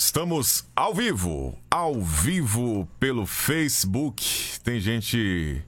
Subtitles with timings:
[0.00, 4.24] Estamos ao vivo, ao vivo pelo Facebook.
[4.62, 5.60] Tem gente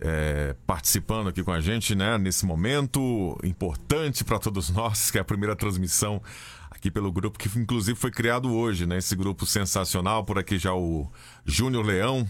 [0.00, 2.16] é, participando aqui com a gente, né?
[2.16, 6.22] Nesse momento importante para todos nós, que é a primeira transmissão
[6.70, 8.96] aqui pelo grupo que inclusive foi criado hoje, né?
[8.96, 10.24] Esse grupo sensacional.
[10.24, 11.06] Por aqui já o
[11.44, 12.26] Júnior Leão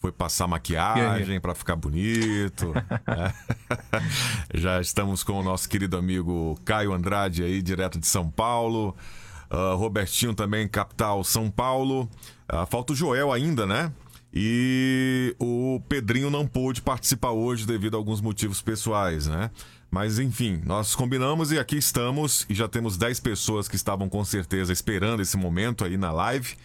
[0.00, 2.72] foi passar maquiagem para ficar bonito.
[3.06, 3.34] né?
[4.54, 8.96] já estamos com o nosso querido amigo Caio Andrade aí, direto de São Paulo.
[9.52, 12.08] Uh, Robertinho também, capital São Paulo.
[12.50, 13.92] Uh, falta o Joel ainda, né?
[14.32, 19.50] E o Pedrinho não pôde participar hoje devido a alguns motivos pessoais, né?
[19.90, 24.24] Mas enfim, nós combinamos e aqui estamos e já temos 10 pessoas que estavam com
[24.24, 26.56] certeza esperando esse momento aí na live.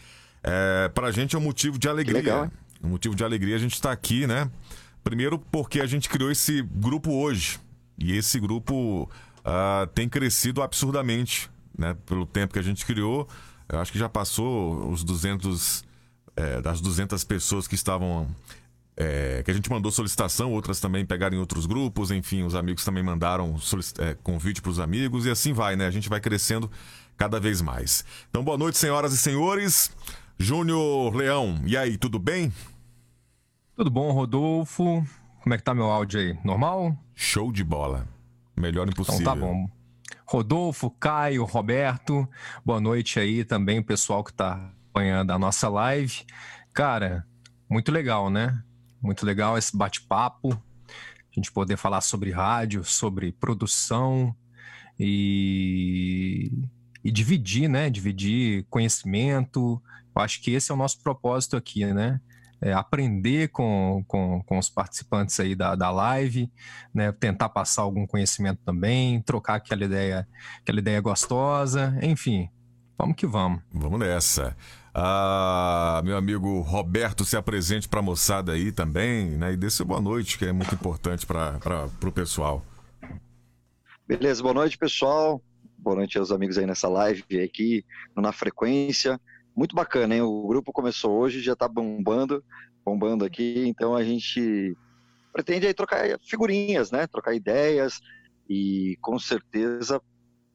[0.42, 2.16] É, pra gente é um motivo de alegria.
[2.16, 2.52] legal, hein?
[2.82, 4.50] um motivo de alegria a gente estar aqui, né?
[5.04, 7.60] Primeiro porque a gente criou esse grupo hoje.
[7.98, 9.10] E esse grupo
[9.40, 11.96] uh, tem crescido absurdamente né?
[12.06, 13.28] Pelo tempo que a gente criou,
[13.70, 15.84] eu acho que já passou os 200,
[16.36, 18.28] é, das 200 pessoas que estavam
[18.98, 22.84] é, que a gente mandou solicitação, outras também pegaram em outros grupos, enfim, os amigos
[22.84, 23.56] também mandaram
[24.00, 25.86] é, convite para os amigos e assim vai, né?
[25.86, 26.70] A gente vai crescendo
[27.16, 28.04] cada vez mais.
[28.30, 29.92] Então, boa noite, senhoras e senhores.
[30.40, 32.52] Júnior Leão, e aí, tudo bem?
[33.76, 35.06] Tudo bom, Rodolfo?
[35.42, 36.38] Como é que tá meu áudio aí?
[36.44, 36.98] Normal?
[37.16, 38.08] Show de bola.
[38.56, 39.22] Melhor impossível.
[39.22, 39.70] Então tá bom.
[40.30, 42.28] Rodolfo, Caio, Roberto,
[42.66, 46.26] boa noite aí também, o pessoal que está acompanhando a nossa live.
[46.74, 47.26] Cara,
[47.70, 48.62] muito legal, né?
[49.02, 54.36] Muito legal esse bate-papo, a gente poder falar sobre rádio, sobre produção
[55.00, 56.52] e,
[57.02, 57.90] e dividir, né?
[57.90, 59.82] Dividir conhecimento.
[60.14, 62.20] Eu acho que esse é o nosso propósito aqui, né?
[62.62, 66.52] É, aprender com, com, com, os participantes aí da, da live,
[66.94, 70.28] né, tentar passar algum conhecimento também, trocar aquela ideia,
[70.60, 72.50] aquela ideia gostosa, enfim,
[72.98, 73.62] vamos que vamos.
[73.72, 74.56] Vamos nessa.
[74.94, 79.86] Ah, meu amigo Roberto, se apresente para a moçada aí também, né, e dê seu
[79.86, 82.66] boa noite, que é muito importante para o pessoal.
[84.08, 85.42] Beleza, boa noite, pessoal.
[85.78, 87.86] Boa noite aos amigos aí nessa live aqui,
[88.16, 89.20] na frequência
[89.58, 90.22] muito bacana, hein?
[90.22, 92.44] O grupo começou hoje, já está bombando,
[92.86, 94.78] bombando aqui, então a gente
[95.34, 97.08] pretende aí trocar figurinhas, né?
[97.08, 98.00] Trocar ideias
[98.48, 100.00] e com certeza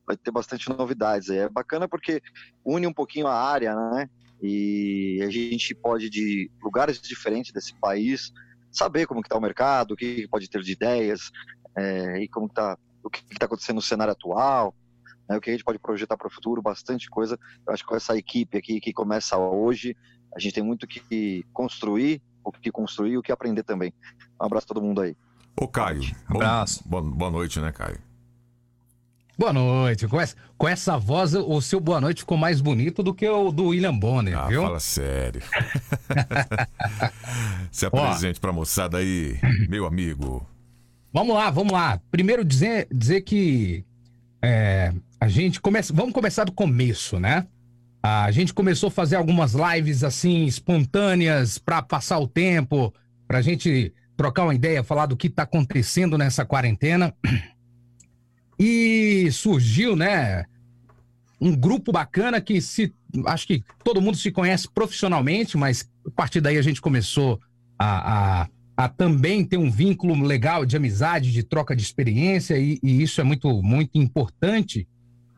[0.06, 1.30] vai ter bastante novidades.
[1.30, 2.22] É bacana porque
[2.64, 4.08] une um pouquinho a área, né?
[4.40, 8.32] E a gente pode de lugares diferentes desse país
[8.70, 11.32] saber como que está o mercado, o que pode ter de ideias
[11.76, 14.72] é, e como está o que está acontecendo no cenário atual
[15.32, 17.38] né, o que a gente pode projetar para o futuro, bastante coisa.
[17.66, 19.96] Eu acho que com essa equipe aqui que começa hoje,
[20.34, 23.92] a gente tem muito que construir, o que construir e o que aprender também.
[24.40, 25.16] Um abraço a todo mundo aí.
[25.58, 26.86] Ô Caio, um abraço.
[26.86, 27.98] Boa, boa noite, né, Caio?
[29.38, 30.06] Boa noite.
[30.06, 33.50] Com essa, com essa voz, o seu boa noite ficou mais bonito do que o
[33.50, 34.62] do William Bonner, ah, viu?
[34.62, 35.42] Fala sério.
[37.70, 39.38] Se apresente para a moçada aí,
[39.68, 40.46] meu amigo.
[41.12, 42.00] Vamos lá, vamos lá.
[42.10, 43.84] Primeiro dizer, dizer que
[44.42, 45.94] é, a gente começa.
[45.94, 47.46] Vamos começar do começo, né?
[48.02, 52.92] A gente começou a fazer algumas lives assim, espontâneas, para passar o tempo,
[53.28, 57.14] para a gente trocar uma ideia, falar do que está acontecendo nessa quarentena.
[58.58, 60.44] E surgiu, né?
[61.40, 62.92] Um grupo bacana que se.
[63.26, 67.40] Acho que todo mundo se conhece profissionalmente, mas a partir daí a gente começou
[67.78, 72.80] a, a a também ter um vínculo legal de amizade, de troca de experiência, e,
[72.82, 74.88] e, isso é muito, muito importante.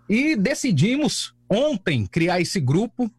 [0.08, 3.10] E decidimos ontem criar esse grupo,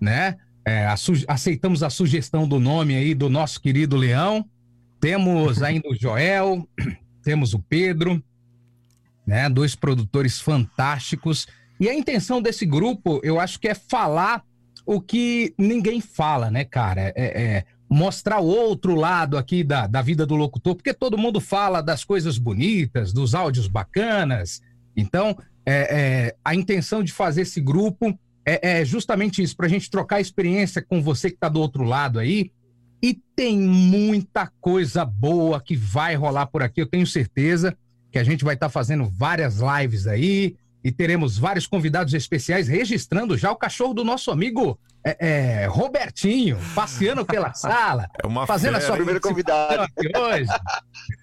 [0.00, 0.36] né?
[0.64, 0.86] É,
[1.26, 4.46] aceitamos a sugestão do nome aí do nosso querido Leão.
[5.00, 6.68] Temos ainda o Joel,
[7.22, 8.22] temos o Pedro,
[9.26, 9.48] né?
[9.48, 11.46] Dois produtores fantásticos.
[11.78, 14.44] E a intenção desse grupo, eu acho que é falar
[14.84, 17.12] o que ninguém fala, né, cara?
[17.16, 21.40] É, é mostrar o outro lado aqui da, da vida do locutor, porque todo mundo
[21.40, 24.62] fala das coisas bonitas, dos áudios bacanas.
[24.96, 29.68] Então, é, é, a intenção de fazer esse grupo é, é justamente isso, para a
[29.68, 32.50] gente trocar experiência com você que está do outro lado aí.
[33.02, 37.76] E tem muita coisa boa que vai rolar por aqui, eu tenho certeza
[38.10, 42.68] que a gente vai estar tá fazendo várias lives aí e teremos vários convidados especiais
[42.68, 48.46] registrando já o cachorro do nosso amigo é, é, Robertinho, passeando pela sala, é uma
[48.46, 48.84] fazendo fera.
[48.84, 49.86] a sua primeira convidada
[50.18, 50.50] hoje.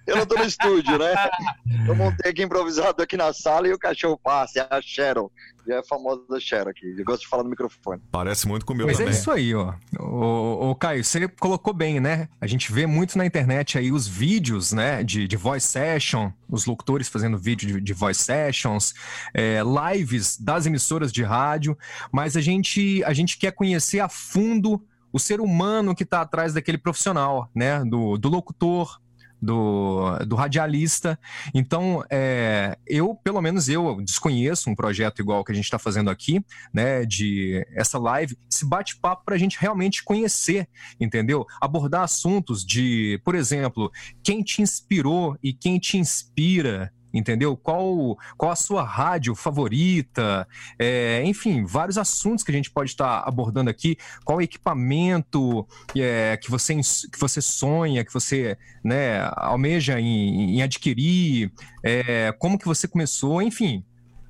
[0.06, 1.14] eu não tô no estúdio, né?
[1.86, 5.30] Eu montei aqui improvisado aqui na sala e o cachorro passa, é a Cheryl.
[5.68, 6.94] Já é a famosa Cheryl aqui.
[6.96, 8.00] Eu gosto de falar no microfone.
[8.10, 9.12] Parece muito com o meu Mas é também.
[9.12, 9.74] isso aí, ó.
[10.00, 12.26] O, Caio, você colocou bem, né?
[12.40, 16.64] A gente vê muito na internet aí os vídeos, né, de, de voice session, os
[16.64, 18.94] locutores fazendo vídeo de, de voice sessions,
[19.34, 19.60] é,
[19.92, 21.76] lives das emissoras de rádio,
[22.10, 24.82] mas a gente, a gente quer conhecer a fundo
[25.12, 27.84] o ser humano que está atrás daquele profissional, né?
[27.84, 28.98] Do, do locutor,
[29.40, 31.18] do, do radialista.
[31.54, 36.10] Então, é, eu, pelo menos eu, desconheço um projeto igual que a gente está fazendo
[36.10, 37.04] aqui, né?
[37.04, 40.68] De essa live, esse bate-papo para a gente realmente conhecer,
[41.00, 41.46] entendeu?
[41.60, 43.90] Abordar assuntos de, por exemplo,
[44.22, 47.56] quem te inspirou e quem te inspira, entendeu?
[47.56, 50.46] Qual, qual a sua rádio favorita?
[50.78, 53.96] É, enfim, vários assuntos que a gente pode estar abordando aqui.
[54.24, 55.66] Qual equipamento
[55.96, 61.52] é, que, você, que você sonha, que você né, almeja em, em adquirir?
[61.82, 63.40] É, como que você começou?
[63.42, 63.84] Enfim,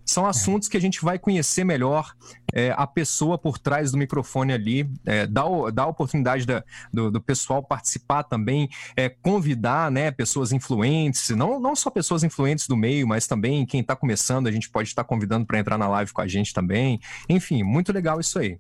[0.09, 2.15] são assuntos que a gente vai conhecer melhor
[2.55, 7.21] é, a pessoa por trás do microfone ali, é, dar, a oportunidade da, do, do,
[7.21, 13.07] pessoal participar também, é, convidar né, pessoas influentes, não, não só pessoas influentes do meio,
[13.07, 16.23] mas também quem está começando, a gente pode estar convidando para entrar na live com
[16.23, 16.99] a gente também.
[17.29, 18.59] Enfim, muito legal isso aí.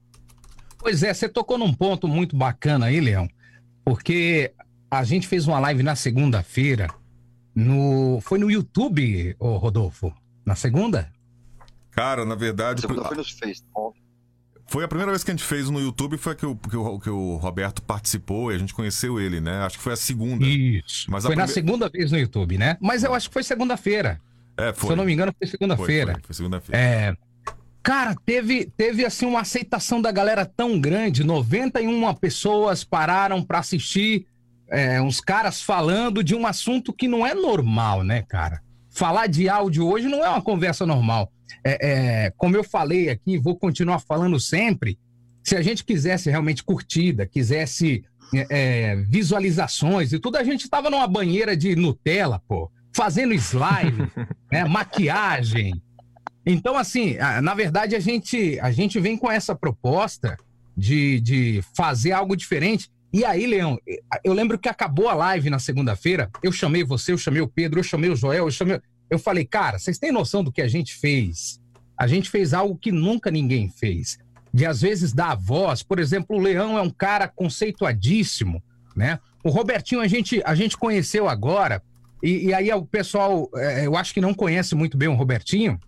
[0.77, 3.27] Pois é, você tocou num ponto muito bacana aí, Leão,
[3.87, 4.53] porque
[4.91, 6.89] a gente fez uma live na segunda-feira,
[7.55, 8.21] no...
[8.21, 10.12] foi no YouTube, Rodolfo?
[10.45, 11.11] Na segunda?
[11.90, 12.81] Cara, na verdade.
[12.81, 13.64] Segunda foi nos fez.
[14.67, 16.99] Foi a primeira vez que a gente fez no YouTube, foi que o, que o,
[17.00, 19.62] que o Roberto participou e a gente conheceu ele, né?
[19.62, 20.44] Acho que foi a segunda.
[20.44, 21.11] Isso.
[21.11, 22.76] Mas foi na segunda vez no YouTube, né?
[22.79, 24.20] Mas eu acho que foi segunda-feira.
[24.58, 24.88] É, foi.
[24.88, 26.12] Se eu não me engano, foi segunda-feira.
[26.12, 26.79] Foi, foi, foi segunda-feira.
[26.79, 27.17] É.
[27.82, 31.25] Cara, teve, teve assim uma aceitação da galera tão grande.
[31.25, 34.26] 91 pessoas pararam para assistir
[34.69, 38.61] é, uns caras falando de um assunto que não é normal, né, cara?
[38.99, 41.33] Falar de áudio hoje não é uma conversa normal
[41.65, 44.99] é, é, como eu falei aqui, vou continuar falando sempre.
[45.43, 48.05] Se a gente quisesse realmente curtida, quisesse
[48.35, 54.11] é, é visualizações e tudo, a gente estava numa banheira de Nutella, pô, fazendo slime,
[54.53, 55.83] né, maquiagem.
[56.45, 60.37] Então, assim, na verdade, a gente, a gente vem com essa proposta
[60.77, 62.91] de, de fazer algo diferente.
[63.13, 63.79] E aí, Leão,
[64.23, 66.31] eu lembro que acabou a live na segunda-feira.
[66.43, 69.45] Eu chamei você, eu chamei o Pedro, eu chamei o Joel, eu chamei eu falei,
[69.45, 71.61] cara, vocês têm noção do que a gente fez?
[71.97, 74.19] A gente fez algo que nunca ninguém fez.
[74.53, 78.63] De às vezes dar voz, por exemplo, o Leão é um cara conceituadíssimo,
[78.95, 79.19] né?
[79.43, 81.83] O Robertinho a gente, a gente conheceu agora,
[82.23, 85.79] e, e aí o pessoal, é, eu acho que não conhece muito bem o Robertinho,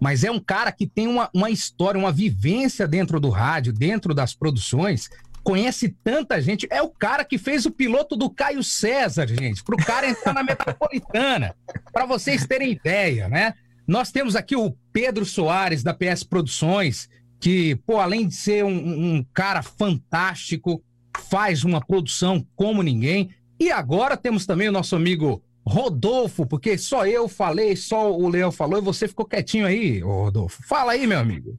[0.00, 4.14] mas é um cara que tem uma, uma história, uma vivência dentro do rádio, dentro
[4.14, 5.08] das produções,
[5.42, 6.66] conhece tanta gente.
[6.70, 10.32] É o cara que fez o piloto do Caio César, gente, para o cara entrar
[10.32, 11.54] na metropolitana,
[11.92, 13.54] para vocês terem ideia, né?
[13.86, 17.08] Nós temos aqui o Pedro Soares, da PS Produções,
[17.40, 20.82] que, pô, além de ser um, um cara fantástico,
[21.28, 23.30] faz uma produção como ninguém.
[23.58, 28.50] E agora temos também o nosso amigo Rodolfo, porque só eu falei, só o Leão
[28.50, 30.62] falou e você ficou quietinho aí, Rodolfo.
[30.66, 31.58] Fala aí, meu amigo.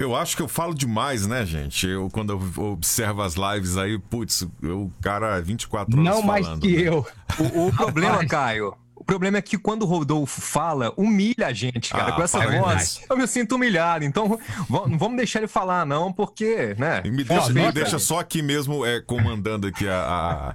[0.00, 1.86] Eu acho que eu falo demais, né, gente?
[1.86, 6.74] Eu, quando eu observo as lives aí, putz, o cara 24 horas Não mais que
[6.74, 6.88] né?
[6.88, 7.06] eu.
[7.38, 11.88] O, o problema, Caio, o problema é que quando o Rodolfo fala, humilha a gente,
[11.88, 12.08] cara.
[12.08, 14.04] Ah, com essa é voz, eu me sinto humilhado.
[14.04, 14.38] Então,
[14.68, 17.00] não vamos deixar ele falar, não, porque, né?
[17.02, 20.54] E me deixa, me deixa só aqui mesmo é, comandando aqui a,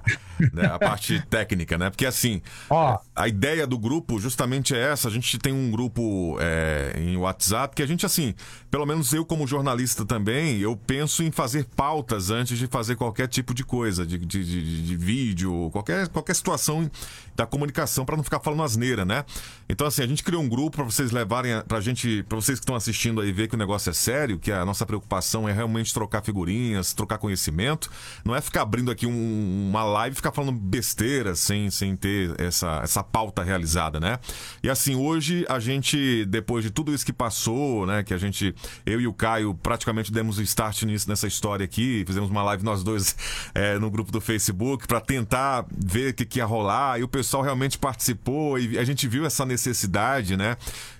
[0.52, 1.90] né, a parte técnica, né?
[1.90, 2.40] Porque assim,
[2.70, 2.96] oh.
[3.16, 5.08] a ideia do grupo justamente é essa.
[5.08, 8.32] A gente tem um grupo é, em WhatsApp que a gente, assim,
[8.70, 13.26] pelo menos eu como jornalista também, eu penso em fazer pautas antes de fazer qualquer
[13.26, 16.88] tipo de coisa, de, de, de, de vídeo, qualquer, qualquer situação
[17.34, 19.24] da comunicação para não ficar falando asneira, né?
[19.68, 22.62] Então, assim, a gente criou um grupo para vocês levarem, pra gente, para vocês que
[22.62, 25.92] estão assistindo aí ver que o negócio é sério, que a nossa preocupação é realmente
[25.92, 27.90] trocar figurinhas, trocar conhecimento,
[28.24, 32.40] não é ficar abrindo aqui um, uma live e ficar falando besteira sem, sem ter
[32.40, 34.20] essa, essa pauta realizada, né?
[34.62, 38.54] E assim, hoje a gente, depois de tudo isso que passou, né, que a gente,
[38.84, 42.62] eu e o Caio praticamente demos o start nisso, nessa história aqui, fizemos uma live
[42.62, 43.16] nós dois
[43.52, 47.08] é, no grupo do Facebook para tentar ver o que, que ia rolar e o
[47.08, 50.56] pessoal realmente participou participou e a gente viu essa necessidade, né?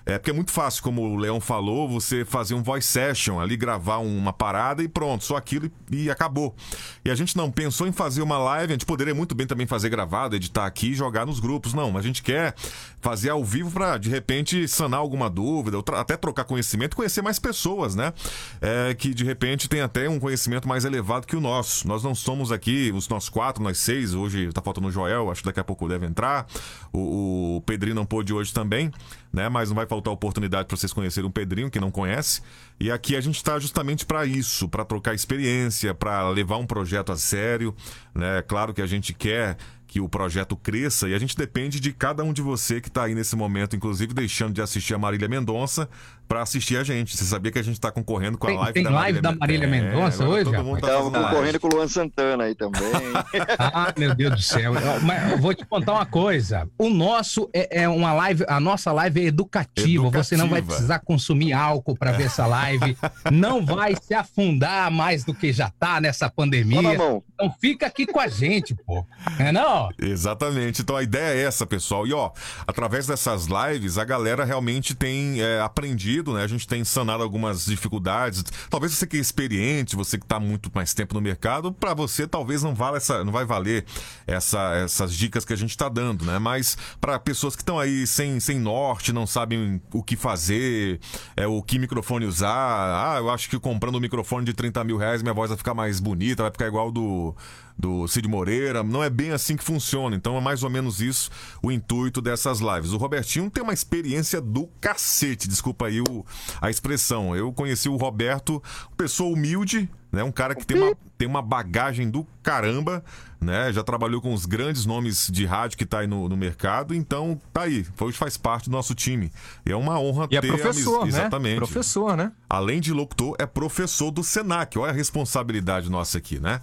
[0.07, 3.57] É porque é muito fácil, como o Leão falou, você fazer um voice session ali,
[3.57, 6.55] gravar uma parada e pronto, só aquilo e, e acabou.
[7.03, 9.67] E a gente não pensou em fazer uma live, a gente poderia muito bem também
[9.67, 11.73] fazer gravado, editar aqui e jogar nos grupos.
[11.73, 12.55] Não, mas a gente quer
[13.01, 17.93] fazer ao vivo para de repente sanar alguma dúvida, até trocar conhecimento, conhecer mais pessoas,
[17.93, 18.13] né?
[18.61, 21.85] É, que de repente tem até um conhecimento mais elevado que o nosso.
[21.85, 25.41] Nós não somos aqui, os nossos quatro, nós seis, hoje tá faltando o Joel, acho
[25.41, 26.47] que daqui a pouco deve entrar.
[26.93, 28.89] O, o Pedrinho não pôde hoje também,
[29.31, 29.49] né?
[29.49, 32.41] Mas não vai faltar oportunidade para vocês conhecerem um Pedrinho que não conhece.
[32.79, 37.11] E aqui a gente está justamente para isso, para trocar experiência, para levar um projeto
[37.11, 37.75] a sério,
[38.13, 38.41] né?
[38.41, 39.57] Claro que a gente quer
[39.87, 43.05] que o projeto cresça e a gente depende de cada um de você que está
[43.05, 45.89] aí nesse momento, inclusive deixando de assistir a Marília Mendonça
[46.27, 47.15] para assistir a gente.
[47.15, 49.21] Você sabia que a gente está concorrendo com a Tem, live tem da live Marília,
[49.21, 51.11] da Marília É, Mendonça agora hoje, todo mundo tá live.
[51.11, 52.81] concorrendo com o Luan Santana aí também.
[53.59, 54.73] Ah, meu Deus do céu.
[54.75, 56.67] Eu- Mas eu vou te contar uma coisa.
[56.77, 60.09] O nosso é, é uma live, a nossa live é educativa.
[60.09, 62.97] Você não vai precisar consumir álcool para ver essa live.
[63.31, 66.93] Não vai se afundar mais do que já tá nessa pandemia.
[66.93, 67.23] Então
[67.61, 69.05] fica aqui com a gente, pô.
[69.39, 69.89] É não?
[70.01, 70.81] Exatamente.
[70.81, 72.05] Então a ideia é essa, pessoal.
[72.07, 72.31] E ó,
[72.65, 76.43] através dessas lives, a galera realmente tem é, aprendido, né?
[76.43, 78.43] A gente tem sanado algumas dificuldades.
[78.69, 82.27] Talvez você que é experiente, você que está muito mais tempo no mercado, para você
[82.27, 83.85] talvez não vale essa, não vai valer
[84.25, 86.39] essa, essas dicas que a gente está dando, né?
[86.39, 90.99] Mas para pessoas que estão aí sem, sem norte, não sabem o que fazer,
[91.35, 92.47] é, o que microfone usar.
[92.49, 95.73] Ah, eu acho que comprando um microfone de 30 mil reais minha voz vai ficar
[95.73, 97.35] mais bonita, vai ficar igual do
[97.77, 98.83] do Cid Moreira.
[98.83, 100.15] Não é bem assim que funciona.
[100.15, 101.29] Então é mais ou menos isso
[101.61, 102.91] o intuito dessas lives.
[102.93, 106.25] O Robertinho tem uma experiência do cacete, desculpa aí o,
[106.61, 107.35] a expressão.
[107.35, 108.61] Eu conheci o Roberto,
[108.95, 110.23] pessoa humilde, né?
[110.23, 113.03] Um cara que tem uma, tem uma bagagem do caramba,
[113.39, 113.71] né?
[113.73, 117.39] Já trabalhou com os grandes nomes de rádio que tá aí no, no mercado, então
[117.53, 117.85] tá aí.
[117.99, 119.31] Hoje faz parte do nosso time.
[119.65, 121.19] E é uma honra E é ter professor, amiz- né?
[121.21, 121.57] Exatamente.
[121.57, 122.31] Professor, né?
[122.49, 124.79] Além de locutor, é professor do Senac.
[124.79, 126.61] Olha a responsabilidade nossa aqui, né?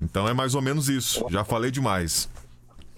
[0.00, 1.24] Então é mais ou menos isso.
[1.30, 2.28] Já falei demais.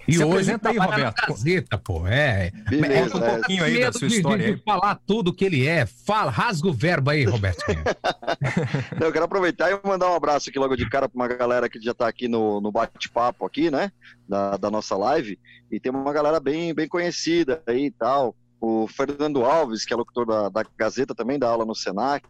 [0.09, 1.27] E Se hoje apresenta aí, trabalha na Roberto.
[1.27, 2.07] Gazeta, pô.
[2.07, 2.51] É.
[2.67, 3.35] Beleza, Conta um é.
[3.35, 4.55] pouquinho aí da sua história de, aí.
[4.55, 5.85] de falar tudo que ele é.
[5.85, 7.83] Fala, rasga o verbo aí, Robertinho.
[8.99, 11.69] Não, Eu quero aproveitar e mandar um abraço aqui logo de cara para uma galera
[11.69, 13.91] que já está aqui no, no bate-papo aqui, né?
[14.27, 15.37] Da, da nossa live.
[15.71, 18.35] E tem uma galera bem, bem conhecida aí e tal.
[18.61, 22.25] O Fernando Alves, que é locutor da, da Gazeta, também dá aula no Senac.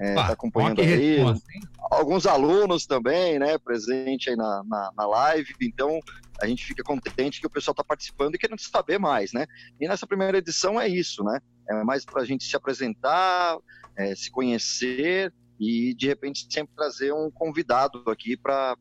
[0.00, 1.16] É, tá acompanhando aí.
[1.16, 1.46] resposta?
[1.90, 3.56] Alguns alunos também, né?
[3.58, 5.54] Presente aí na, na, na live.
[5.62, 6.00] Então,
[6.40, 9.46] a gente fica contente que o pessoal está participando e querendo saber mais, né?
[9.80, 11.40] E nessa primeira edição é isso, né?
[11.68, 13.56] É mais para a gente se apresentar,
[13.96, 18.76] é, se conhecer e, de repente, sempre trazer um convidado aqui para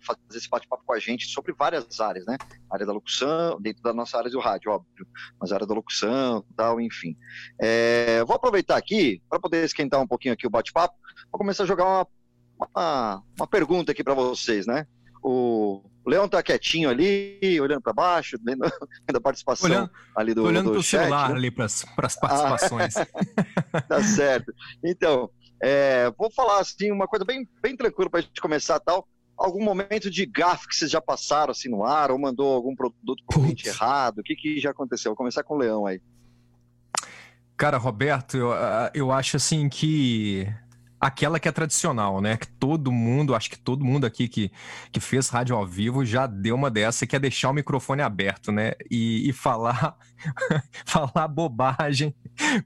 [0.00, 2.36] fazer esse bate-papo com a gente sobre várias áreas, né?
[2.70, 5.06] Área da locução, dentro da nossa área do rádio, óbvio,
[5.40, 7.16] mas área da locução, tal, enfim.
[7.60, 10.94] É, vou aproveitar aqui para poder esquentar um pouquinho aqui o bate-papo,
[11.30, 12.06] vou começar a jogar uma,
[12.58, 14.86] uma, uma pergunta aqui para vocês, né?
[15.22, 18.60] O Leão tá quietinho ali, olhando para baixo, vendo
[19.06, 21.36] vendo a participação Olhando, ali do, olhando do pro chat, celular né?
[21.36, 22.94] ali para as participações.
[23.88, 24.54] Tá certo.
[24.82, 25.28] Então,
[25.62, 29.06] é, vou falar assim, uma coisa bem, bem tranquila pra gente começar tal.
[29.36, 33.22] Algum momento de gafe que vocês já passaram assim no ar, ou mandou algum produto
[33.26, 34.18] pro cliente errado?
[34.18, 35.10] O que, que já aconteceu?
[35.10, 36.00] Vou começar com o Leão aí.
[37.56, 38.50] Cara, Roberto, eu,
[38.94, 40.46] eu acho assim que
[41.00, 42.36] aquela que é tradicional, né?
[42.36, 44.50] Que todo mundo, acho que todo mundo aqui que,
[44.90, 48.50] que fez rádio ao vivo já deu uma dessa, que é deixar o microfone aberto,
[48.50, 48.72] né?
[48.90, 49.96] E, e falar,
[50.84, 52.14] falar bobagem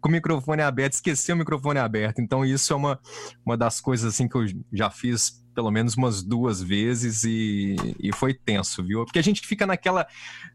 [0.00, 2.20] com o microfone aberto, esquecer o microfone aberto.
[2.20, 3.00] Então, isso é uma,
[3.44, 8.12] uma das coisas assim que eu já fiz pelo menos umas duas vezes e, e
[8.12, 9.04] foi tenso, viu?
[9.04, 10.06] Porque a gente fica naquela,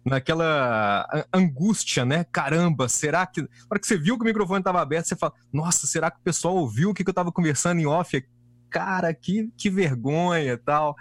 [0.03, 2.25] naquela angústia, né?
[2.31, 3.41] Caramba, será que.
[3.41, 6.19] Na hora que você viu que o microfone estava aberto, você fala: Nossa, será que
[6.19, 8.23] o pessoal ouviu o que, que eu estava conversando em off?
[8.69, 10.95] Cara, que, que vergonha e tal.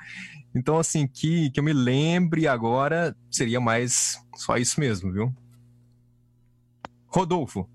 [0.55, 5.35] Então, assim, que, que eu me lembre agora seria mais só isso mesmo, viu?
[7.07, 7.69] Rodolfo.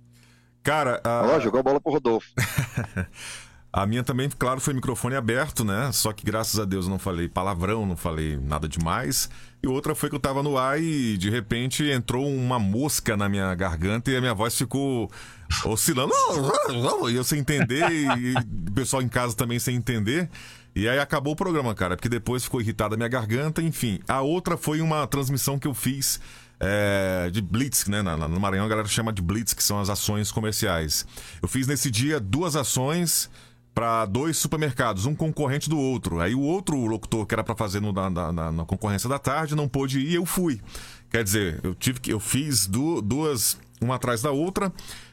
[0.64, 2.30] Cara, a, Ó, jogou a bola pro Rodolfo.
[3.72, 5.92] a minha também, claro, foi microfone aberto, né?
[5.92, 9.30] Só que graças a Deus eu não falei palavrão, não falei nada demais.
[9.62, 13.30] E outra foi que eu tava no ar e de repente entrou uma mosca na
[13.30, 15.12] minha garganta e a minha voz ficou
[15.66, 16.14] oscilando.
[17.12, 18.34] E eu sem entender, e
[18.68, 20.28] o pessoal em casa também sem entender.
[20.76, 24.00] E aí acabou o programa, cara, porque depois ficou irritada a minha garganta, enfim.
[24.08, 26.20] A outra foi uma transmissão que eu fiz
[26.60, 28.02] é, de Blitz, né?
[28.02, 31.06] No Maranhão a galera chama de Blitz, que são as ações comerciais.
[31.42, 33.30] Eu fiz nesse dia duas ações
[33.80, 36.20] para dois supermercados, um concorrente do outro.
[36.20, 39.56] Aí o outro locutor que era para fazer no- na, na- na- concorrência da tarde
[39.56, 40.60] não pôde ir, eu fui.
[41.10, 44.70] Quer dizer, eu tive que eu fiz duas, uma atrás da outra,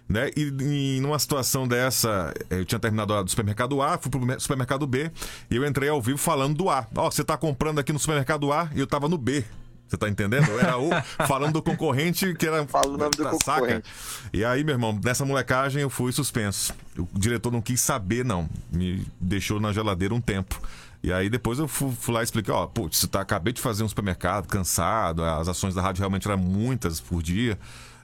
[0.09, 0.31] né?
[0.37, 5.13] E, numa situação dessa, eu tinha terminado do supermercado A, fui pro supermercado B
[5.49, 6.89] e eu entrei ao vivo falando do A.
[6.97, 9.45] Ó, oh, você tá comprando aqui no supermercado A e eu tava no B.
[9.87, 10.47] Você tá entendendo?
[10.59, 10.91] Era o
[11.27, 12.67] falando do concorrente que era.
[12.67, 13.61] Fala o nome do saca.
[13.61, 13.89] concorrente.
[14.33, 16.75] E aí, meu irmão, nessa molecagem eu fui suspenso.
[16.99, 18.49] O diretor não quis saber, não.
[18.73, 20.61] Me deixou na geladeira um tempo.
[21.03, 23.85] E aí depois eu fui, fui lá e expliquei, ó, putz, tá, acabei de fazer
[23.85, 27.57] um supermercado, cansado, as ações da rádio realmente eram muitas por dia.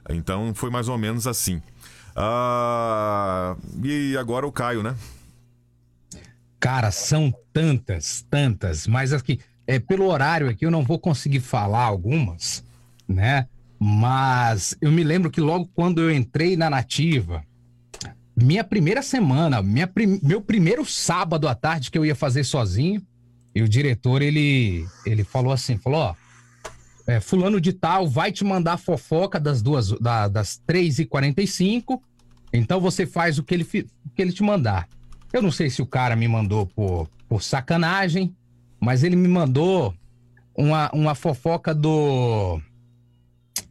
[0.08, 1.60] Então foi mais ou menos assim.
[2.14, 4.94] Ah, e agora o Caio, né?
[6.60, 9.40] Cara, são tantas, tantas, mas aqui,
[9.72, 12.62] é, pelo horário aqui eu não vou conseguir falar algumas,
[13.08, 13.46] né?
[13.78, 17.42] Mas eu me lembro que logo quando eu entrei na Nativa,
[18.36, 20.20] minha primeira semana, minha prim...
[20.22, 23.02] meu primeiro sábado à tarde que eu ia fazer sozinho,
[23.54, 26.14] e o diretor ele ele falou assim, falou, ó,
[27.06, 31.98] é, fulano de tal vai te mandar fofoca das duas da, das 3h45,
[32.52, 34.86] então você faz o que ele o que ele te mandar.
[35.32, 38.34] Eu não sei se o cara me mandou por, por sacanagem,
[38.82, 39.94] mas ele me mandou
[40.54, 42.60] uma, uma fofoca do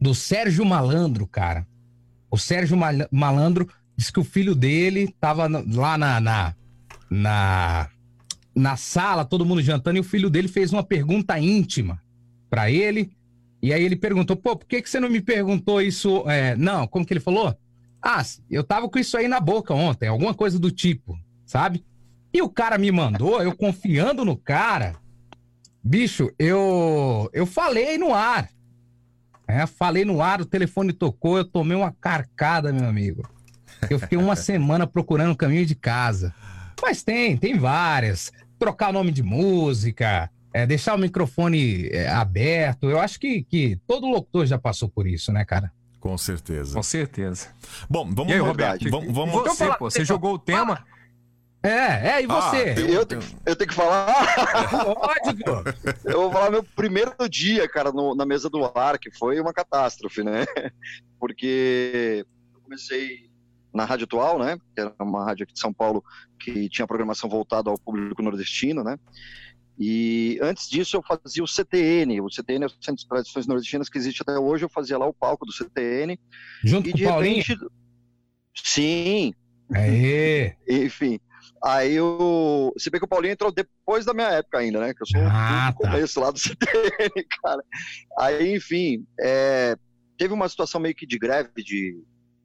[0.00, 1.66] do Sérgio Malandro, cara.
[2.28, 2.76] O Sérgio
[3.10, 6.54] Malandro Diz que o filho dele estava lá na, na,
[7.10, 7.88] na,
[8.54, 12.02] na sala, todo mundo jantando, e o filho dele fez uma pergunta íntima
[12.48, 13.12] para ele.
[13.62, 16.28] E aí ele perguntou: pô, por que, que você não me perguntou isso?
[16.28, 17.56] É, não, como que ele falou?
[18.02, 21.16] Ah, eu tava com isso aí na boca ontem, alguma coisa do tipo,
[21.46, 21.84] sabe?
[22.34, 24.96] E o cara me mandou, eu confiando no cara,
[25.82, 28.48] bicho, eu eu falei no ar.
[29.46, 33.28] É, falei no ar, o telefone tocou, eu tomei uma carcada, meu amigo.
[33.90, 36.34] Eu fiquei uma semana procurando o caminho de casa.
[36.80, 38.32] Mas tem, tem várias.
[38.58, 42.88] Trocar o nome de música, é, deixar o microfone é, aberto.
[42.88, 45.72] Eu acho que, que todo locutor já passou por isso, né, cara?
[45.98, 46.74] Com certeza.
[46.74, 47.48] Com certeza.
[47.88, 48.32] Bom, vamos...
[48.32, 48.90] E aí, Roberto?
[48.90, 49.34] Vamos, vamos...
[49.34, 50.84] Você, pô, você jogou o tema...
[51.62, 52.74] É, é, e você?
[52.76, 54.06] Ah, eu, tenho, eu tenho que falar?
[54.84, 55.50] Lógico!
[56.04, 59.52] eu vou falar meu primeiro dia, cara, no, na mesa do ar, que foi uma
[59.52, 60.44] catástrofe, né?
[61.20, 63.30] Porque eu comecei
[63.72, 64.58] na Rádio Atual, né?
[64.74, 66.02] Que era uma rádio aqui de São Paulo
[66.38, 68.98] que tinha programação voltada ao público nordestino, né?
[69.78, 73.88] E antes disso eu fazia o CTN, o CTN é o Centro de Tradições Nordestinas
[73.88, 76.18] que existe até hoje, eu fazia lá o palco do CTN.
[76.64, 77.42] Junto e com o Paulinho?
[77.42, 77.66] Repente...
[78.54, 79.32] Sim.
[79.72, 80.54] Aê.
[80.68, 81.18] Enfim,
[81.64, 82.72] aí o...
[82.76, 84.94] Se bem que o Paulinho entrou depois da minha época ainda, né?
[84.94, 85.90] Que eu sou ah, do tá.
[85.90, 87.62] começo lá do CTN, cara.
[88.18, 89.76] Aí, enfim, é...
[90.16, 92.02] teve uma situação meio que de greve de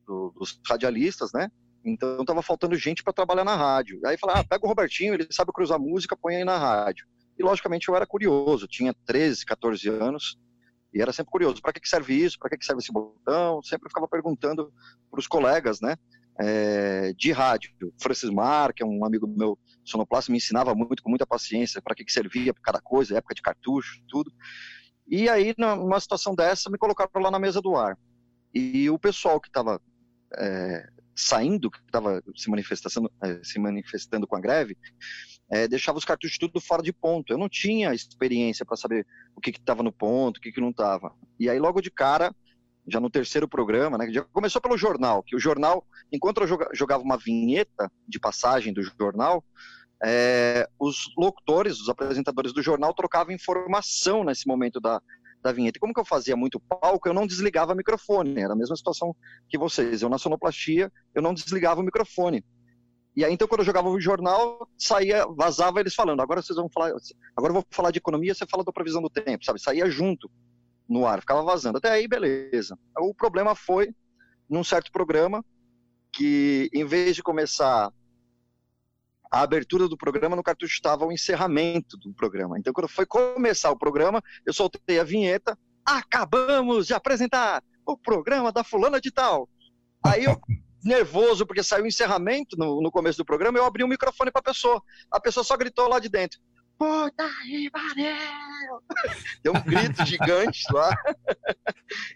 [0.07, 1.51] do, dos radialistas, né?
[1.83, 4.00] Então tava faltando gente para trabalhar na rádio.
[4.05, 7.05] Aí falei, ah, pega o Robertinho, ele sabe cruzar música, põe aí na rádio.
[7.38, 10.39] E logicamente eu era curioso, tinha 13, 14 anos,
[10.93, 13.62] e era sempre curioso, para que, que serve isso, para que, que serve esse botão?
[13.62, 14.73] Sempre ficava perguntando
[15.12, 15.95] para os colegas, né?
[16.39, 17.71] É, de rádio.
[18.00, 21.95] Francis Mar, que é um amigo meu sonoplasta, me ensinava muito, com muita paciência, para
[21.95, 24.32] que, que servia cada coisa, época de cartucho, tudo.
[25.08, 27.97] E aí, numa situação dessa, me colocaram lá na mesa do ar.
[28.54, 29.82] E o pessoal que estava
[30.38, 34.78] é, saindo, que estava se manifestando, é, se manifestando com a greve,
[35.50, 37.32] é, deixava os cartuchos tudo fora de ponto.
[37.32, 40.69] Eu não tinha experiência para saber o que estava no ponto, o que, que não
[40.69, 41.13] estava.
[41.39, 42.36] E aí, logo de cara,
[42.88, 47.04] já no terceiro programa, né, já começou pelo jornal, que o jornal, enquanto eu jogava
[47.04, 49.43] uma vinheta de passagem do jornal,
[50.04, 55.02] é, os locutores, os apresentadores do jornal trocavam informação nesse momento da,
[55.41, 55.78] da vinheta.
[55.78, 58.39] E como que eu fazia muito palco, eu não desligava o microfone.
[58.39, 59.15] Era a mesma situação
[59.50, 60.02] que vocês.
[60.02, 62.45] Eu na sonoplastia, eu não desligava o microfone.
[63.15, 66.21] E aí, então, quando eu jogava o jornal, saía, vazava eles falando.
[66.21, 66.93] Agora vocês vão falar,
[67.36, 69.60] agora eu vou falar de economia, você fala da previsão do tempo, sabe?
[69.60, 70.30] Saía junto
[70.88, 71.78] no ar, ficava vazando.
[71.78, 72.78] Até aí, beleza.
[72.97, 73.93] O problema foi,
[74.50, 75.43] num certo programa,
[76.12, 77.91] que em vez de começar
[79.30, 82.58] a abertura do programa, no cartucho estava o encerramento do programa.
[82.58, 85.58] Então, quando foi começar o programa, eu soltei a vinheta.
[85.86, 89.50] Acabamos de apresentar o programa da fulana de tal.
[90.04, 90.39] Aí eu,
[90.84, 94.39] nervoso, porque saiu o encerramento no, no começo do programa, eu abri o microfone para
[94.39, 94.82] a pessoa.
[95.12, 96.39] A pessoa só gritou lá de dentro.
[96.77, 98.83] Puta aí, Manel!
[99.43, 100.95] Deu um grito gigante lá.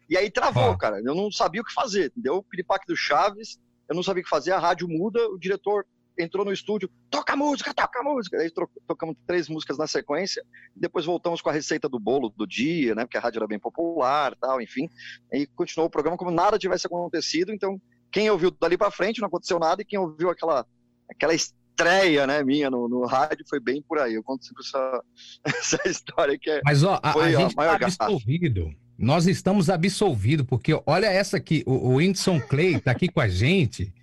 [0.09, 1.01] e aí travou, cara.
[1.03, 2.11] Eu não sabia o que fazer.
[2.15, 5.37] Deu o piripaque do Chaves, eu não sabia o que fazer, a rádio muda, o
[5.39, 5.85] diretor
[6.17, 8.37] entrou no estúdio, toca música, toca música.
[8.37, 8.51] Aí
[8.87, 10.43] tocamos três músicas na sequência,
[10.75, 13.03] depois voltamos com a receita do bolo do dia, né?
[13.05, 14.87] Porque a rádio era bem popular, tal, enfim.
[15.33, 17.51] E continuou o programa como nada tivesse acontecido.
[17.51, 20.65] Então, quem ouviu dali para frente não aconteceu nada e quem ouviu aquela
[21.09, 21.33] aquela
[21.81, 24.13] estreia, né, minha no, no rádio foi bem por aí.
[24.13, 25.03] Eu conto sempre essa,
[25.43, 26.61] essa história que é.
[26.63, 28.73] Mas ó, a, a gente tá absolvido.
[28.97, 33.27] nós estamos absolvidos, porque olha essa aqui, o, o Whindersson Clay tá aqui com a
[33.27, 33.93] gente,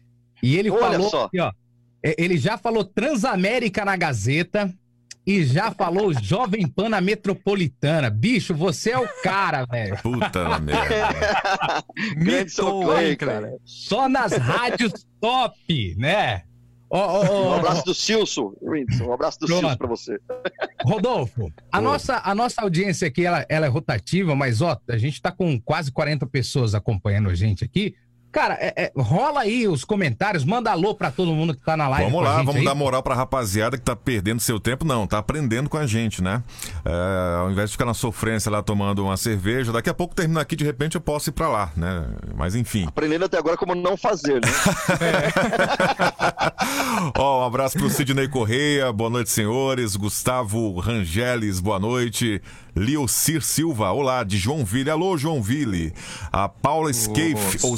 [0.42, 1.24] e ele olha falou só.
[1.24, 1.52] Aqui, ó,
[2.04, 4.72] é, ele já falou Transamérica na Gazeta
[5.26, 8.08] e já falou Jovem Pan na Metropolitana.
[8.08, 9.98] Bicho, você é o cara, velho.
[10.02, 11.84] Puta merda.
[12.16, 13.56] Mitou, Clay, cara.
[13.64, 16.44] Só nas rádios top, né?
[16.90, 19.60] Oh, oh, oh, um abraço do Silso, Um abraço do Pronto.
[19.60, 20.18] Silso para você.
[20.84, 25.14] Rodolfo, a, nossa, a nossa audiência aqui ela, ela é rotativa, mas ó, a gente
[25.14, 27.94] está com quase 40 pessoas acompanhando a gente aqui.
[28.30, 31.88] Cara, é, é, rola aí os comentários, manda alô pra todo mundo que tá na
[31.88, 32.10] live.
[32.10, 32.64] Vamos lá, vamos aí.
[32.64, 34.84] dar moral pra rapaziada que tá perdendo seu tempo.
[34.84, 36.42] Não, tá aprendendo com a gente, né?
[36.84, 40.42] É, ao invés de ficar na sofrência lá tomando uma cerveja, daqui a pouco terminar
[40.42, 42.06] aqui, de repente eu posso ir pra lá, né?
[42.36, 42.84] Mas enfim.
[42.86, 44.48] Aprendendo até agora como não fazer, né?
[47.16, 49.96] Ó, um abraço pro Sidney Correia, boa noite, senhores.
[49.96, 52.42] Gustavo Rangeles, boa noite.
[52.76, 54.90] Liocir Silva, olá, de Joãoville.
[54.90, 55.92] Alô, Joãoville.
[56.30, 57.76] A Paula Scafe, ou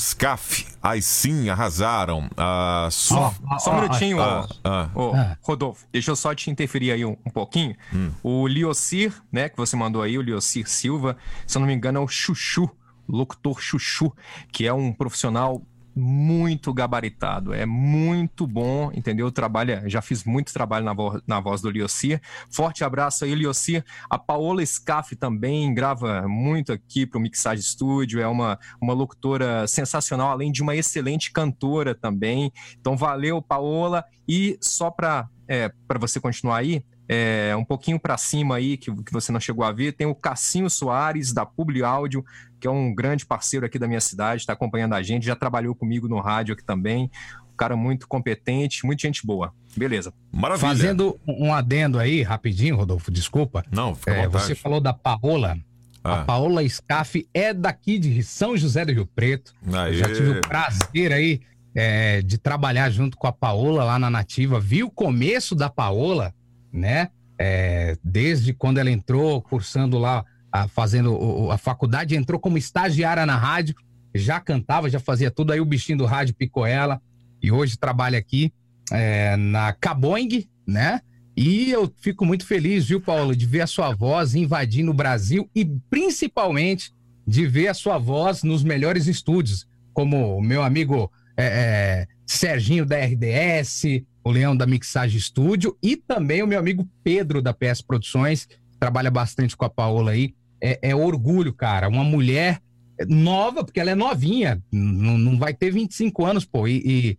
[0.82, 2.30] Aí sim, arrasaram.
[2.36, 3.14] Ah, su...
[3.14, 7.30] oh, só um minutinho, ah, oh, Rodolfo, deixa eu só te interferir aí um, um
[7.30, 7.76] pouquinho.
[7.92, 8.10] Hum.
[8.22, 11.98] O Liocir, né, que você mandou aí, o Liocir Silva, se eu não me engano
[11.98, 12.70] é o Chuchu,
[13.08, 14.12] locutor Chuchu,
[14.50, 15.60] que é um profissional
[15.94, 19.30] muito gabaritado, é muito bom, entendeu?
[19.30, 22.20] Trabalha, já fiz muito trabalho na, vo na voz do Liocir.
[22.50, 23.84] Forte abraço aí, Liocir.
[24.08, 29.66] A Paola Scaff também grava muito aqui para o Mixage Studio, é uma, uma locutora
[29.66, 32.52] sensacional, além de uma excelente cantora também.
[32.80, 34.04] Então, valeu, Paola.
[34.28, 39.12] E só para é, você continuar aí, é, um pouquinho para cima aí, que, que
[39.12, 42.24] você não chegou a ver, tem o Cassinho Soares, da Publi Áudio,
[42.60, 45.74] que é um grande parceiro aqui da minha cidade, está acompanhando a gente, já trabalhou
[45.74, 47.10] comigo no rádio aqui também.
[47.52, 49.52] Um cara muito competente, muita gente boa.
[49.76, 50.14] Beleza.
[50.30, 50.68] Maravilha.
[50.68, 53.64] Fazendo um adendo aí, rapidinho, Rodolfo, desculpa.
[53.72, 55.58] Não, fica é, Você falou da Paola.
[56.04, 56.20] Ah.
[56.20, 59.52] A Paola Scaff é daqui de São José do Rio Preto.
[59.72, 59.94] Aê.
[59.94, 61.40] Já tive o prazer aí
[61.74, 64.60] é, de trabalhar junto com a Paola lá na Nativa.
[64.60, 66.32] Vi o começo da Paola
[66.72, 67.08] né?
[67.38, 73.36] É, desde quando ela entrou cursando lá, a, fazendo a faculdade, entrou como estagiária na
[73.36, 73.74] rádio,
[74.14, 75.52] já cantava, já fazia tudo.
[75.52, 77.00] Aí o bichinho do rádio picou ela
[77.42, 78.52] e hoje trabalha aqui
[78.90, 81.00] é, na Caboing, né?
[81.36, 85.48] E eu fico muito feliz, viu, Paulo, de ver a sua voz invadindo o Brasil
[85.54, 86.92] e principalmente
[87.26, 92.84] de ver a sua voz nos melhores estúdios, como o meu amigo é, é, Serginho
[92.84, 97.80] da RDS, o Leão da Mixagem Estúdio e também o meu amigo Pedro da PS
[97.82, 100.34] Produções, trabalha bastante com a Paola aí.
[100.62, 101.88] É, é orgulho, cara.
[101.88, 102.60] Uma mulher
[103.08, 106.68] nova, porque ela é novinha, não, não vai ter 25 anos, pô.
[106.68, 107.18] E, e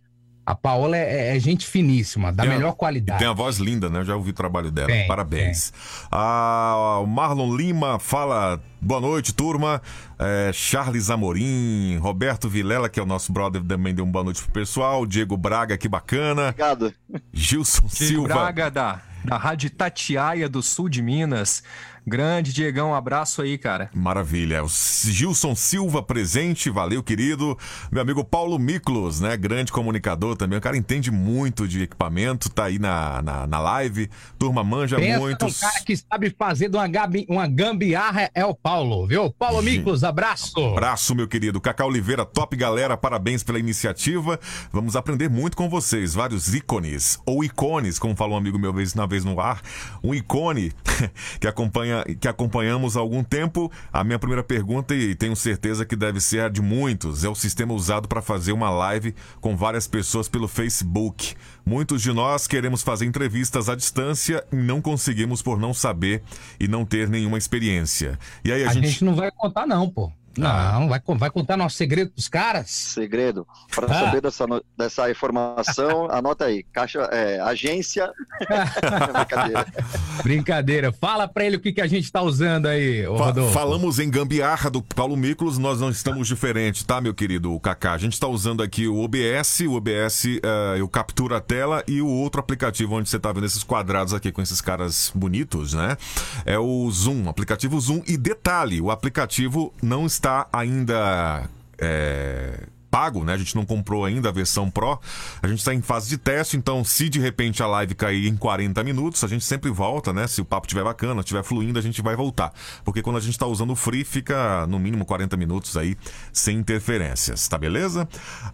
[0.52, 3.18] a Paola é, é, gente finíssima, da tem melhor a, qualidade.
[3.18, 4.00] Tem a voz linda, né?
[4.00, 4.88] Eu já ouvi o trabalho dela.
[4.88, 5.72] Tem, Parabéns.
[6.10, 8.60] Ah, o Marlon Lima fala.
[8.78, 9.80] Boa noite, turma.
[10.18, 14.42] É, Charles Amorim, Roberto Vilela, que é o nosso brother, também deu uma boa noite
[14.42, 15.06] pro pessoal.
[15.06, 16.48] Diego Braga, que bacana.
[16.48, 16.92] Obrigado.
[17.32, 18.34] Gilson Diego Silva.
[18.34, 21.62] Braga da, da Rádio Tatiaia do Sul de Minas.
[22.04, 23.88] Grande, Diegão, um abraço aí, cara.
[23.94, 24.64] Maravilha.
[24.64, 27.56] O Gilson Silva presente, valeu, querido.
[27.92, 29.36] Meu amigo Paulo Miklos, né?
[29.36, 30.58] Grande comunicador também.
[30.58, 34.10] O cara entende muito de equipamento, tá aí na, na, na live.
[34.36, 35.46] Turma manja Pensa muito.
[35.46, 39.30] O cara que sabe fazer de uma, gabi, uma gambiarra é o Paulo, viu?
[39.30, 40.58] Paulo Miklos, abraço.
[40.58, 41.60] Abraço, meu querido.
[41.60, 44.40] Cacau Oliveira, top galera, parabéns pela iniciativa.
[44.72, 46.14] Vamos aprender muito com vocês.
[46.14, 49.62] Vários ícones, ou icones, como falou um amigo meu vez na vez no ar.
[50.02, 50.72] Um ícone
[51.38, 55.84] que acompanha acompanha, que acompanhamos há algum tempo, a minha primeira pergunta, e tenho certeza
[55.84, 59.56] que deve ser a de muitos, é o sistema usado para fazer uma live com
[59.56, 61.34] várias pessoas pelo Facebook.
[61.64, 66.22] Muitos de nós queremos fazer entrevistas à distância e não conseguimos por não saber
[66.58, 68.18] e não ter nenhuma experiência.
[68.44, 68.88] E aí a, a gente...
[68.88, 70.10] gente não vai contar, não, pô.
[70.36, 72.70] Não, vai, vai contar nosso segredo pros caras?
[72.70, 73.46] Segredo.
[73.74, 74.00] Para ah.
[74.00, 76.62] saber dessa, dessa informação, anota aí.
[76.72, 78.10] Caixa, é, agência.
[79.12, 79.66] Brincadeira.
[80.22, 80.92] Brincadeira.
[80.92, 84.70] Fala para ele o que, que a gente tá usando aí, Fa Falamos em gambiarra
[84.70, 87.92] do Paulo Miklos, nós não estamos diferentes, tá, meu querido Kaká?
[87.92, 92.00] A gente está usando aqui o OBS, o OBS uh, eu captura a tela e
[92.00, 95.96] o outro aplicativo onde você tá vendo esses quadrados aqui com esses caras bonitos, né?
[96.44, 98.02] É o Zoom, aplicativo Zoom.
[98.06, 103.32] E detalhe, o aplicativo não está está ainda é, pago, né?
[103.32, 105.00] A gente não comprou ainda a versão Pro.
[105.42, 108.36] A gente está em fase de teste, então se de repente a live cair em
[108.36, 110.28] 40 minutos, a gente sempre volta, né?
[110.28, 112.52] Se o papo estiver bacana, estiver fluindo, a gente vai voltar.
[112.84, 115.96] Porque quando a gente está usando o Free, fica no mínimo 40 minutos aí,
[116.32, 118.08] sem interferências, tá beleza?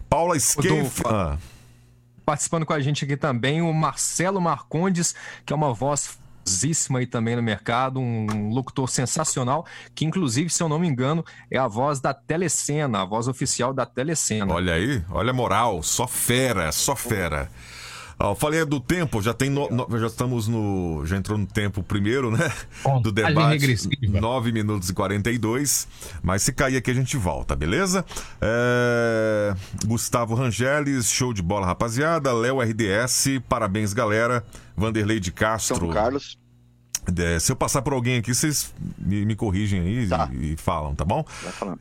[0.09, 1.03] Paula Scaife...
[2.25, 6.17] Participando com a gente aqui também o Marcelo Marcondes, que é uma voz
[6.49, 11.23] famosíssimo aí também no mercado, um locutor sensacional, que inclusive, se eu não me engano,
[11.51, 14.53] é a voz da Telecena, a voz oficial da Telecena.
[14.53, 17.49] Olha aí, olha a moral, só fera, só fera.
[18.35, 21.05] Falei do tempo, já tem no, no, já estamos no.
[21.05, 22.51] Já entrou no tempo primeiro, né?
[23.01, 23.77] do debate.
[24.01, 25.87] 9 minutos e 42.
[26.21, 28.03] Mas se cair aqui a gente volta, beleza?
[28.41, 29.55] É...
[29.85, 32.33] Gustavo Rangeles, show de bola, rapaziada.
[32.33, 34.43] Léo RDS, parabéns, galera.
[34.75, 35.77] Vanderlei de Castro.
[35.77, 36.38] São Carlos.
[37.17, 40.29] É, se eu passar por alguém aqui, vocês me, me corrigem aí tá.
[40.33, 41.25] e, e, falam, tá bom?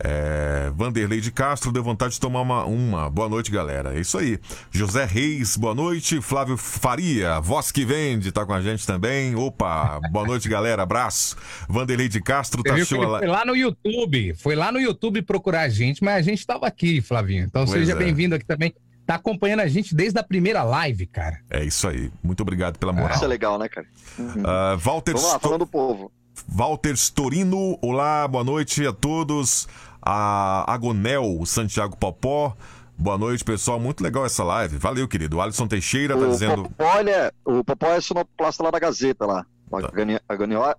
[0.01, 3.11] É, Vanderlei de Castro deu vontade de tomar uma, uma.
[3.11, 3.97] Boa noite, galera.
[3.97, 4.39] É isso aí.
[4.71, 6.21] José Reis, boa noite.
[6.21, 9.35] Flávio Faria, voz que vende, tá com a gente também.
[9.35, 10.83] Opa, boa noite, galera.
[10.83, 11.37] Abraço.
[11.69, 13.19] Vanderlei de Castro tá show lá.
[13.19, 14.35] Foi lá no YouTube.
[14.35, 17.45] Foi lá no YouTube procurar a gente, mas a gente tava aqui, Flavinho.
[17.45, 17.97] Então pois seja é.
[17.97, 18.73] bem-vindo aqui também
[19.09, 21.41] tá acompanhando a gente desde a primeira live, cara.
[21.49, 22.13] É isso aí.
[22.23, 23.17] Muito obrigado pela moral.
[23.17, 23.87] Isso é legal, né, cara?
[24.19, 24.27] Uhum.
[24.27, 26.13] Uh, Walter Vamos lá, falando do povo.
[26.47, 29.67] Walter Storino, olá, boa noite a todos.
[30.03, 32.55] A Agonel Santiago Popó.
[32.99, 33.81] Boa noite, pessoal.
[33.81, 34.77] Muito legal essa live.
[34.77, 35.39] Valeu, querido.
[35.39, 36.65] O Alisson Teixeira tá o dizendo.
[36.65, 39.47] Popó, olha, o Popó é sonoplasta lá da Gazeta lá.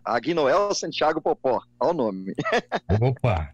[0.03, 1.61] Agnoel Santiago Popó.
[1.79, 2.33] Olha o nome.
[3.01, 3.49] Opa!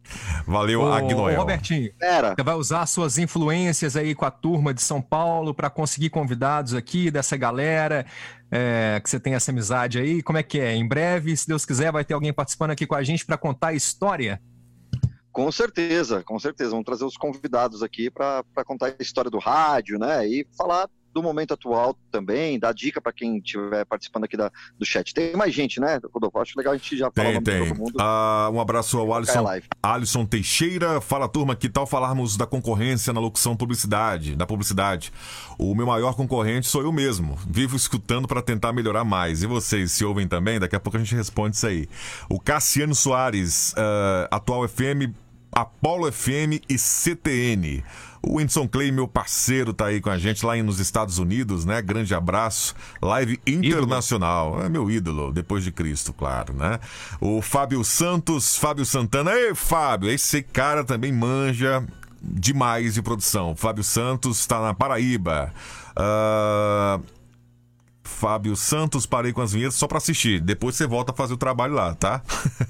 [0.48, 1.39] Valeu, Ô, Agnoel.
[1.39, 2.36] Robertinho, Era.
[2.36, 6.74] você vai usar suas influências aí com a turma de São Paulo para conseguir convidados
[6.74, 8.06] aqui dessa galera,
[8.52, 10.21] é, que você tem essa amizade aí.
[10.21, 10.76] Como é que é?
[10.76, 13.67] Em breve, se Deus quiser, vai ter alguém participando aqui com a gente para contar
[13.67, 14.41] a história?
[15.32, 16.69] Com certeza, com certeza.
[16.69, 20.26] Vamos trazer os convidados aqui para contar a história do rádio, né?
[20.26, 24.86] E falar do momento atual também, dar dica para quem estiver participando aqui da, do
[24.86, 25.13] chat.
[25.13, 26.38] Tem mais gente, né, Rodolfo?
[26.39, 27.69] Acho legal a gente já falar tem, tem.
[27.69, 27.93] todo mundo.
[27.97, 29.45] Ah, um abraço ao Alisson,
[29.82, 30.99] Alisson Teixeira.
[30.99, 35.13] Fala, turma, que tal falarmos da concorrência na locução publicidade, da publicidade?
[35.58, 37.39] O meu maior concorrente sou eu mesmo.
[37.47, 39.41] Vivo escutando para tentar melhorar mais.
[39.41, 40.60] E vocês se ouvem também?
[40.60, 41.88] Daqui a pouco a gente responde isso aí.
[42.30, 45.15] O Cassiano Soares, uh, atual FM,
[45.56, 47.82] Apolo FM e CTN.
[48.28, 51.80] O Whindersson Clay, meu parceiro, tá aí com a gente lá nos Estados Unidos, né?
[51.80, 52.74] Grande abraço.
[53.00, 54.54] Live internacional.
[54.54, 54.66] Ídolo.
[54.66, 56.80] É meu ídolo, depois de Cristo, claro, né?
[57.22, 59.32] O Fábio Santos, Fábio Santana.
[59.32, 61.86] Ei, Fábio, esse cara também manja
[62.20, 63.56] demais de produção.
[63.56, 65.54] Fábio Santos está na Paraíba.
[65.92, 67.04] Uh,
[68.08, 70.39] Fábio Santos, parei com as vinhetas só para assistir.
[70.39, 72.22] Depois você volta a fazer o trabalho lá, tá?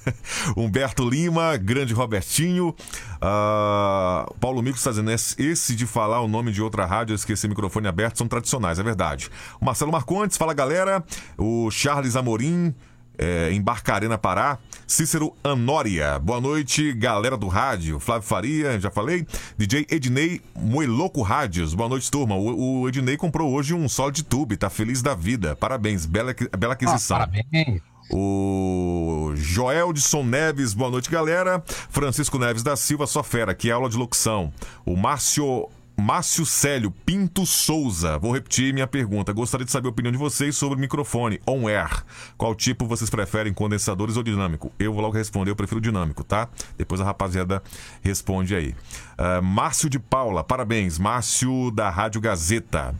[0.55, 2.69] Humberto Lima, grande Robertinho.
[3.17, 7.87] Uh, Paulo Mico está dizendo: esse de falar o nome de outra rádio, esquecer microfone
[7.87, 9.29] aberto, são tradicionais, é verdade.
[9.59, 11.03] O Marcelo Marcontes, fala galera.
[11.37, 12.73] O Charles Amorim
[13.17, 14.57] é, em Barcarena, Pará.
[14.87, 17.99] Cícero Anória, boa noite, galera do rádio.
[17.99, 19.25] Flávio Faria, já falei.
[19.57, 22.35] DJ Ednei Moiloco Rádios, boa noite, turma.
[22.35, 25.55] O, o Ednei comprou hoje um Solid Tube, tá feliz da vida.
[25.55, 27.17] Parabéns, bela, bela aquisição.
[27.17, 27.81] Ah, parabéns.
[28.11, 31.63] O Joeldson Neves, boa noite, galera.
[31.89, 34.53] Francisco Neves da Silva, só fera, que aula de locução.
[34.85, 38.17] O Márcio Márcio Célio Pinto Souza.
[38.17, 39.31] Vou repetir minha pergunta.
[39.31, 42.03] Gostaria de saber a opinião de vocês sobre o microfone on-air.
[42.37, 44.71] Qual tipo vocês preferem, condensadores ou dinâmico?
[44.77, 46.49] Eu vou logo responder, eu prefiro dinâmico, tá?
[46.77, 47.63] Depois a rapaziada
[48.01, 48.75] responde aí.
[49.17, 50.99] Uh, Márcio de Paula, parabéns.
[50.99, 52.93] Márcio da Rádio Gazeta.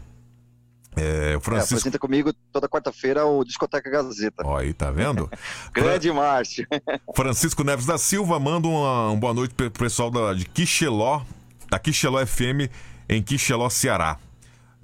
[0.95, 1.73] É, o Francisco...
[1.73, 4.43] É, apresenta comigo toda quarta-feira o Discoteca Gazeta.
[4.45, 5.29] Ó, aí, tá vendo?
[5.73, 6.65] Grande Márcio.
[7.13, 11.21] Francisco Neves da Silva manda uma, uma boa noite pro pessoal da, de Quixeló,
[11.69, 12.69] da Quixeló FM
[13.07, 14.17] em Quixeló, Ceará.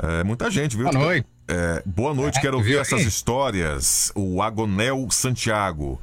[0.02, 0.90] É, muita gente, viu?
[0.90, 1.28] Boa noite.
[1.48, 4.12] É, boa noite, é, quero ouvir essas histórias.
[4.16, 6.02] O Agonel Santiago.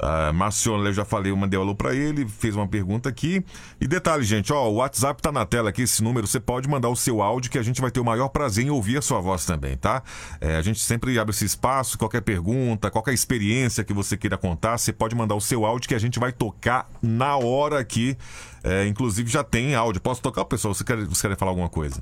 [0.00, 3.44] Uh, Marcione, eu já falei, eu mandei alô pra ele, fez uma pergunta aqui.
[3.78, 6.88] E detalhe, gente, ó, o WhatsApp tá na tela aqui, esse número, você pode mandar
[6.88, 9.20] o seu áudio que a gente vai ter o maior prazer em ouvir a sua
[9.20, 10.02] voz também, tá?
[10.40, 14.78] É, a gente sempre abre esse espaço, qualquer pergunta, qualquer experiência que você queira contar,
[14.78, 18.16] você pode mandar o seu áudio que a gente vai tocar na hora aqui.
[18.64, 20.00] É, inclusive já tem áudio.
[20.00, 20.74] Posso tocar, pessoal?
[20.74, 22.00] Você quer, você quer falar alguma coisa?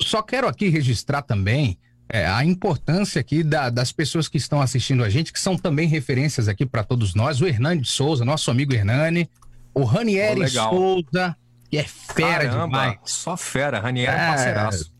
[0.00, 1.78] Só quero aqui registrar também
[2.12, 5.88] é, a importância aqui da, das pessoas que estão assistindo a gente, que são também
[5.88, 7.40] referências aqui para todos nós.
[7.40, 9.30] O Hernani de Souza, nosso amigo Hernani.
[9.72, 11.36] O Ranieri oh, Souza,
[11.70, 12.98] que é fera Caramba, demais.
[13.04, 14.92] Só fera, Ranieri é, é parceiraço.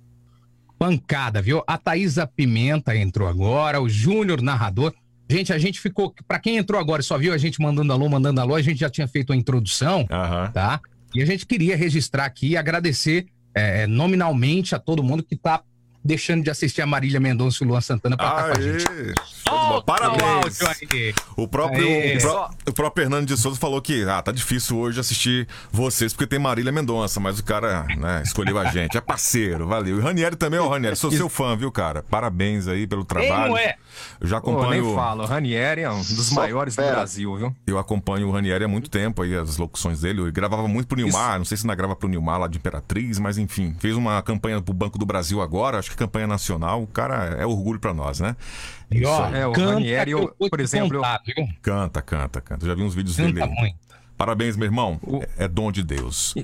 [0.78, 1.62] Pancada, viu?
[1.66, 4.94] A Thaisa Pimenta entrou agora, o Júnior narrador.
[5.28, 6.14] Gente, a gente ficou.
[6.26, 8.78] Para quem entrou agora e só viu a gente mandando alô, mandando alô, a gente
[8.78, 10.52] já tinha feito a introdução, uhum.
[10.52, 10.80] tá?
[11.14, 15.60] E a gente queria registrar aqui e agradecer é, nominalmente a todo mundo que tá
[16.02, 19.14] deixando de assistir a Marília Mendonça e o Luan Santana pra estar com a gente.
[19.50, 20.58] Oh, ó, parabéns.
[21.36, 25.00] O próprio, o, pró o, próprio Fernando de Souza falou que ah, tá difícil hoje
[25.00, 28.96] assistir vocês porque tem Marília Mendonça, mas o cara né, escolheu a gente.
[28.96, 29.96] É parceiro, valeu.
[29.96, 32.02] E o Ranieri também, ó, Ranieri, sou seu fã, viu, cara?
[32.02, 33.56] Parabéns aí pelo trabalho.
[33.56, 33.76] Ei, é.
[34.20, 34.84] Eu já acompanho.
[34.84, 37.56] Oh, nem falo, o Ranieri é um dos Só maiores do Brasil, viu?
[37.66, 40.20] Eu acompanho o Ranieri há muito tempo aí, as locuções dele.
[40.20, 41.38] Ele gravava muito pro Nilmar, Isso.
[41.38, 44.60] não sei se ainda grava pro Nilmar lá de Imperatriz, mas enfim, fez uma campanha
[44.60, 46.82] pro Banco do Brasil agora, acho campanha nacional.
[46.82, 48.36] O cara é orgulho para nós, né?
[48.90, 50.98] E ó, é, o Ranieri, eu, por exemplo.
[50.98, 51.46] Contar, eu...
[51.62, 52.64] Canta, canta, canta.
[52.64, 53.46] Eu já vi uns vídeos canta dele.
[53.46, 53.78] Muito.
[54.16, 55.00] Parabéns, meu irmão.
[55.02, 55.22] O...
[55.38, 56.34] É dom de Deus.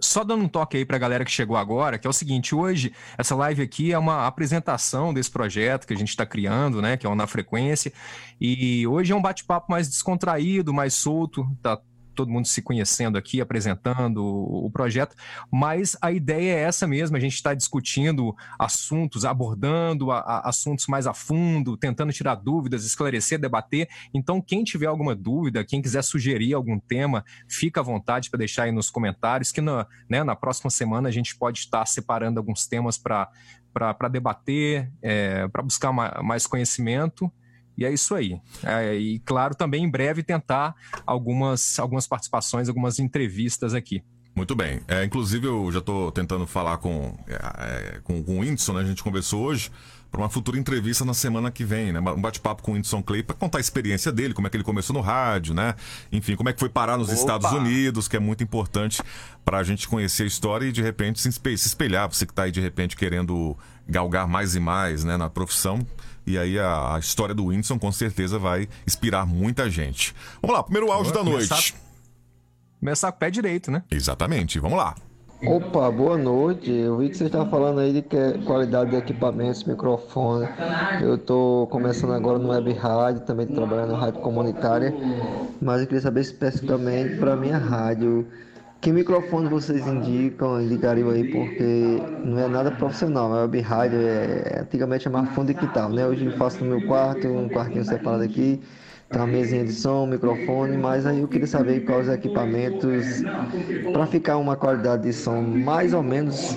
[0.00, 2.54] Só dando um toque aí para a galera que chegou agora, que é o seguinte:
[2.54, 6.96] hoje, essa live aqui é uma apresentação desse projeto que a gente está criando, né?
[6.96, 7.92] Que é o Na Frequência.
[8.40, 11.46] E hoje é um bate-papo mais descontraído, mais solto.
[11.62, 11.78] Tá
[12.20, 15.16] todo mundo se conhecendo aqui, apresentando o projeto,
[15.50, 20.86] mas a ideia é essa mesmo, a gente está discutindo assuntos, abordando a, a, assuntos
[20.86, 23.88] mais a fundo, tentando tirar dúvidas, esclarecer, debater.
[24.12, 28.64] Então, quem tiver alguma dúvida, quem quiser sugerir algum tema, fica à vontade para deixar
[28.64, 32.66] aí nos comentários, que na, né, na próxima semana a gente pode estar separando alguns
[32.66, 33.30] temas para
[33.72, 37.32] para debater, é, para buscar mais conhecimento
[37.80, 38.38] e é isso aí.
[38.62, 40.74] É, e claro, também em breve tentar
[41.06, 44.04] algumas, algumas participações, algumas entrevistas aqui.
[44.36, 44.80] Muito bem.
[44.86, 48.82] É, inclusive, eu já estou tentando falar com, é, é, com, com o Whindersson, né?
[48.82, 49.70] A gente conversou hoje
[50.10, 52.00] para uma futura entrevista na semana que vem, né?
[52.00, 54.64] Um bate-papo com o Whindersson Clay para contar a experiência dele, como é que ele
[54.64, 55.74] começou no rádio, né?
[56.12, 57.16] Enfim, como é que foi parar nos Opa.
[57.16, 59.02] Estados Unidos, que é muito importante
[59.44, 62.12] para a gente conhecer a história e de repente se espelhar.
[62.12, 63.56] Você que está aí de repente querendo
[63.88, 65.84] galgar mais e mais, né, na profissão.
[66.26, 70.14] E aí a, a história do Whindersson com certeza vai inspirar muita gente.
[70.40, 71.48] Vamos lá, primeiro áudio da noite.
[71.48, 71.74] Começar,
[72.80, 73.82] começar com o pé direito, né?
[73.90, 74.94] Exatamente, vamos lá.
[75.42, 76.70] Opa, boa noite.
[76.70, 80.46] Eu vi que você está falando aí de que é qualidade de equipamentos, microfone.
[81.00, 84.94] Eu estou começando agora no web rádio, também trabalhando na rádio comunitária,
[85.60, 88.26] mas eu queria saber especificamente para minha rádio
[88.80, 94.60] que microfone vocês indicam, indicariam aí, porque não é nada profissional, é web rádio, é,
[94.62, 96.06] antigamente chamava fundo de quintal, né?
[96.06, 98.58] Hoje eu faço no meu quarto, um quartinho separado aqui,
[99.10, 103.22] tem uma mesinha de som, um microfone, mas aí eu queria saber quais equipamentos
[103.92, 106.56] para ficar uma qualidade de som mais ou menos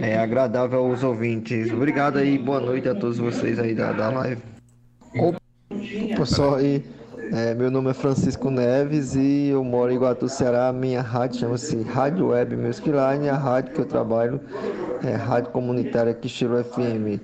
[0.00, 1.72] é, agradável aos ouvintes.
[1.72, 4.40] Obrigado aí, boa noite a todos vocês aí da, da live.
[5.16, 5.40] Opa,
[6.16, 6.99] pessoal aí.
[7.32, 10.72] É, meu nome é Francisco Neves e eu moro em Iguatu, Ceará.
[10.72, 13.28] Minha rádio chama-se Rádio Web Music Line.
[13.28, 14.40] A rádio que eu trabalho
[15.04, 17.20] é Rádio Comunitária Quixiro FM.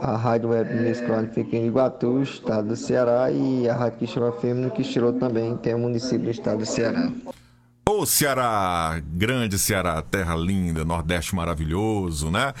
[0.00, 4.32] A Rádio Web Music Line fica em Iguatu, estado do Ceará, e a Rádio Quixiro
[4.32, 7.10] FM no Quixiro também, que é município do estado do Ceará.
[7.88, 12.54] Ô Ceará, grande Ceará, terra linda, Nordeste maravilhoso, né?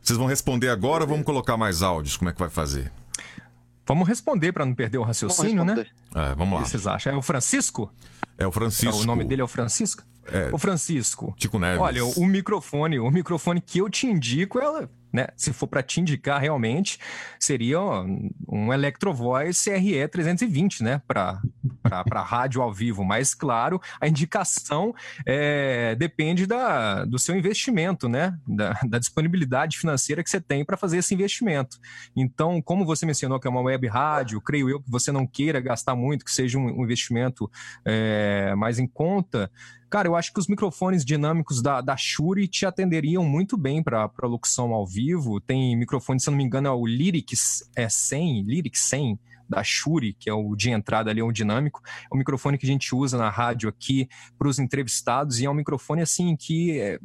[0.00, 2.16] Vocês vão responder agora ou vamos colocar mais áudios?
[2.16, 2.92] Como é que vai fazer?
[3.86, 5.86] Vamos responder para não perder o raciocínio, né?
[6.14, 6.60] É, vamos lá.
[6.60, 7.12] O que vocês acham?
[7.12, 7.92] É o Francisco?
[8.38, 8.96] É o Francisco.
[8.96, 10.02] É, o nome dele é o Francisco?
[10.32, 10.50] É.
[10.52, 11.34] O Francisco.
[11.36, 11.80] Tico Neves.
[11.80, 15.28] Olha, o microfone, o microfone que eu te indico, ela né?
[15.36, 16.98] Se for para te indicar realmente,
[17.38, 17.80] seria
[18.48, 21.00] um Electro Voice CRE 320, né?
[21.06, 21.40] Para
[22.20, 23.04] rádio ao vivo.
[23.04, 24.92] Mas, claro, a indicação
[25.24, 28.36] é, depende da, do seu investimento, né?
[28.44, 31.78] Da, da disponibilidade financeira que você tem para fazer esse investimento.
[32.16, 35.60] Então, como você mencionou que é uma web rádio, creio eu que você não queira
[35.60, 37.48] gastar muito, que seja um, um investimento
[37.84, 39.48] é, mais em conta.
[39.94, 44.10] Cara, eu acho que os microfones dinâmicos da, da Shure te atenderiam muito bem para
[44.24, 45.40] locução ao vivo.
[45.40, 49.16] Tem microfone, se eu não me engano, é o Lyrics é 100, Lyrics 100
[49.48, 51.80] da Shure, que é o de entrada ali, é um dinâmico.
[52.10, 55.50] É um microfone que a gente usa na rádio aqui para os entrevistados e é
[55.50, 56.98] um microfone assim que é,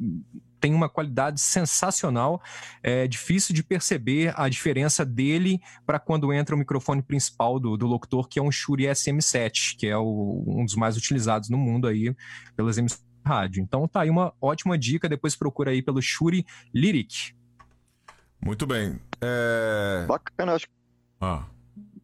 [0.60, 2.42] tem uma qualidade sensacional.
[2.84, 7.88] É difícil de perceber a diferença dele para quando entra o microfone principal do, do
[7.88, 11.88] locutor, que é um Shure SM7, que é o, um dos mais utilizados no mundo
[11.88, 12.16] aí
[12.56, 13.64] pelas emissoras de rádio.
[13.64, 17.34] Então tá aí uma ótima dica, depois procura aí pelo Shure Lyric.
[18.44, 19.00] Muito bem.
[19.22, 20.06] É...
[20.08, 20.68] Bacana, acho.
[21.20, 21.46] Ah.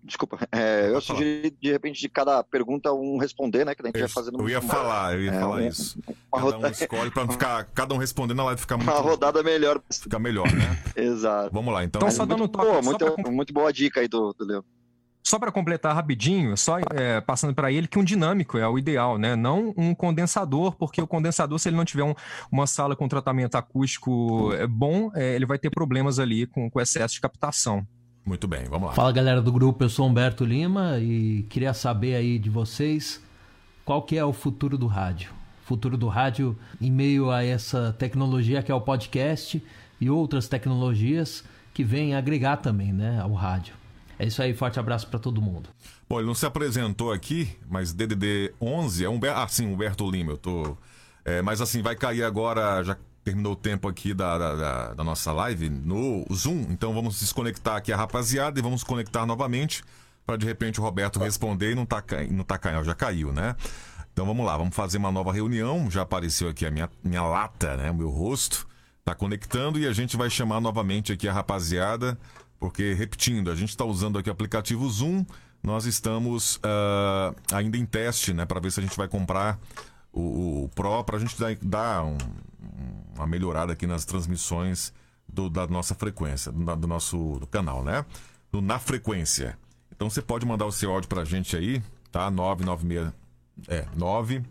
[0.06, 3.74] Desculpa, é, eu sugeri de repente de cada pergunta um responder, né?
[3.74, 4.39] Que a gente vai fazendo.
[4.39, 6.00] Eu ia falar, eu ia é, falar um, isso.
[6.32, 6.68] Cada rodada...
[6.68, 8.91] um escolhe para não ficar, cada um respondendo, a live ficar muito.
[8.91, 9.82] Uma rodada melhor.
[9.91, 10.80] Fica melhor, né?
[10.96, 11.50] Exato.
[11.52, 12.00] Vamos lá, então.
[12.00, 13.32] Então só dando muito, boa, muito, pra...
[13.32, 14.63] muito boa dica aí do, do Leão.
[15.24, 19.18] Só para completar rapidinho, só é, passando para ele que um dinâmico é o ideal,
[19.18, 19.36] né?
[19.36, 22.13] Não um condensador, porque o condensador, se ele não tiver um,
[22.52, 26.80] uma sala com tratamento acústico é, bom, é, ele vai ter problemas ali com, com
[26.80, 27.88] excesso de captação.
[28.26, 28.94] Muito bem, vamos lá.
[28.96, 33.22] Fala galera do grupo, eu sou Humberto Lima e queria saber aí de vocês
[33.86, 35.32] qual que é o futuro do rádio.
[35.64, 39.64] Futuro do rádio em meio a essa tecnologia que é o podcast
[40.02, 43.76] e outras tecnologias que vêm agregar também, né, ao rádio.
[44.18, 45.70] É isso aí, forte abraço para todo mundo.
[46.10, 50.32] Bom, ele não se apresentou aqui, mas DDD 11 é Humberto, ah, sim, Humberto Lima,
[50.32, 50.78] eu tô...
[51.24, 55.34] É, mas assim, vai cair agora, já terminou o tempo aqui da, da, da, nossa
[55.34, 59.84] live no Zoom, então vamos desconectar aqui a rapaziada e vamos conectar novamente
[60.28, 63.56] para de repente o Roberto responder e não tá, não tá caindo, já caiu, né?
[64.14, 67.76] Então vamos lá, vamos fazer uma nova reunião, já apareceu aqui a minha, minha lata,
[67.76, 68.67] né, o meu rosto,
[69.04, 72.17] tá conectando e a gente vai chamar novamente aqui a rapaziada,
[72.60, 75.26] porque, repetindo, a gente está usando aqui o aplicativo Zoom,
[75.63, 79.60] nós estamos uh, ainda em teste, né, para ver se a gente vai comprar
[80.13, 82.17] o, o Pro, para a gente dar, dar um,
[83.16, 84.94] uma melhorada aqui nas transmissões
[85.28, 88.06] do, da nossa frequência, do, do nosso do canal, né?
[88.52, 89.58] Do Na Frequência.
[89.92, 92.30] Então você pode mandar o seu áudio pra gente aí, tá?
[92.30, 93.13] 996.
[93.68, 94.44] É, 9.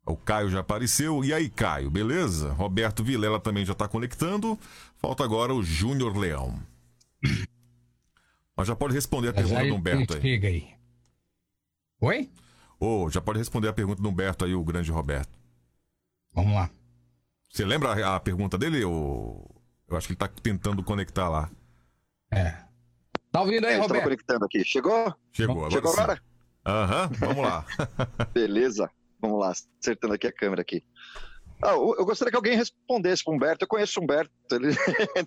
[0.05, 1.23] O Caio já apareceu.
[1.23, 2.51] E aí, Caio, beleza?
[2.53, 4.57] Roberto Vilela também já está conectando.
[4.97, 6.59] Falta agora o Júnior Leão.
[8.59, 10.21] Mas já pode responder a pergunta do Humberto aí.
[10.21, 10.67] Chega aí.
[12.01, 12.29] Oi?
[12.77, 15.29] Ô, oh, já pode responder a pergunta do Humberto aí, o grande Roberto.
[16.33, 16.69] Vamos lá.
[17.49, 18.83] Você lembra a, a pergunta dele?
[18.83, 19.49] Ou...
[19.87, 21.49] Eu acho que ele tá tentando conectar lá.
[22.33, 22.57] É.
[23.31, 24.03] Tá ouvindo aí, é, Roberto?
[24.03, 24.65] conectando aqui.
[24.65, 25.15] Chegou?
[25.31, 25.71] Chegou, agora.
[25.71, 26.21] Chegou agora?
[26.65, 27.65] Aham, uhum, vamos lá.
[28.35, 28.91] Beleza.
[29.21, 30.83] Vamos lá, acertando aqui a câmera aqui.
[31.61, 33.65] Ah, eu gostaria que alguém respondesse para o Humberto.
[33.65, 34.75] Eu conheço o Humberto, ele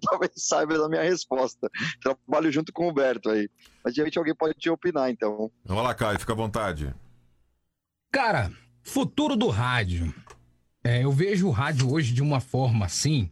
[0.00, 1.70] talvez saiba da minha resposta.
[2.00, 3.48] Trabalho junto com o Humberto aí.
[3.84, 5.50] Mas de repente alguém pode te opinar, então.
[5.64, 6.94] Vamos lá, Caio, fica à vontade.
[8.10, 8.50] Cara,
[8.82, 10.12] futuro do rádio.
[10.84, 13.30] É, eu vejo o rádio hoje de uma forma assim.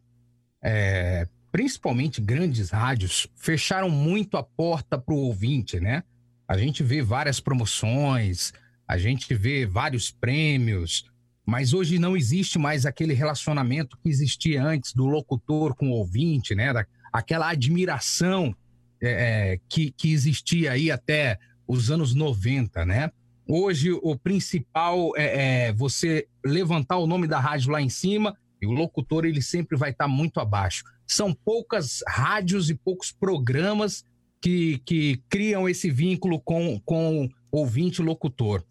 [0.62, 6.04] É, principalmente grandes rádios fecharam muito a porta para o ouvinte, né?
[6.46, 8.52] A gente vê várias promoções,
[8.86, 11.09] a gente vê vários prêmios,
[11.50, 16.54] mas hoje não existe mais aquele relacionamento que existia antes do locutor com o ouvinte,
[16.54, 16.72] né?
[16.72, 18.54] Da, aquela admiração
[19.02, 21.36] é, é que, que existia aí até
[21.66, 23.10] os anos 90, né?
[23.48, 28.66] Hoje o principal é, é, você levantar o nome da rádio lá em cima e
[28.66, 30.84] o locutor ele sempre vai estar tá muito abaixo.
[31.04, 34.04] São poucas rádios e poucos programas
[34.40, 38.62] que, que criam esse vínculo com, com ouvinte locutor.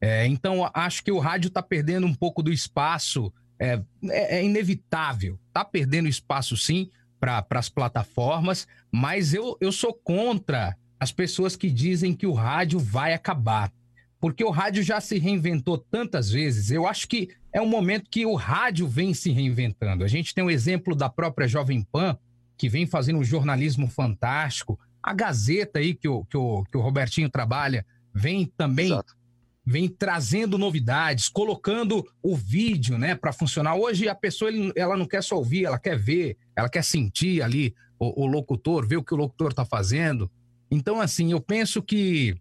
[0.00, 4.44] É, então, acho que o rádio está perdendo um pouco do espaço, é, é, é
[4.44, 6.90] inevitável, está perdendo espaço sim
[7.20, 12.78] para as plataformas, mas eu, eu sou contra as pessoas que dizem que o rádio
[12.78, 13.70] vai acabar.
[14.18, 16.70] Porque o rádio já se reinventou tantas vezes.
[16.70, 20.04] Eu acho que é um momento que o rádio vem se reinventando.
[20.04, 22.18] A gente tem o um exemplo da própria Jovem Pan,
[22.56, 24.78] que vem fazendo um jornalismo fantástico.
[25.02, 27.84] A Gazeta aí, que o, que o, que o Robertinho trabalha,
[28.14, 29.19] vem também Exato
[29.64, 33.76] vem trazendo novidades, colocando o vídeo, né, para funcionar.
[33.76, 37.74] Hoje a pessoa ela não quer só ouvir, ela quer ver, ela quer sentir ali
[37.98, 40.30] o, o locutor, ver o que o locutor está fazendo.
[40.70, 42.36] Então, assim, eu penso que,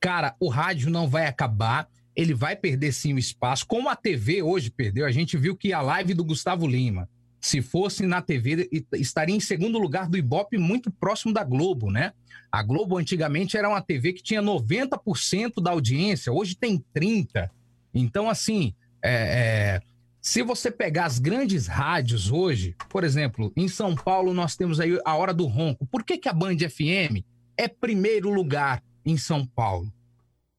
[0.00, 4.42] cara, o rádio não vai acabar, ele vai perder sim o espaço, como a TV
[4.42, 5.06] hoje perdeu.
[5.06, 7.08] A gente viu que a live do Gustavo Lima,
[7.46, 12.12] se fosse na TV, estaria em segundo lugar do Ibope, muito próximo da Globo, né?
[12.50, 17.48] A Globo antigamente era uma TV que tinha 90% da audiência, hoje tem 30%.
[17.94, 19.80] Então, assim, é, é,
[20.20, 24.98] se você pegar as grandes rádios hoje, por exemplo, em São Paulo nós temos aí
[25.04, 25.86] a Hora do Ronco.
[25.86, 27.22] Por que, que a Band FM
[27.56, 29.92] é primeiro lugar em São Paulo?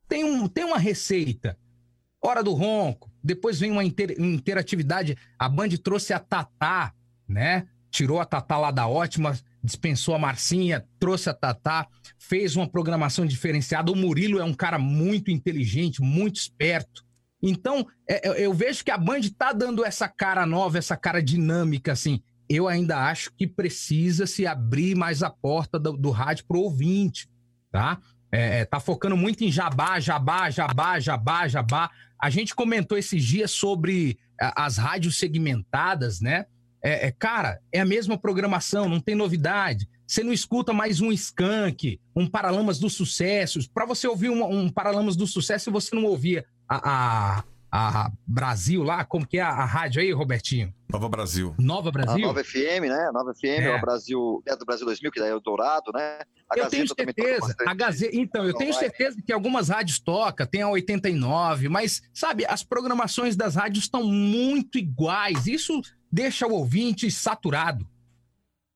[0.07, 1.57] Tem, um, tem uma receita.
[2.21, 5.17] Hora do Ronco, depois vem uma inter, interatividade.
[5.37, 6.93] A Band trouxe a Tatá,
[7.27, 7.67] né?
[7.91, 13.25] Tirou a Tatá lá da ótima, dispensou a Marcinha, trouxe a Tatá, fez uma programação
[13.25, 13.91] diferenciada.
[13.91, 17.05] O Murilo é um cara muito inteligente, muito esperto.
[17.43, 21.21] Então, é, é eu vejo que a Band está dando essa cara nova, essa cara
[21.21, 22.21] dinâmica, assim.
[22.49, 27.29] Eu ainda acho que precisa se abrir mais a porta do, do rádio para ouvinte,
[27.69, 27.99] tá?
[28.31, 31.89] É, é, tá focando muito em jabá, jabá, jabá, jabá, jabá.
[32.19, 36.45] A gente comentou esses dias sobre as rádios segmentadas, né?
[36.83, 39.87] É, é, cara, é a mesma programação, não tem novidade.
[40.05, 43.59] Você não escuta mais um Skank, um Paralamas do Sucesso.
[43.73, 48.81] Para você ouvir um, um, Paralamas do Sucesso, você não ouvia a, a, a Brasil
[48.81, 50.73] lá, como que é a, a rádio aí, Robertinho?
[50.89, 51.53] Nova Brasil.
[51.59, 52.23] Nova Brasil?
[52.23, 53.07] A Nova FM, né?
[53.09, 53.75] A Nova FM, é.
[53.75, 56.21] o Brasil, é do Brasil 2000, que daí é o Dourado, né?
[56.49, 57.55] A eu tenho certeza.
[57.65, 62.45] A Gazeta, então, eu tenho certeza que algumas rádios tocam, tem a 89, mas, sabe,
[62.45, 65.45] as programações das rádios estão muito iguais.
[65.45, 67.85] Isso deixa o ouvinte saturado.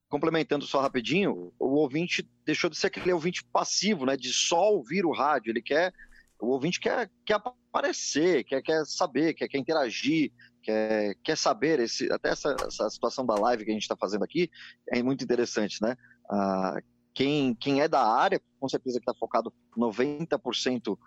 [0.09, 4.17] Complementando só rapidinho, o ouvinte deixou de ser aquele ouvinte passivo, né?
[4.17, 5.51] De só ouvir o rádio.
[5.51, 5.93] Ele quer.
[6.37, 7.39] O ouvinte quer, quer
[7.71, 11.79] aparecer, quer, quer saber, quer, quer interagir, quer, quer saber.
[11.79, 14.49] Esse, até essa, essa situação da live que a gente está fazendo aqui
[14.89, 15.95] é muito interessante, né?
[16.29, 16.77] Ah,
[17.13, 20.97] quem, quem é da área, com certeza que está focado 90%,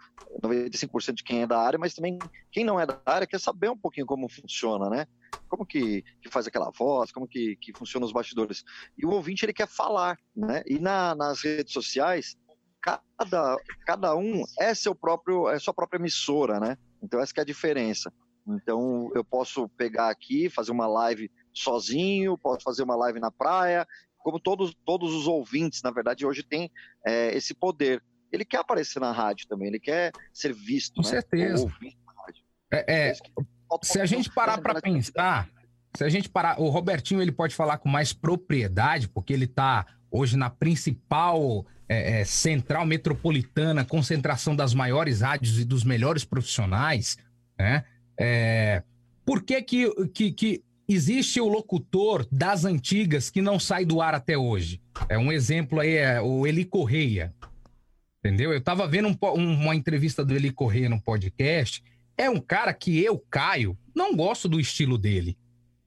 [0.42, 2.18] 95% de quem é da área, mas também
[2.50, 5.06] quem não é da área quer saber um pouquinho como funciona, né?
[5.48, 8.64] Como que, que faz aquela voz, como que, que funciona os bastidores.
[8.98, 10.62] E o ouvinte, ele quer falar, né?
[10.66, 12.36] E na, nas redes sociais,
[12.84, 13.56] cada,
[13.86, 16.76] cada um é seu próprio, é sua própria emissora, né?
[17.02, 18.12] Então essa é a diferença.
[18.46, 23.86] Então eu posso pegar aqui, fazer uma live sozinho, posso fazer uma live na praia,
[24.18, 26.70] como todos, todos os ouvintes, na verdade, hoje tem
[27.06, 28.02] é, esse poder.
[28.30, 30.96] Ele quer aparecer na rádio também, ele quer ser visto.
[30.96, 31.08] Com né?
[31.08, 31.72] certeza.
[32.72, 33.14] É, é,
[33.82, 35.48] se a gente parar para pensar,
[35.96, 39.86] se a gente parar, o Robertinho ele pode falar com mais propriedade, porque ele está
[40.10, 47.18] hoje na principal é, é, central metropolitana, concentração das maiores rádios e dos melhores profissionais,
[47.58, 47.84] né?
[48.18, 48.82] É,
[49.24, 54.14] por que, que, que, que existe o locutor das antigas que não sai do ar
[54.14, 54.80] até hoje?
[55.08, 57.34] É um exemplo aí, é o Eli Correia.
[58.20, 58.52] Entendeu?
[58.52, 61.82] Eu estava vendo um, uma entrevista do Eli Correia no podcast.
[62.16, 65.36] É um cara que eu, Caio, não gosto do estilo dele.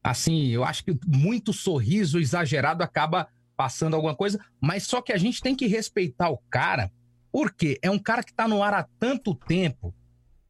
[0.03, 3.27] Assim, eu acho que muito sorriso exagerado acaba
[3.57, 6.91] passando alguma coisa, mas só que a gente tem que respeitar o cara,
[7.31, 9.93] porque é um cara que está no ar há tanto tempo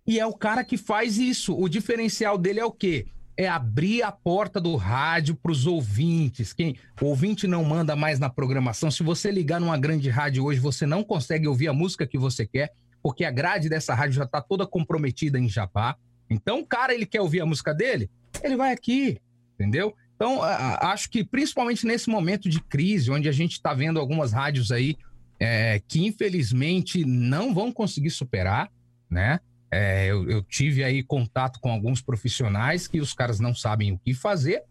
[0.05, 1.57] e é o cara que faz isso.
[1.57, 3.07] O diferencial dele é o quê?
[3.35, 6.53] É abrir a porta do rádio para os ouvintes.
[6.53, 8.89] Quem o ouvinte não manda mais na programação.
[8.89, 12.47] Se você ligar numa grande rádio hoje, você não consegue ouvir a música que você
[12.47, 15.95] quer, porque a grade dessa rádio já está toda comprometida em Jabá.
[16.29, 18.09] Então, o cara ele quer ouvir a música dele,
[18.43, 19.19] ele vai aqui,
[19.53, 19.93] entendeu?
[20.17, 24.71] Então, acho que principalmente nesse momento de crise, onde a gente está vendo algumas rádios
[24.71, 24.97] aí
[25.39, 28.71] é, que infelizmente não vão conseguir superar,
[29.07, 29.39] né?
[29.69, 33.99] É, eu, eu, tive aí contato com alguns profissionais que os caras não sabem o
[33.99, 34.63] que fazer,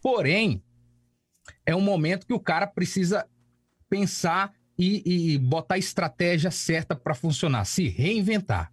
[0.00, 0.62] porém,
[1.66, 3.26] é um momento que o cara precisa
[3.90, 8.72] pensar e, e botar a estratégia certa para funcionar, se reinventar.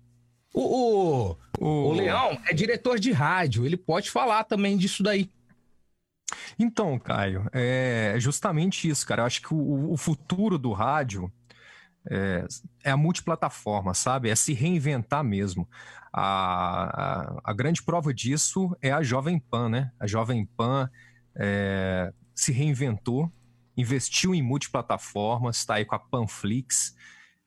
[0.54, 5.30] O, o, o, o Leão é diretor de rádio, ele pode falar também disso daí.
[6.58, 9.22] Então, Caio, é justamente isso, cara.
[9.22, 11.32] Eu acho que o, o futuro do rádio
[12.10, 12.46] é,
[12.84, 14.30] é, a multiplataforma, sabe?
[14.30, 15.68] É se reinventar mesmo.
[16.12, 19.92] A, a, a, grande prova disso é a Jovem Pan, né?
[20.00, 20.90] A Jovem Pan
[21.36, 23.32] é, se reinventou,
[23.76, 26.94] investiu em multiplataformas, está aí com a Panflix,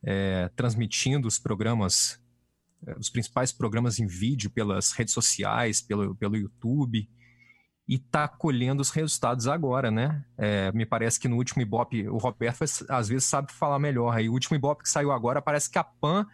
[0.03, 2.21] é, transmitindo os programas,
[2.87, 7.09] é, os principais programas em vídeo pelas redes sociais, pelo, pelo YouTube
[7.89, 10.25] e está colhendo os resultados agora, né?
[10.37, 14.17] É, me parece que no último Ibope, o Roberto às vezes sabe falar melhor.
[14.17, 16.27] Aí o último Ibope que saiu agora, parece que a PAN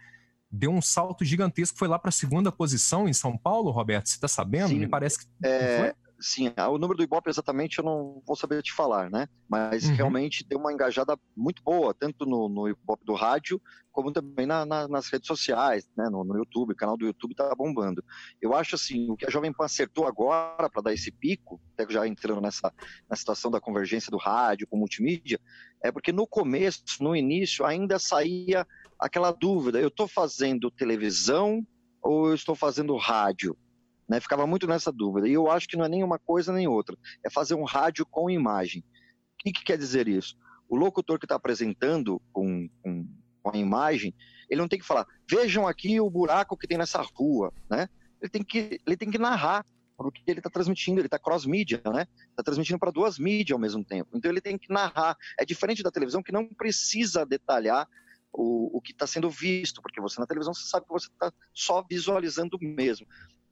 [0.51, 4.07] deu um salto gigantesco, foi lá para a segunda posição em São Paulo, Roberto.
[4.07, 4.69] Você está sabendo?
[4.69, 5.25] Sim, me parece que.
[5.43, 9.27] É, sim, o número do Ibope exatamente eu não vou saber te falar, né?
[9.47, 9.95] Mas uhum.
[9.95, 13.61] realmente deu uma engajada muito boa, tanto no, no Ibope do rádio
[13.93, 17.31] como também na, na, nas redes sociais, né, no, no, YouTube, o canal do YouTube
[17.31, 18.03] está bombando.
[18.41, 21.93] Eu acho assim, o que a Jovem Pan acertou agora para dar esse pico, até
[21.93, 22.73] já entrando nessa
[23.07, 25.39] na situação da convergência do rádio com multimídia,
[25.81, 28.65] é porque no começo, no início, ainda saía
[28.99, 31.65] aquela dúvida: eu estou fazendo televisão
[32.01, 33.55] ou eu estou fazendo rádio?
[34.07, 35.27] Né, ficava muito nessa dúvida.
[35.27, 36.97] E eu acho que não é nem uma coisa nem outra.
[37.25, 38.81] É fazer um rádio com imagem.
[38.81, 38.85] O
[39.39, 40.35] que, que quer dizer isso?
[40.67, 43.07] O locutor que está apresentando com, com
[43.43, 44.15] com a imagem,
[44.49, 47.89] ele não tem que falar, vejam aqui o buraco que tem nessa rua, né?
[48.21, 49.65] Ele tem que, ele tem que narrar
[49.97, 52.07] o que ele está transmitindo, ele está cross-mídia, né?
[52.29, 54.09] Está transmitindo para duas mídias ao mesmo tempo.
[54.15, 55.17] Então ele tem que narrar.
[55.37, 57.87] É diferente da televisão que não precisa detalhar
[58.31, 61.31] o, o que está sendo visto, porque você na televisão você sabe que você está
[61.53, 63.05] só visualizando mesmo.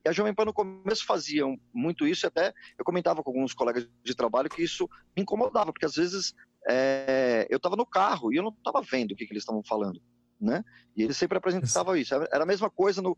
[0.03, 1.43] E a Jovem Pan no começo fazia
[1.73, 5.85] muito isso, até eu comentava com alguns colegas de trabalho que isso me incomodava, porque
[5.85, 6.33] às vezes
[6.67, 9.63] é, eu estava no carro e eu não estava vendo o que, que eles estavam
[9.63, 10.01] falando.
[10.39, 10.63] Né?
[10.97, 12.15] E eles sempre apresentavam isso.
[12.15, 13.15] Era a mesma coisa no,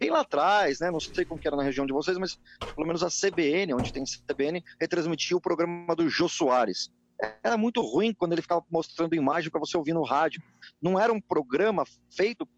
[0.00, 0.90] bem lá atrás, né?
[0.90, 2.38] Não sei como que era na região de vocês, mas
[2.74, 6.90] pelo menos a CBN, onde tem CBN, retransmitia o programa do Jô Soares.
[7.44, 10.42] Era muito ruim quando ele ficava mostrando imagem para você ouvir no rádio.
[10.80, 12.48] Não era um programa feito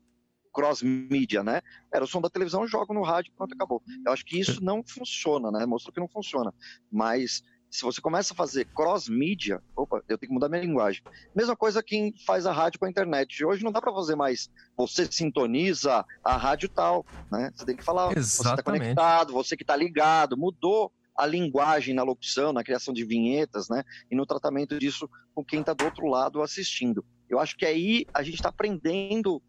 [0.55, 1.61] cross-mídia, né?
[1.93, 3.83] Era o som da televisão, jogo no rádio, pronto, acabou.
[4.07, 5.67] Eu acho que isso não funciona, né?
[5.67, 6.55] Mostrou que não funciona.
[6.91, 7.43] Mas
[7.75, 11.03] se você começa a fazer cross-mídia, opa, eu tenho que mudar minha linguagem.
[11.35, 13.45] Mesma coisa quem faz a rádio com a internet.
[13.45, 17.51] Hoje não dá para fazer mais, você sintoniza a rádio tal, né?
[17.53, 18.27] Você tem que falar, Exatamente.
[18.27, 23.05] você está conectado, você que está ligado, mudou a linguagem na locução, na criação de
[23.05, 23.83] vinhetas, né?
[24.09, 27.05] E no tratamento disso com quem está do outro lado assistindo.
[27.29, 29.43] Eu acho que aí a gente está aprendendo,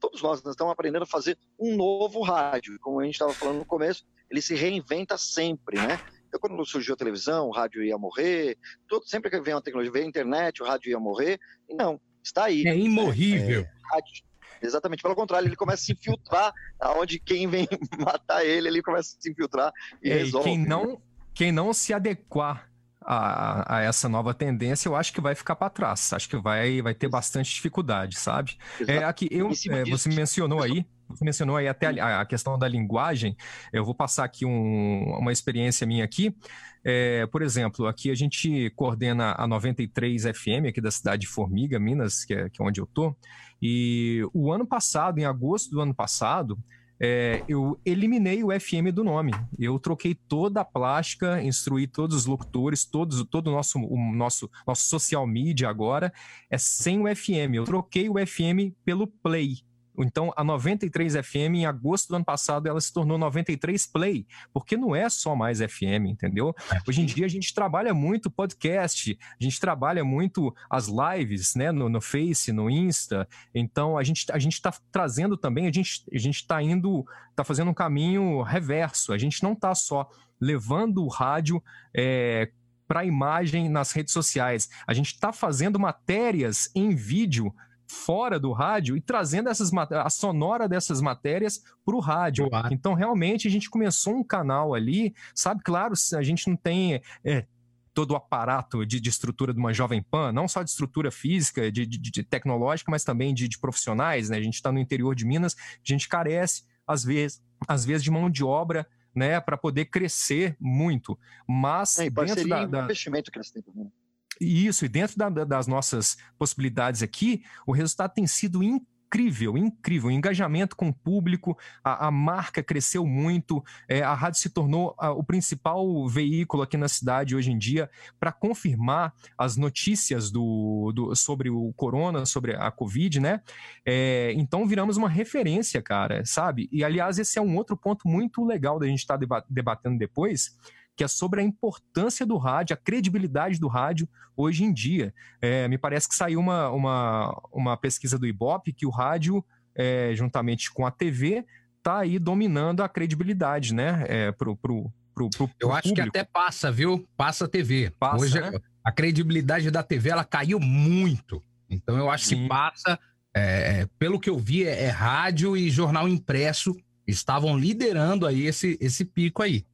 [0.00, 2.78] todos nós, nós estamos aprendendo a fazer um novo rádio.
[2.80, 5.98] Como a gente estava falando no começo, ele se reinventa sempre, né?
[6.28, 8.58] Então, quando surgiu a televisão, o rádio ia morrer.
[8.88, 11.38] Tudo, sempre que vem uma tecnologia, vem a internet, o rádio ia morrer.
[11.68, 12.66] E não, está aí.
[12.66, 13.60] É imorrível.
[13.62, 14.24] É, rádio,
[14.62, 19.14] Exatamente, pelo contrário, ele começa a se infiltrar aonde quem vem matar ele, ele começa
[19.16, 19.70] a se infiltrar
[20.02, 20.48] e É, resolve.
[20.48, 21.02] quem não,
[21.34, 22.70] quem não se adequar
[23.04, 26.12] a, a essa nova tendência, eu acho que vai ficar para trás.
[26.12, 28.56] Acho que vai, vai ter bastante dificuldade, sabe?
[28.86, 32.26] É, aqui, eu, Em cima é, você mencionou aí, você mencionou aí até a, a
[32.26, 33.36] questão da linguagem.
[33.72, 36.34] Eu vou passar aqui um- uma experiência minha aqui.
[36.82, 41.78] É, por exemplo, aqui a gente coordena a 93 FM aqui da cidade de Formiga,
[41.78, 43.16] Minas, que é, que é onde eu tô.
[43.60, 46.58] E o ano passado, em agosto do ano passado,
[47.00, 49.32] é, eu eliminei o FM do nome.
[49.58, 54.50] Eu troquei toda a plástica, instruí todos os locutores, todos, todo o nosso, o nosso,
[54.66, 56.12] nosso social media agora
[56.50, 57.54] é sem o FM.
[57.54, 59.64] Eu troquei o FM pelo Play.
[59.98, 64.76] Então, a 93 FM, em agosto do ano passado, ela se tornou 93 Play, porque
[64.76, 66.54] não é só mais FM, entendeu?
[66.88, 71.70] Hoje em dia a gente trabalha muito podcast, a gente trabalha muito as lives, né,
[71.70, 73.28] no, no Face, no Insta.
[73.54, 77.44] Então, a gente a gente está trazendo também, a gente a gente está indo, está
[77.44, 79.12] fazendo um caminho reverso.
[79.12, 80.08] A gente não está só
[80.40, 81.62] levando o rádio
[81.94, 82.50] é,
[82.86, 84.68] para a imagem nas redes sociais.
[84.86, 87.54] A gente está fazendo matérias em vídeo
[87.94, 92.48] fora do rádio e trazendo essas a sonora dessas matérias para o rádio.
[92.70, 95.62] Então, realmente, a gente começou um canal ali, sabe?
[95.62, 97.46] Claro, a gente não tem é,
[97.94, 101.70] todo o aparato de, de estrutura de uma Jovem Pan, não só de estrutura física,
[101.70, 104.36] de, de- de tecnológica, mas também de, de profissionais, né?
[104.36, 108.10] A gente está no interior de Minas, a gente carece, às vezes, às vezes de
[108.10, 111.16] mão de obra, né, para poder crescer muito.
[111.48, 113.92] Mas É, e dentro parceria da, da, investimento que eles têm também.
[114.40, 120.08] Isso, e dentro da- da- das nossas possibilidades aqui, o resultado tem sido incrível, incrível.
[120.08, 124.92] O engajamento com o público, a, a marca cresceu muito, é, a rádio se tornou
[124.98, 130.90] ah, o principal veículo aqui na cidade hoje em dia para confirmar as notícias do,
[130.92, 133.40] do- sobre o corona, sobre a Covid, né?
[133.86, 136.68] É, então viramos uma referência, cara, sabe?
[136.72, 140.56] E aliás, esse é um outro ponto muito legal da gente estar deba- debatendo depois
[140.96, 145.12] que é sobre a importância do rádio, a credibilidade do rádio hoje em dia.
[145.40, 150.12] É, me parece que saiu uma, uma, uma pesquisa do Ibope que o rádio, é,
[150.14, 151.44] juntamente com a TV,
[151.78, 154.04] está aí dominando a credibilidade, né?
[154.08, 156.08] É, pro, pro, pro, pro, Eu acho que público.
[156.08, 157.06] até passa, viu?
[157.16, 157.92] Passa a TV.
[157.98, 158.52] Passa, Hoje né?
[158.84, 161.42] a credibilidade da TV ela caiu muito.
[161.68, 162.42] Então eu acho Sim.
[162.42, 162.98] que passa.
[163.36, 166.74] é, pelo que eu vi, é, é rádio e jornal impresso
[167.06, 169.64] estavam liderando aí esse, esse pico aí.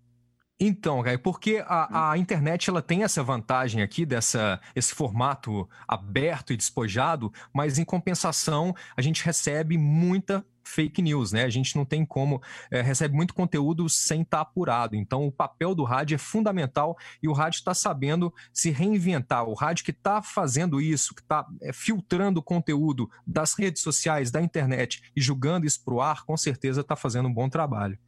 [0.63, 6.53] Então, Caio, porque a, a internet ela tem essa vantagem aqui, dessa, esse formato aberto
[6.53, 11.45] e despojado, mas em compensação a gente recebe muita fake news, né?
[11.45, 14.95] A gente não tem como, é, recebe muito conteúdo sem estar apurado.
[14.95, 19.49] Então, o papel do rádio é fundamental e o rádio está sabendo se reinventar.
[19.49, 24.43] O rádio que está fazendo isso, que está filtrando o conteúdo das redes sociais, da
[24.43, 27.99] internet e julgando isso para o ar, com certeza está fazendo um bom trabalho.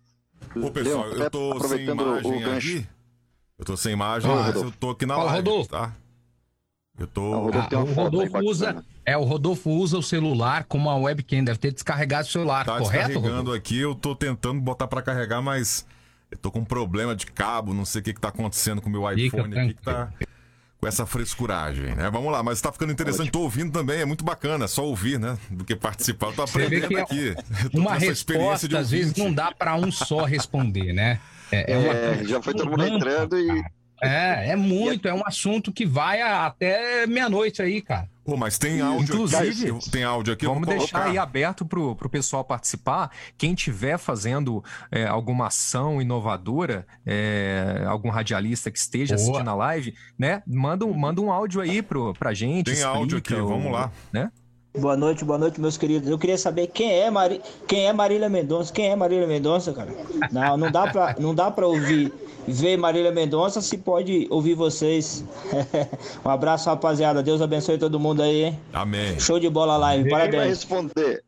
[0.57, 2.87] Ô, pessoal, Leon, eu tô sem imagem aqui.
[3.59, 4.69] Eu tô sem imagem, Fala, mas Rodolfo.
[4.69, 5.71] eu tô aqui na Fala, live, Rodolfo.
[5.71, 5.93] tá?
[6.99, 7.23] Eu Ah, tô...
[7.23, 8.51] o Rodolfo Ah, uma o aí Rodolfo bacana.
[8.51, 12.65] usa, é, o Rodolfo usa o celular como uma webcam, deve ter descarregado o celular,
[12.65, 13.59] Tá correto, descarregando Rodolfo?
[13.59, 15.87] aqui, eu tô tentando botar pra carregar, mas
[16.31, 18.89] eu tô com um problema de cabo, não sei o que que tá acontecendo com
[18.89, 20.13] o meu Fica iPhone aqui que tá
[20.83, 22.11] com essa frescuragem, né?
[22.11, 25.39] Vamos lá, mas tá ficando interessante, tô ouvindo também, é muito bacana, só ouvir, né?
[25.49, 27.37] Do que participar, vê aprendendo que é aqui.
[27.73, 31.21] Uma com essa experiência resposta, de às vezes, não dá para um só responder, né?
[31.53, 33.65] É, é uma É, já foi todo mundo entrando e
[34.03, 38.11] É, é muito, é um assunto que vai até meia-noite aí, cara.
[38.25, 42.09] Pô, mas tem áudio Inclusive, aqui, tem áudio aqui, Vamos deixar aí aberto para o
[42.09, 43.11] pessoal participar.
[43.37, 49.27] Quem tiver fazendo é, alguma ação inovadora, é, algum radialista que esteja Boa.
[49.29, 50.43] assistindo a live, né?
[50.47, 52.73] Manda um, manda um áudio aí pro, pra gente.
[52.73, 53.91] Tem áudio aqui, explica o- vamos lá.
[54.13, 54.31] Né?
[54.79, 56.09] Boa noite, boa noite, meus queridos.
[56.09, 57.43] Eu queria saber quem é, Mari...
[57.69, 58.73] quem é Marília Mendonça.
[58.73, 59.93] Quem é Marília Mendonça, cara?
[60.33, 62.11] Não, não dá pra, não dá pra ouvir,
[62.49, 65.23] ver Marília Mendonça se pode ouvir vocês.
[66.25, 67.23] um abraço, rapaziada.
[67.23, 68.61] Deus abençoe todo mundo aí, hein?
[68.73, 69.21] Amém.
[69.21, 70.59] Show de bola live, Quem vai parabéns.
[70.61, 71.23] responder?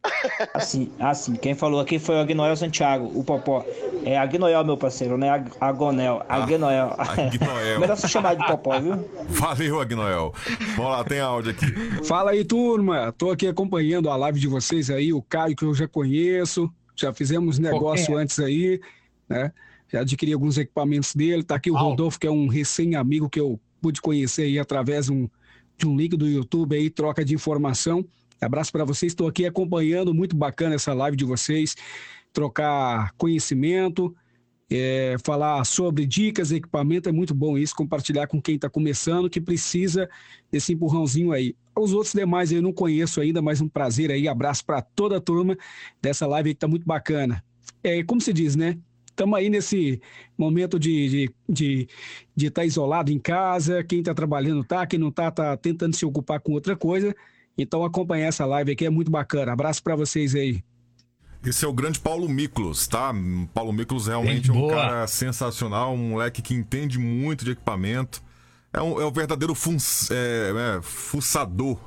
[0.55, 3.63] Assim, assim, quem falou aqui foi o Agnoel Santiago, o Popó.
[4.05, 5.31] É Agnoel, meu parceiro, né?
[5.31, 6.95] Ag- Agonel, Agnoel.
[6.99, 7.81] Agnoel.
[7.81, 9.09] Melhor se chamar de Popó, viu?
[9.29, 10.35] Valeu, Agnoel.
[10.77, 11.67] Vamos lá, tem áudio aqui.
[12.05, 13.13] Fala aí, turma.
[13.13, 17.13] Tô aqui acompanhando a live de vocês aí, o Caio que eu já conheço, já
[17.13, 18.23] fizemos negócio é?
[18.23, 18.81] antes aí,
[19.29, 19.51] né?
[19.91, 21.43] Já adquiri alguns equipamentos dele.
[21.43, 21.75] Tá aqui o?
[21.77, 25.29] Rodolfo, que é um recém-amigo que eu pude conhecer aí através de um,
[25.79, 28.05] de um link do YouTube aí, troca de informação.
[28.41, 31.77] Abraço para vocês, estou aqui acompanhando, muito bacana essa live de vocês,
[32.35, 34.15] trocar conhecimento,
[34.71, 39.41] é, falar sobre dicas, equipamento, é muito bom isso, compartilhar com quem está começando, que
[39.41, 40.09] precisa
[40.51, 41.55] desse empurrãozinho aí.
[41.77, 45.21] Os outros demais eu não conheço ainda, mas um prazer aí, abraço para toda a
[45.21, 45.57] turma
[46.03, 47.43] dessa live que tá muito bacana.
[47.83, 48.77] É, como se diz, né?
[49.07, 50.01] Estamos aí nesse
[50.37, 51.89] momento de estar de,
[52.35, 56.05] de, tá isolado em casa, quem está trabalhando tá, quem não tá, tá tentando se
[56.05, 57.15] ocupar com outra coisa.
[57.57, 59.53] Então acompanhar essa live aqui é muito bacana.
[59.53, 60.65] Abraço para vocês aí.
[61.45, 63.13] Esse é o grande Paulo Miklos, tá?
[63.53, 68.23] Paulo Miklos realmente é um cara sensacional, um moleque que entende muito de equipamento.
[68.73, 69.77] É um, é um verdadeiro fun,
[70.11, 71.79] é, é, fuçador.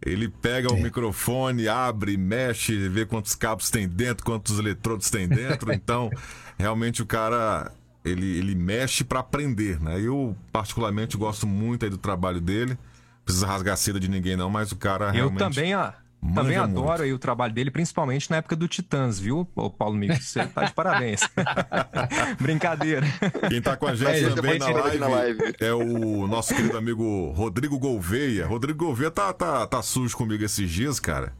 [0.00, 5.72] Ele pega o microfone, abre, mexe, vê quantos cabos tem dentro, quantos eletrodos tem dentro.
[5.74, 6.10] Então,
[6.58, 7.72] realmente o cara
[8.04, 9.98] ele, ele mexe para aprender, né?
[9.98, 12.78] Eu particularmente gosto muito aí do trabalho dele.
[13.24, 16.58] Precisa rasgar seda de ninguém não, mas o cara Eu realmente também, ah, manja também
[16.58, 16.78] muito.
[16.80, 20.24] adoro aí o trabalho dele, principalmente na época do Titãs, viu, Ô, Paulo Mix?
[20.26, 21.20] Você tá de parabéns.
[22.40, 23.06] Brincadeira.
[23.48, 25.40] Quem tá com a gente É, também na depois live, na live.
[25.60, 28.46] é o nosso querido amigo Rodrigo Gouveia.
[28.46, 31.32] Rodrigo Gouveia tá, tá, tá sujo comigo esses dias, cara.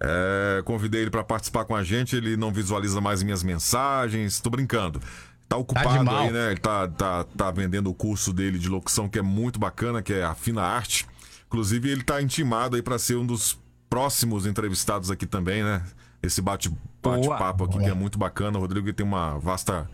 [0.00, 4.48] É, convidei ele pra participar com a gente, ele não visualiza mais minhas mensagens, tô
[4.48, 5.00] brincando.
[5.48, 6.18] Tá ocupado mal.
[6.18, 6.50] aí, né?
[6.52, 10.12] Ele tá, tá, tá vendendo o curso dele de locução, que é muito bacana, que
[10.12, 11.06] é a Fina Arte.
[11.46, 13.58] Inclusive, ele tá intimado aí pra ser um dos
[13.88, 15.82] próximos entrevistados aqui também, né?
[16.22, 16.70] Esse bate-
[17.02, 18.58] bate-papo aqui, que é muito bacana.
[18.58, 19.88] O Rodrigo tem uma vasta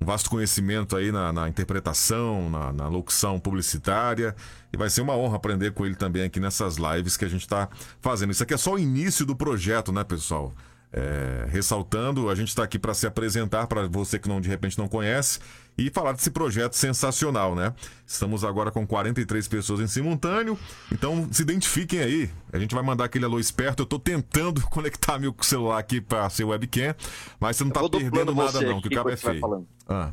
[0.00, 4.34] um vasto conhecimento aí na, na interpretação, na, na locução publicitária.
[4.72, 7.42] E vai ser uma honra aprender com ele também aqui nessas lives que a gente
[7.42, 7.68] está
[8.00, 8.30] fazendo.
[8.30, 10.52] Isso aqui é só o início do projeto, né, pessoal?
[10.92, 14.78] É, ressaltando, a gente está aqui para se apresentar para você que não de repente
[14.78, 15.40] não conhece
[15.76, 17.74] e falar desse projeto sensacional, né?
[18.06, 20.58] Estamos agora com 43 pessoas em simultâneo,
[20.92, 22.30] então se identifiquem aí.
[22.52, 23.82] A gente vai mandar aquele alô esperto.
[23.82, 26.94] Eu tô tentando conectar meu celular aqui para ser webcam,
[27.40, 29.66] mas você não Eu tá perdendo nada não, que o cabo é feio.
[29.88, 30.12] Ah.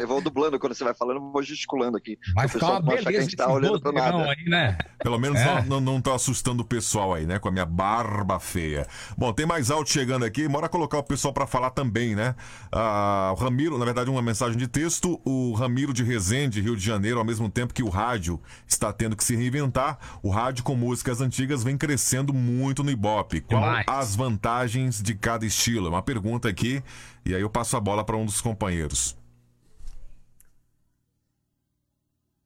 [0.00, 2.18] Eu vou dublando quando você vai falando, eu vou gesticulando aqui.
[2.34, 4.30] Vai O ficar pessoal uma achar que a beleza gente tá olhando pra nada.
[4.30, 4.78] aí, né?
[5.02, 5.44] Pelo menos É.
[5.44, 7.38] não, não, não tô assustando o pessoal aí, né?
[7.38, 8.86] Com a minha barba feia.
[9.16, 10.46] Bom, tem mais áudio chegando aqui.
[10.48, 12.34] Bora colocar o pessoal pra falar também, né?
[12.72, 15.20] Ah, o Ramiro, na verdade, uma mensagem de texto.
[15.24, 19.16] O Ramiro de Resende, Rio de Janeiro, ao mesmo tempo que o rádio está tendo
[19.16, 23.40] que se reinventar, o rádio com músicas antigas vem crescendo muito no Ibope.
[23.40, 23.86] Qual Demais.
[23.88, 25.86] as vantagens de cada estilo?
[25.86, 26.82] É uma pergunta aqui.
[27.24, 29.16] E aí eu passo a bola pra um dos companheiros.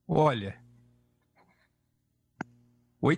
[0.06, 0.56] Olha.
[3.00, 3.16] Oi?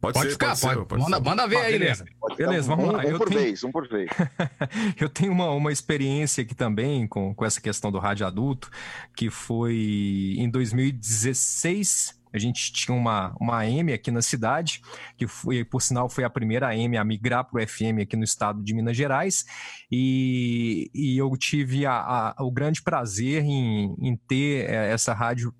[0.00, 0.86] Pode, Pode ser, ficar, pode, ser, pode.
[0.88, 1.22] pode Manda, ser.
[1.22, 2.04] manda ver Ah, aí, beleza.
[2.36, 2.98] Beleza, um, vamos um, lá.
[3.04, 4.08] Um Eu por tenho- vez, um por vez.
[4.98, 8.70] Eu tenho uma, uma experiência aqui também com, com essa questão do rádio adulto,
[9.14, 12.18] que foi em 2016.
[12.32, 14.80] A gente tinha uma, uma AM aqui na cidade,
[15.16, 18.24] que foi, por sinal foi a primeira AM a migrar para o FM aqui no
[18.24, 19.44] estado de Minas Gerais,
[19.90, 25.52] e, e eu tive a- a- o grande prazer em, em ter eh, essa rádio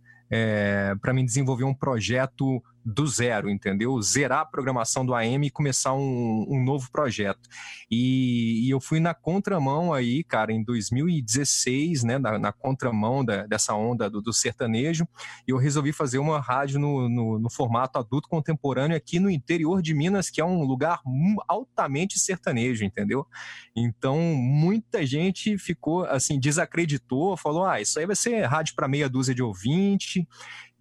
[1.02, 4.00] para mim desenvolver um projeto do zero, entendeu?
[4.00, 7.40] Zerar a programação do AM e começar um, um novo projeto.
[7.90, 13.46] E, e eu fui na contramão aí, cara, em 2016, né, na, na contramão da-
[13.46, 15.06] dessa onda do, do sertanejo,
[15.46, 19.82] e eu resolvi fazer uma rádio no, no, no formato adulto contemporâneo aqui no interior
[19.82, 21.00] de Minas, que é um lugar
[21.48, 23.26] altamente sertanejo, entendeu?
[23.76, 29.08] Então, muita gente ficou, assim, desacreditou, falou, ah, isso aí vai ser rádio para meia
[29.08, 30.26] dúzia de ouvinte,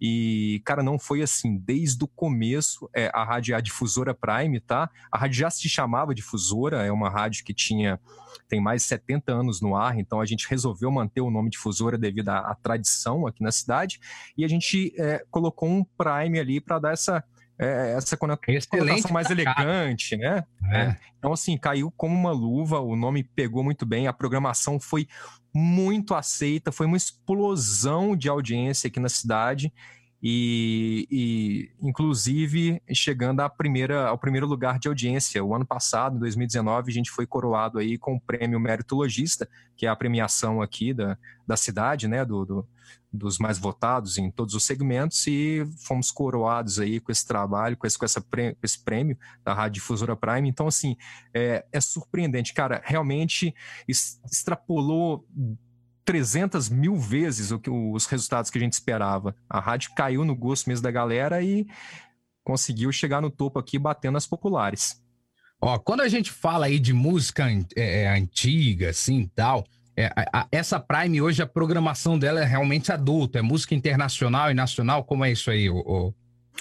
[0.00, 1.58] e, cara, não foi assim.
[1.58, 4.90] Desde o começo, é, a rádio é a difusora Prime, tá?
[5.12, 8.00] A rádio já se chamava difusora, é uma rádio que tinha
[8.48, 11.96] tem mais de 70 anos no ar, então a gente resolveu manter o nome difusora
[11.96, 14.00] devido à, à tradição aqui na cidade,
[14.36, 17.24] e a gente é, colocou um Prime ali para dar essa,
[17.60, 20.44] é, essa conotação mais elegante, né?
[20.72, 20.96] É.
[21.18, 25.06] Então, assim, caiu como uma luva, o nome pegou muito bem, a programação foi
[25.54, 29.70] muito aceita, foi uma explosão de audiência aqui na cidade.
[30.22, 35.44] E, e, inclusive chegando à primeira, ao primeiro lugar de audiência.
[35.44, 39.86] O ano passado, em 2019, a gente foi coroado aí com o prêmio Meritologista, que
[39.86, 41.16] é a premiação aqui da,
[41.46, 42.68] da cidade, né, do, do
[43.12, 47.86] dos mais votados em todos os segmentos e fomos coroados aí com esse trabalho, com
[47.86, 50.48] esse, com essa, com esse prêmio da Rádio Difusora Prime.
[50.48, 50.96] Então, assim,
[51.34, 53.54] é, é surpreendente, cara, realmente
[53.88, 55.26] extrapolou
[56.04, 59.34] 300 mil vezes o que, os resultados que a gente esperava.
[59.48, 61.66] A rádio caiu no gosto mesmo da galera e
[62.42, 65.00] conseguiu chegar no topo aqui, batendo as populares.
[65.60, 67.46] Ó, quando a gente fala aí de música
[67.76, 72.90] é, é antiga, assim, tal, é, a, essa Prime hoje, a programação dela é realmente
[72.90, 76.14] adulta, é música internacional e nacional, como é isso aí, o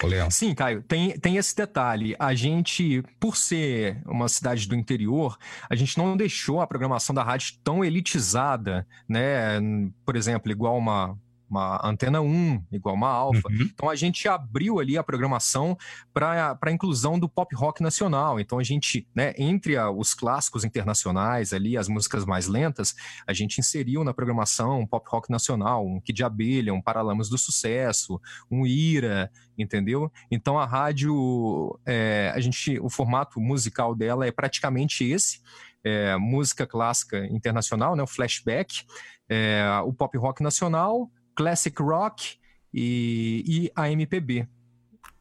[0.08, 0.30] Leão?
[0.30, 2.16] Sim, Caio, tem, tem esse detalhe.
[2.20, 5.38] A gente, por ser uma cidade do interior,
[5.70, 9.60] a gente não deixou a programação da rádio tão elitizada, né?
[10.06, 11.18] Por exemplo, igual uma,
[11.50, 13.50] uma antena 1, igual uma alfa.
[13.50, 13.70] Uhum.
[13.74, 15.78] Então a gente abriu ali a programação
[16.14, 18.40] para a inclusão do pop rock nacional.
[18.40, 22.96] Então a gente, né, entre a, os clássicos internacionais ali, as músicas mais lentas,
[23.26, 27.38] a gente inseriu na programação um pop rock nacional, um Kid Abelha, um Paralamas do
[27.38, 30.12] Sucesso, um Ira, entendeu?
[30.30, 35.42] Então a rádio, é, a gente, o formato musical dela é praticamente esse.
[35.82, 38.84] É, música clássica internacional, né, o flashback,
[39.30, 42.36] é, o pop rock nacional, classic rock
[42.74, 44.46] e, e a MPB.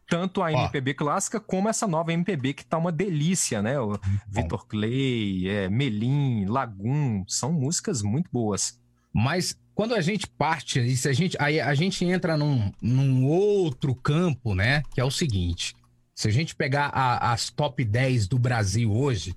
[0.09, 3.79] Tanto a MPB clássica como essa nova MPB que tá uma delícia, né?
[3.79, 3.97] O
[4.29, 8.81] Vitor Clay, é, Melim, Lagoon, são músicas muito boas.
[9.15, 14.57] Mas quando a gente parte, a gente, aí a gente entra num, num outro campo,
[14.57, 14.83] né?
[14.93, 15.77] Que é o seguinte:
[16.17, 19.37] se a gente pegar a, as top 10 do Brasil hoje,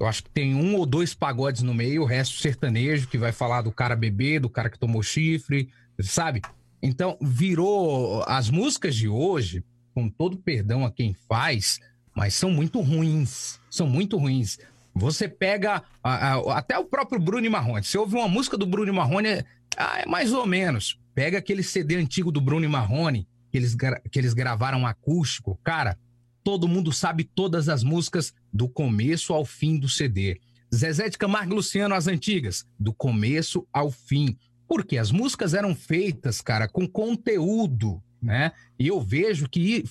[0.00, 3.32] eu acho que tem um ou dois pagodes no meio, o resto sertanejo, que vai
[3.32, 5.68] falar do cara bebê, do cara que tomou chifre,
[6.00, 6.42] sabe?
[6.82, 8.22] Então, virou.
[8.26, 11.80] As músicas de hoje, com todo perdão a quem faz,
[12.14, 13.60] mas são muito ruins.
[13.70, 14.58] São muito ruins.
[14.94, 17.84] Você pega a, a, até o próprio Bruno Marrone.
[17.84, 19.44] Você ouve uma música do Bruno Marrone, é,
[19.76, 20.98] ah, é mais ou menos.
[21.14, 23.76] Pega aquele CD antigo do Bruno Marrone, que eles,
[24.10, 25.58] que eles gravaram acústico.
[25.62, 25.98] Cara,
[26.42, 30.40] todo mundo sabe todas as músicas do começo ao fim do CD.
[30.74, 34.36] Zezé de Camargo e Luciano, as antigas, do começo ao fim.
[34.68, 38.52] Porque as músicas eram feitas, cara, com conteúdo, né?
[38.78, 39.84] E eu vejo que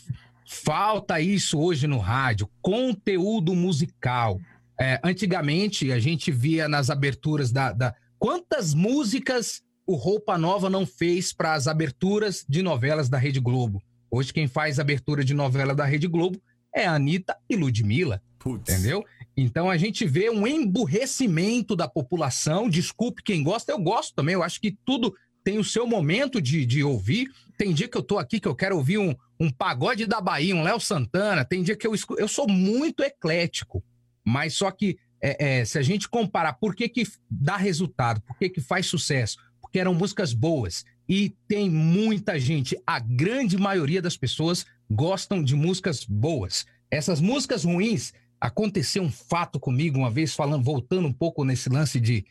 [0.48, 4.40] falta isso hoje no rádio, conteúdo musical.
[4.80, 7.96] É, antigamente, a gente via nas aberturas da, da...
[8.20, 13.82] Quantas músicas o Roupa Nova não fez para as aberturas de novelas da Rede Globo?
[14.12, 16.40] Hoje, quem faz abertura de novela da Rede Globo
[16.74, 18.22] é a Anitta e Ludmilla.
[18.40, 18.72] Putz.
[18.72, 19.04] Entendeu?
[19.38, 22.68] Então a gente vê um emburrecimento da população.
[22.68, 24.34] Desculpe quem gosta, eu gosto também.
[24.34, 25.14] Eu acho que tudo
[25.44, 27.30] tem o seu momento de, de ouvir.
[27.56, 30.56] Tem dia que eu tô aqui que eu quero ouvir um, um pagode da Bahia,
[30.56, 31.46] um Léo Santana.
[31.46, 32.20] Tem dia que eu escuto.
[32.20, 33.84] Eu sou muito eclético,
[34.26, 38.38] mas só que é, é, se a gente comparar por que, que dá resultado, por
[38.38, 40.84] que, que faz sucesso, porque eram músicas boas.
[41.08, 46.66] E tem muita gente, a grande maioria das pessoas gostam de músicas boas.
[46.90, 52.00] Essas músicas ruins aconteceu um fato comigo uma vez, falando, voltando um pouco nesse lance
[52.00, 52.26] de,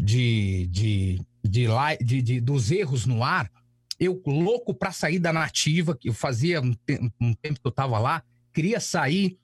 [0.00, 1.66] de, de, de,
[2.02, 3.50] de, de dos erros no ar.
[3.98, 7.72] Eu, louco para sair da nativa, que eu fazia um, te um, tempo que eu
[7.72, 9.38] tava lá, queria sair.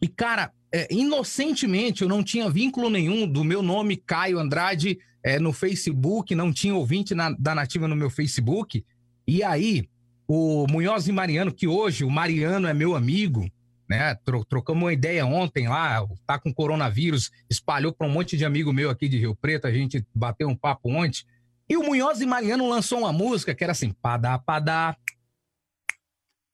[0.00, 5.38] E, cara, é, inocentemente, eu não tinha vínculo nenhum do meu nome, Caio Andrade, é,
[5.38, 8.84] no Facebook, não tinha ouvinte na, da nativa no meu Facebook.
[9.26, 9.88] E aí,
[10.28, 13.50] o Munhoz e Mariano, que hoje o Mariano é meu amigo,
[13.92, 14.16] né?
[14.48, 18.88] Trocamos uma ideia ontem lá, tá com coronavírus, espalhou para um monte de amigo meu
[18.88, 21.24] aqui de Rio Preto, a gente bateu um papo ontem.
[21.68, 24.96] E o Munhoz e Mariano lançou uma música que era assim, padá, padá,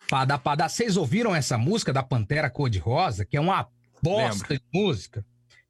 [0.09, 0.69] padá, padá.
[0.69, 3.69] Vocês ouviram essa música da Pantera Cor-de-Rosa, que é uma
[4.03, 5.25] bosta de música?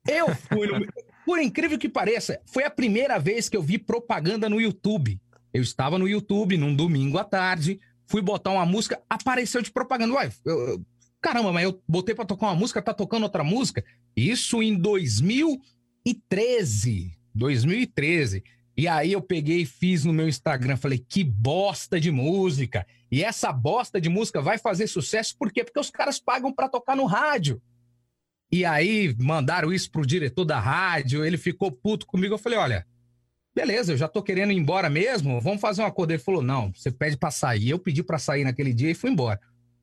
[0.06, 0.86] Eu fui no...
[1.26, 5.20] Por incrível que pareça, foi a primeira vez que eu vi propaganda no YouTube.
[5.52, 10.14] Eu estava no YouTube num domingo à tarde, fui botar uma música, apareceu de propaganda.
[10.14, 10.82] Uai, eu,
[11.20, 13.84] Caramba, mas eu botei para tocar uma música, tá tocando outra música.
[14.16, 17.18] Isso em 2013.
[17.34, 18.44] 2013.
[18.76, 22.86] E aí eu peguei e fiz no meu Instagram, falei, que bosta de música.
[23.10, 25.64] E essa bosta de música vai fazer sucesso por quê?
[25.64, 27.60] Porque os caras pagam para tocar no rádio.
[28.52, 32.34] E aí mandaram isso pro diretor da rádio, ele ficou puto comigo.
[32.34, 32.86] Eu falei, olha,
[33.54, 36.12] beleza, eu já tô querendo ir embora mesmo, vamos fazer um acordo.
[36.12, 37.70] Ele falou, não, você pede para sair.
[37.70, 39.40] Eu pedi para sair naquele dia e fui embora.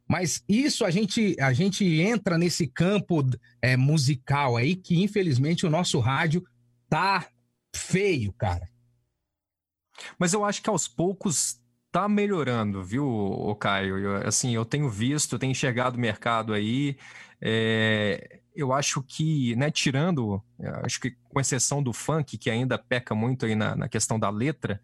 [0.07, 3.23] Mas isso a gente, a gente entra nesse campo
[3.61, 6.43] é, musical aí que, infelizmente, o nosso rádio
[6.87, 7.27] tá
[7.75, 8.69] feio, cara.
[10.19, 11.59] Mas eu acho que aos poucos
[11.91, 13.97] tá melhorando, viu, o Caio?
[13.97, 16.97] Eu, assim, eu tenho visto, eu tenho enxergado o mercado aí.
[17.41, 20.41] É, eu acho que, né, tirando,
[20.83, 24.29] acho que com exceção do funk, que ainda peca muito aí na, na questão da
[24.29, 24.81] letra,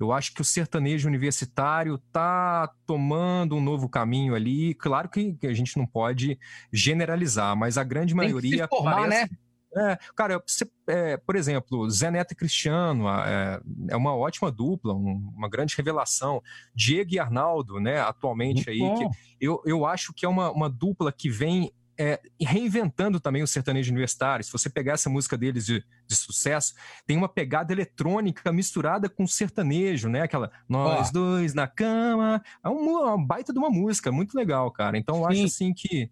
[0.00, 4.74] eu acho que o sertanejo universitário está tomando um novo caminho ali.
[4.74, 6.38] Claro que, a gente não pode
[6.72, 8.50] generalizar, mas a grande maioria.
[8.50, 9.30] Tem que se formar, parece...
[9.30, 9.38] né?
[9.76, 14.92] É, cara, você, é, por exemplo, Zé Neto e Cristiano é, é uma ótima dupla,
[14.92, 16.42] um, uma grande revelação.
[16.74, 19.08] Diego e Arnaldo, né, atualmente Muito aí,
[19.40, 23.90] eu, eu acho que é uma, uma dupla que vem é, reinventando também o sertanejo
[23.90, 24.42] universitário.
[24.42, 26.72] Se você pegar essa música deles de, de sucesso,
[27.06, 30.22] tem uma pegada eletrônica misturada com sertanejo, né?
[30.22, 32.42] Aquela Nós Dois na Cama.
[32.64, 34.96] É uma, uma, baita de uma música, muito legal, cara.
[34.96, 36.10] Então eu acho assim que.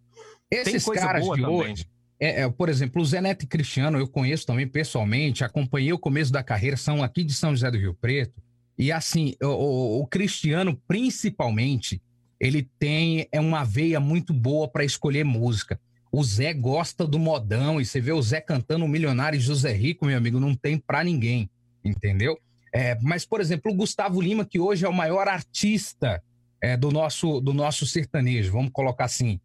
[0.50, 1.46] Esses caras de também.
[1.46, 1.88] hoje.
[2.20, 5.98] É, é, por exemplo, o Zé Neto e Cristiano, eu conheço também pessoalmente, acompanhei o
[5.98, 8.42] começo da carreira, são aqui de São José do Rio Preto.
[8.76, 12.02] E assim, o, o, o Cristiano, principalmente,
[12.40, 15.80] ele tem é uma veia muito boa para escolher música.
[16.10, 20.06] O Zé gosta do modão e você vê o Zé cantando o Milionário José Rico,
[20.06, 21.50] meu amigo, não tem para ninguém,
[21.84, 22.38] entendeu?
[22.72, 26.22] É, mas, por exemplo, o Gustavo Lima, que hoje é o maior artista
[26.62, 29.40] é, do, nosso, do nosso sertanejo, vamos colocar assim.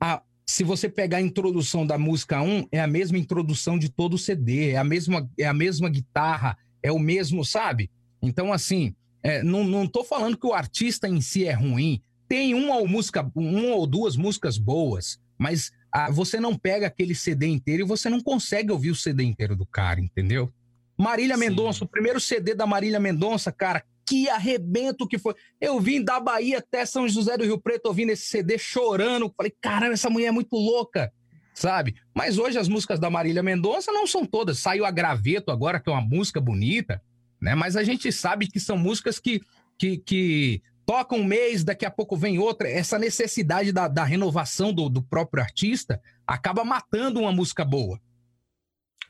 [0.00, 4.14] A, se você pegar a introdução da música 1, é a mesma introdução de todo
[4.14, 7.90] o CD, é a mesma, é a mesma guitarra, é o mesmo, sabe?
[8.20, 12.54] Então, assim, é, não, não tô falando que o artista em si é ruim, tem
[12.54, 17.46] uma ou, música, uma ou duas músicas boas, mas ah, você não pega aquele CD
[17.46, 20.52] inteiro e você não consegue ouvir o CD inteiro do cara, entendeu?
[20.96, 25.34] Marília Mendonça, o primeiro CD da Marília Mendonça, cara, que arrebento que foi.
[25.60, 29.32] Eu vim da Bahia até São José do Rio Preto ouvindo esse CD chorando.
[29.36, 31.12] Falei, caramba, essa mulher é muito louca,
[31.54, 31.94] sabe?
[32.14, 34.58] Mas hoje as músicas da Marília Mendonça não são todas.
[34.58, 37.02] Saiu a Graveto agora, que é uma música bonita,
[37.40, 37.54] né?
[37.54, 39.40] Mas a gente sabe que são músicas que,
[39.78, 42.68] que, que toca um mês, daqui a pouco vem outra.
[42.68, 48.00] Essa necessidade da, da renovação do, do próprio artista acaba matando uma música boa.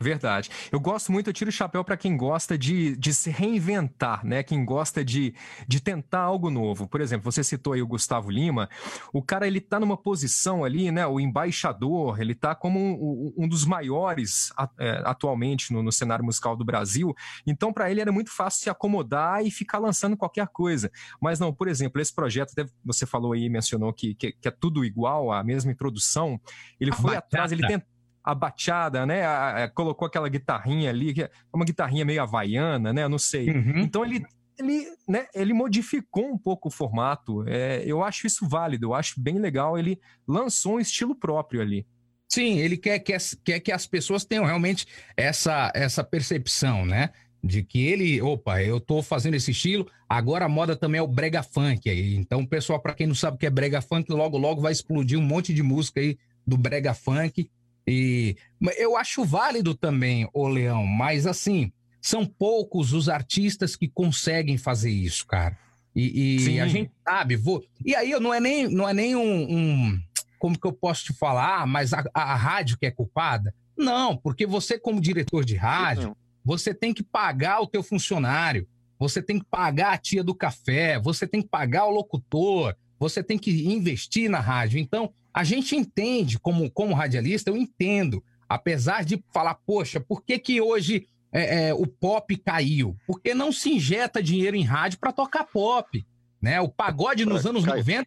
[0.01, 0.51] Verdade.
[0.73, 4.43] Eu gosto muito, eu tiro o chapéu para quem gosta de, de se reinventar, né?
[4.43, 5.35] Quem gosta de,
[5.67, 6.89] de tentar algo novo.
[6.89, 8.69] Por exemplo, você citou aí o Gustavo Lima.
[9.13, 11.07] O cara, ele tá numa posição ali, né?
[11.07, 16.57] O embaixador, ele tá como um, um dos maiores é, atualmente no, no, cenário musical
[16.57, 17.15] do Brasil.
[17.47, 20.91] Então, para ele era muito fácil se acomodar e ficar lançando qualquer coisa.
[21.21, 22.53] Mas não, por exemplo, esse projeto,
[22.85, 26.41] você falou aí, mencionou que, que, que é tudo igual, a mesma introdução.
[26.81, 27.94] Ele foi atrás, ele tentou
[28.25, 29.23] a bateada, né?
[29.23, 33.05] A, a, colocou aquela guitarrinha ali, que é uma guitarrinha meio havaiana, né?
[33.05, 33.51] Eu não sei.
[33.51, 33.79] Uhum.
[33.81, 34.25] Então ele,
[34.59, 37.47] ele, né, ele modificou um pouco o formato.
[37.47, 39.79] É, eu acho isso válido, eu acho bem legal.
[39.79, 41.87] Ele lançou um estilo próprio ali.
[42.27, 47.11] Sim, ele quer, quer, quer que as pessoas tenham realmente essa, essa percepção, né?
[47.43, 51.07] De que ele, opa, eu tô fazendo esse estilo, agora a moda também é o
[51.07, 52.17] brega funk aí.
[52.17, 55.19] Então, pessoal, para quem não sabe o que é brega funk, logo logo vai explodir
[55.19, 57.51] um monte de música aí do brega funk
[57.87, 58.37] e
[58.79, 64.91] eu acho válido também, o Leão, mas assim, são poucos os artistas que conseguem fazer
[64.91, 65.59] isso, cara.
[65.95, 67.65] E, e a gente sabe, vou.
[67.85, 70.01] E aí não é nem, não é nem um, um
[70.39, 73.55] como que eu posso te falar, ah, mas a, a, rádio que é culpada?
[73.77, 78.69] Não, porque você, como diretor de rádio, você tem que pagar o teu funcionário,
[78.99, 83.23] você tem que pagar a tia do café, você tem que pagar o locutor, você
[83.23, 84.79] tem que investir na rádio.
[84.79, 90.39] Então, a gente entende, como, como radialista, eu entendo, apesar de falar, poxa, por que,
[90.39, 92.97] que hoje é, é, o pop caiu?
[93.05, 96.07] Porque não se injeta dinheiro em rádio para tocar pop.
[96.41, 96.61] Né?
[96.61, 98.07] O pagode nos anos 90,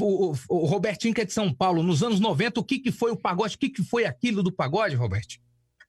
[0.00, 3.12] o, o, Robertinho que é de São Paulo, nos anos 90, o que, que foi
[3.12, 3.54] o pagode?
[3.54, 5.36] O que, que foi aquilo do pagode, Roberto?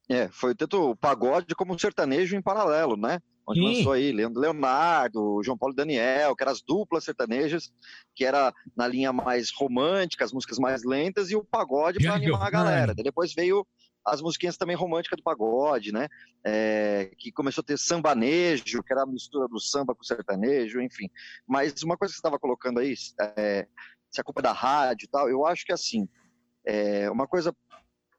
[0.07, 3.19] É, foi tanto o pagode como o sertanejo em paralelo, né?
[3.47, 3.77] Onde Sim.
[3.77, 7.71] lançou aí Leonardo, João Paulo Daniel, que eram as duplas sertanejas,
[8.15, 12.47] que era na linha mais romântica, as músicas mais lentas, e o pagode para animar
[12.47, 12.93] a galera.
[12.93, 13.65] Depois veio
[14.05, 16.07] as musiquinhas também românticas do pagode, né?
[16.43, 20.81] É, que começou a ter sambanejo, que era a mistura do samba com o sertanejo,
[20.81, 21.09] enfim.
[21.47, 22.95] Mas uma coisa que você estava colocando aí,
[23.37, 23.67] é,
[24.09, 26.07] se a culpa é da rádio e tal, eu acho que assim,
[26.65, 27.55] é, uma coisa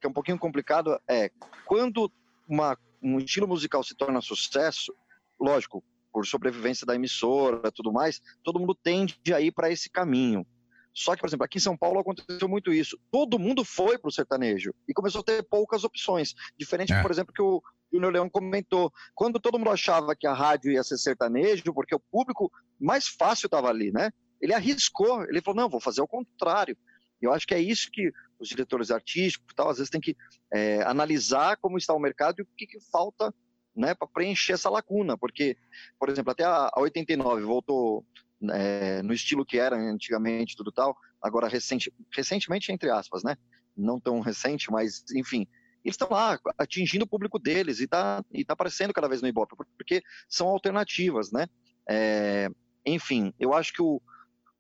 [0.01, 1.31] que é um pouquinho complicado é
[1.65, 2.13] quando
[2.49, 4.95] uma, um estilo musical se torna sucesso,
[5.43, 5.83] lógico,
[6.13, 10.47] por sobrevivência da emissora e tudo mais, todo mundo tende a ir para esse caminho.
[10.95, 12.99] Só que, por exemplo, aqui em São Paulo aconteceu muito isso.
[13.11, 16.35] Todo mundo foi para o sertanejo e começou a ter poucas opções.
[16.59, 17.01] Diferente, é.
[17.01, 18.93] por exemplo, que o Júnior Leão comentou.
[19.15, 23.47] Quando todo mundo achava que a rádio ia ser sertanejo, porque o público mais fácil
[23.47, 24.11] estava ali, né?
[24.39, 26.77] Ele arriscou, ele falou: não, vou fazer o contrário.
[27.23, 30.17] Eu acho que é isso que os diretores artísticos, tal, às vezes, tem que
[30.53, 33.33] é, analisar como está o mercado e o que, que falta
[33.75, 35.57] né, para preencher essa lacuna, porque,
[35.99, 38.05] por exemplo, até a, a 89 voltou
[38.53, 43.37] é, no estilo que era antigamente, tudo tal, agora recente, recentemente, entre aspas, né,
[43.77, 45.47] não tão recente, mas enfim,
[45.85, 49.29] eles estão lá atingindo o público deles e está e tá aparecendo cada vez no
[49.29, 51.47] Ibope, porque são alternativas, né?
[51.89, 52.49] É,
[52.87, 54.01] enfim, eu acho que o,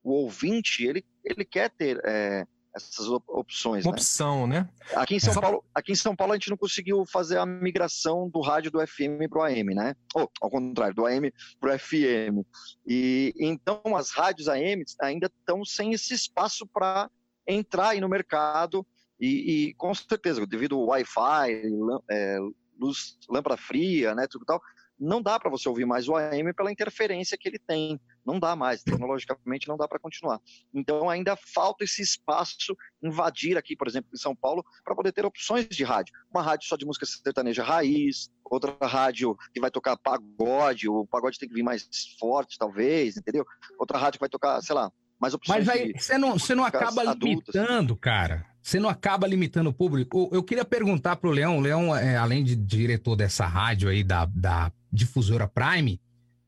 [0.03, 2.45] o ouvinte, ele, ele quer ter é,
[2.75, 3.85] essas opções.
[3.85, 3.97] Uma né?
[3.97, 4.69] opção, né?
[4.95, 8.29] Aqui em, São Paulo, aqui em São Paulo a gente não conseguiu fazer a migração
[8.31, 9.95] do rádio do FM para o AM, né?
[10.15, 12.47] Ou, ao contrário, do AM para o FM.
[12.87, 17.11] E então as rádios AM ainda estão sem esse espaço para
[17.47, 18.87] entrar aí no mercado
[19.21, 21.63] e, e com certeza, devido ao Wi-Fi,
[22.11, 22.39] é,
[22.81, 24.61] luz, lâmpada fria, né, tudo tal,
[24.99, 28.01] não dá para você ouvir mais o AM pela interferência que ele tem.
[28.25, 30.41] Não dá mais, tecnologicamente não dá para continuar.
[30.73, 35.25] Então ainda falta esse espaço invadir aqui, por exemplo, em São Paulo, para poder ter
[35.27, 36.15] opções de rádio.
[36.31, 41.39] Uma rádio só de música sertaneja raiz, outra rádio que vai tocar pagode, o pagode
[41.39, 43.45] tem que vir mais forte, talvez, entendeu?
[43.79, 45.67] Outra rádio que vai tocar, sei lá, mais opções.
[45.67, 47.55] Mas aí você não, você não acaba adultas.
[47.55, 48.47] limitando, cara.
[48.61, 50.31] Você não acaba limitando o público.
[50.33, 51.59] Eu queria perguntar para o Leão.
[51.59, 56.01] O Leão, é, além de diretor dessa rádio aí da, da difusora Prime,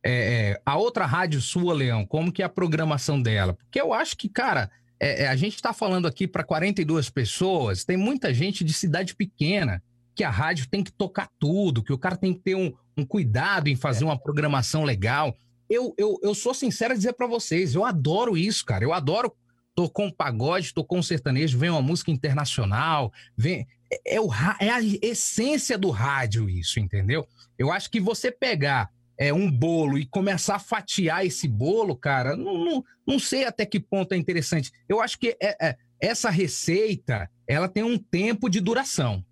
[0.04, 3.54] é, é, a outra rádio sua, Leão, como que é a programação dela?
[3.54, 7.84] Porque eu acho que, cara, é, é a gente está falando aqui para 42 pessoas,
[7.84, 9.82] tem muita gente de cidade pequena
[10.14, 13.04] que a rádio tem que tocar tudo, que o cara tem que ter um, um
[13.04, 14.06] cuidado em fazer é.
[14.06, 15.36] uma programação legal
[15.68, 18.84] eu, eu, eu sou sincero a dizer para vocês, eu adoro isso, cara.
[18.84, 19.34] Eu adoro.
[19.74, 23.66] Tocou um pagode, tocou um sertanejo, vem uma música internacional, vem.
[23.92, 24.28] É, é, o,
[24.60, 27.26] é a essência do rádio, isso, entendeu?
[27.58, 28.88] Eu acho que você pegar
[29.18, 33.64] é, um bolo e começar a fatiar esse bolo, cara, não, não, não sei até
[33.64, 34.72] que ponto é interessante.
[34.88, 39.24] Eu acho que é, é, essa receita ela tem um tempo de duração.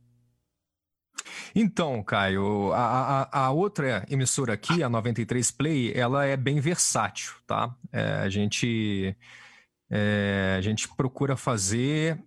[1.54, 7.32] Então, Caio, a, a, a, outra emissora aqui, a 93 Play, ela é bem versátil,
[7.46, 7.74] tá?
[7.92, 9.16] É, a, gente,
[9.90, 12.18] é, a gente procura fazer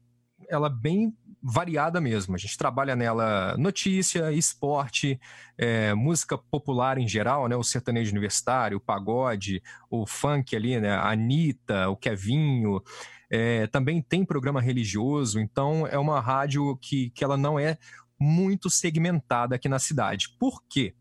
[0.48, 1.16] ela bem
[1.48, 2.34] variada mesmo.
[2.34, 5.20] A gente trabalha nela notícia, esporte,
[5.56, 7.56] é, música popular em geral, né?
[7.56, 10.96] O sertanejo universitário, o pagode, o funk ali, né?
[10.96, 12.82] A Anitta, o Kevinho.
[13.30, 17.78] É, também tem programa religioso, então é uma rádio que, que ela não é
[18.20, 20.36] muito segmentada aqui na cidade.
[20.40, 20.96] Por quê?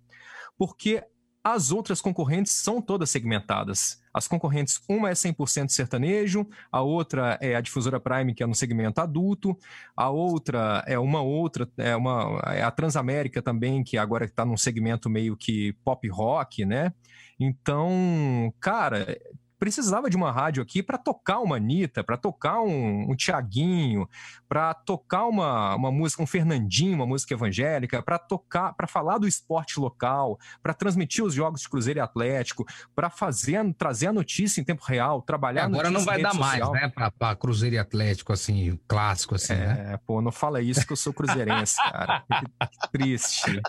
[0.58, 1.02] Porque
[1.44, 4.02] as outras concorrentes são todas segmentadas.
[4.14, 8.54] As concorrentes, uma é 100% sertanejo, a outra é a difusora Prime, que é no
[8.54, 9.54] segmento adulto,
[9.94, 14.56] a outra é uma outra, é, uma, é a Transamérica também, que agora está num
[14.56, 16.94] segmento meio que pop rock, né?
[17.38, 19.18] Então, cara,
[19.58, 24.08] precisava de uma rádio aqui para tocar uma Anitta, para tocar um, um Tiaguinho,
[24.48, 29.26] para tocar uma, uma música, um Fernandinho, uma música evangélica, para tocar, para falar do
[29.26, 34.60] esporte local, para transmitir os jogos de Cruzeiro e Atlético, para fazer, trazer a notícia
[34.60, 36.72] em tempo real, trabalhar é, Agora não vai dar social.
[36.72, 40.00] mais, né, para Cruzeiro e Atlético, assim, clássico, assim, é, né?
[40.06, 42.22] pô, não fala isso que eu sou cruzeirense, cara.
[42.26, 43.60] que, que triste.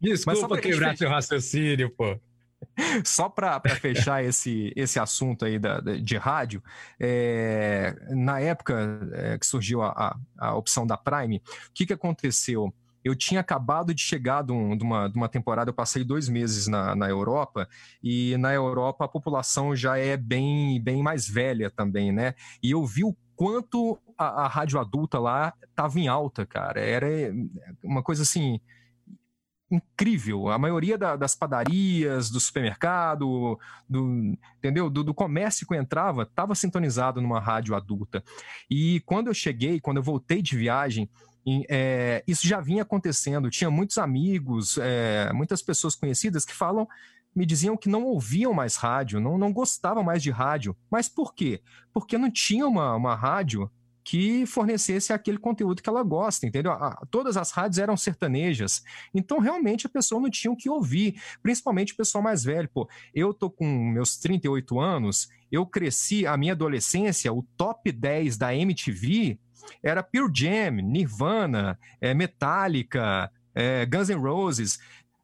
[0.00, 2.18] Desculpa quebrar seu raciocínio, pô.
[3.04, 6.62] Só para fechar esse, esse assunto aí da, de rádio,
[6.98, 11.92] é, na época é, que surgiu a, a, a, opção da Prime, o que, que
[11.92, 12.72] aconteceu?
[13.02, 16.28] Eu tinha acabado de chegar de, um, de, uma, de uma temporada, eu passei dois
[16.28, 17.66] meses na, na Europa,
[18.02, 22.34] e na Europa a população já é bem, bem mais velha também, né?
[22.62, 26.78] E eu vi o quanto a, a rádio adulta lá estava em alta, cara.
[26.78, 27.06] Era
[27.82, 28.60] uma coisa assim
[29.70, 30.48] incrível.
[30.48, 33.58] A maioria da, das padarias, do supermercado,
[33.88, 34.90] do, entendeu?
[34.90, 38.22] Do, do comércio que eu entrava, estava sintonizado numa rádio adulta.
[38.70, 41.08] E quando eu cheguei, quando eu voltei de viagem,
[41.68, 43.50] é, isso já vinha acontecendo.
[43.50, 46.86] Tinha muitos amigos, é, muitas pessoas conhecidas que falam,
[47.34, 50.76] me diziam que não ouviam mais rádio, não, não gostavam mais de rádio.
[50.90, 51.62] Mas por quê?
[51.92, 53.70] Porque não tinha uma, uma rádio
[54.10, 56.72] que fornecesse aquele conteúdo que ela gosta, entendeu?
[57.12, 58.82] todas as rádios eram sertanejas,
[59.14, 62.68] então realmente a pessoa não tinha o que ouvir, principalmente o pessoal mais velho.
[62.74, 68.36] Pô, eu tô com meus 38 anos, eu cresci, a minha adolescência, o top 10
[68.36, 69.38] da MTV
[69.80, 74.80] era Pure Jam, Nirvana, é, Metallica, é, Guns N' Roses.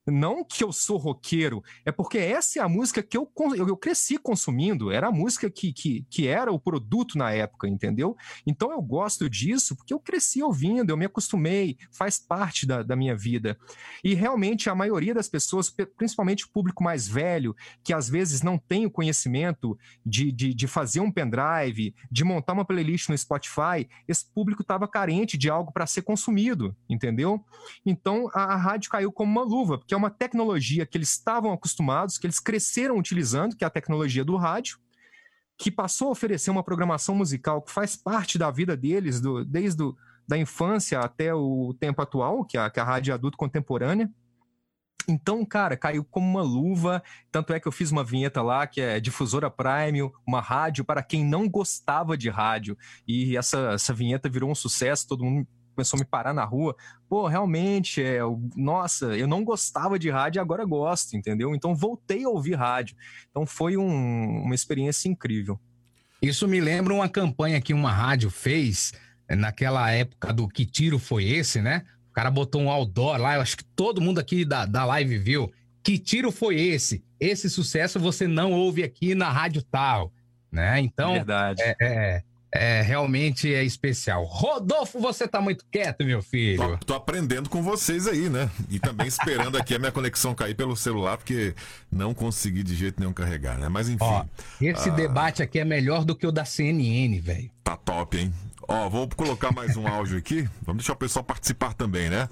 [0.06, 4.16] Não que eu sou roqueiro, é porque essa é a música que eu, eu cresci
[4.18, 8.16] consumindo, era a música que, que, que era o produto na época, entendeu?
[8.46, 12.94] Então eu gosto disso porque eu cresci ouvindo, eu me acostumei, faz parte da, da
[12.94, 13.58] minha vida.
[14.04, 18.58] E realmente a maioria das pessoas, principalmente o público mais velho, que às vezes não
[18.58, 23.88] tem o conhecimento de, de, de fazer um pendrive, de montar uma playlist no Spotify,
[24.06, 27.44] esse público estava carente de algo para ser consumido, entendeu?
[27.84, 31.52] Então a, a rádio caiu como uma luva, porque é uma tecnologia que eles estavam
[31.52, 34.78] acostumados, que eles cresceram utilizando, que é a tecnologia do rádio,
[35.58, 39.82] que passou a oferecer uma programação musical que faz parte da vida deles, do, desde
[39.82, 39.92] a
[40.28, 44.10] da infância até o tempo atual, que é a, que é a rádio adulto contemporânea.
[45.08, 47.00] Então, cara, caiu como uma luva.
[47.30, 51.00] Tanto é que eu fiz uma vinheta lá que é Difusora Prime, uma rádio para
[51.00, 52.76] quem não gostava de rádio.
[53.06, 55.46] E essa, essa vinheta virou um sucesso, todo mundo
[55.76, 56.74] começou a me parar na rua.
[57.08, 58.20] Pô, realmente, é,
[58.56, 61.54] nossa, eu não gostava de rádio e agora gosto, entendeu?
[61.54, 62.96] Então voltei a ouvir rádio.
[63.30, 65.60] Então foi um, uma experiência incrível.
[66.20, 68.92] Isso me lembra uma campanha que uma rádio fez
[69.28, 71.84] é, naquela época do Que Tiro Foi Esse, né?
[72.10, 75.18] O cara botou um outdoor lá, eu acho que todo mundo aqui da, da live
[75.18, 75.52] viu.
[75.84, 77.04] Que tiro foi esse?
[77.20, 80.12] Esse sucesso você não ouve aqui na rádio tal,
[80.50, 80.80] né?
[80.80, 81.62] Então, Verdade.
[81.62, 84.24] É, é, é, realmente é especial.
[84.24, 86.56] Rodolfo, você tá muito quieto, meu filho.
[86.78, 88.50] Tô, tô, aprendendo com vocês aí, né?
[88.70, 91.54] E também esperando aqui a minha conexão cair pelo celular, porque
[91.90, 93.68] não consegui de jeito nenhum carregar, né?
[93.68, 94.04] Mas enfim.
[94.04, 94.24] Ó,
[94.60, 94.92] esse ah...
[94.92, 97.50] debate aqui é melhor do que o da CNN, velho.
[97.62, 98.32] Tá top, hein?
[98.68, 100.48] Ó, vou colocar mais um áudio aqui.
[100.62, 102.28] Vamos deixar o pessoal participar também, né?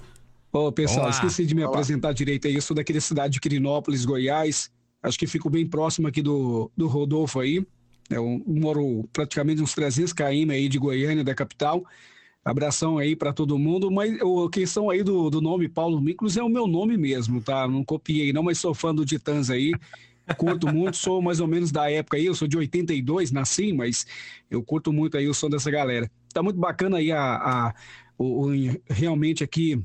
[0.51, 1.71] Ô, pessoal, esqueci de me Olá.
[1.71, 2.55] apresentar direito aí.
[2.55, 4.71] Eu sou daquele cidade de Quirinópolis, Goiás.
[5.03, 7.65] Acho que fico bem próximo aqui do, do Rodolfo aí.
[8.09, 11.83] Eu moro praticamente uns 300 km aí de Goiânia, da capital.
[12.43, 13.89] Abração aí para todo mundo.
[13.89, 17.67] Mas a questão aí do, do nome Paulo Miklos é o meu nome mesmo, tá?
[17.67, 19.71] Não copiei não, mas sou fã do Titãs aí.
[20.37, 24.07] Curto muito, sou mais ou menos da época aí, eu sou de 82, nasci, mas
[24.49, 26.09] eu curto muito aí o som dessa galera.
[26.33, 27.75] Tá muito bacana aí a, a
[28.17, 28.51] o, o
[28.89, 29.79] realmente aqui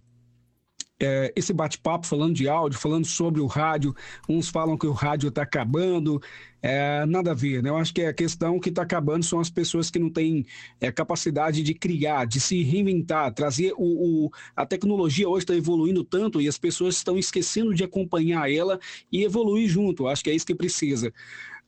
[1.00, 3.94] é, esse bate-papo falando de áudio, falando sobre o rádio.
[4.28, 6.20] Uns falam que o rádio está acabando,
[6.62, 7.70] é, nada a ver, né?
[7.70, 10.44] Eu acho que a questão que está acabando são as pessoas que não têm
[10.80, 16.04] é, capacidade de criar, de se reinventar, trazer o, o a tecnologia hoje está evoluindo
[16.04, 18.78] tanto e as pessoas estão esquecendo de acompanhar ela
[19.10, 20.06] e evoluir junto.
[20.06, 21.12] Acho que é isso que precisa.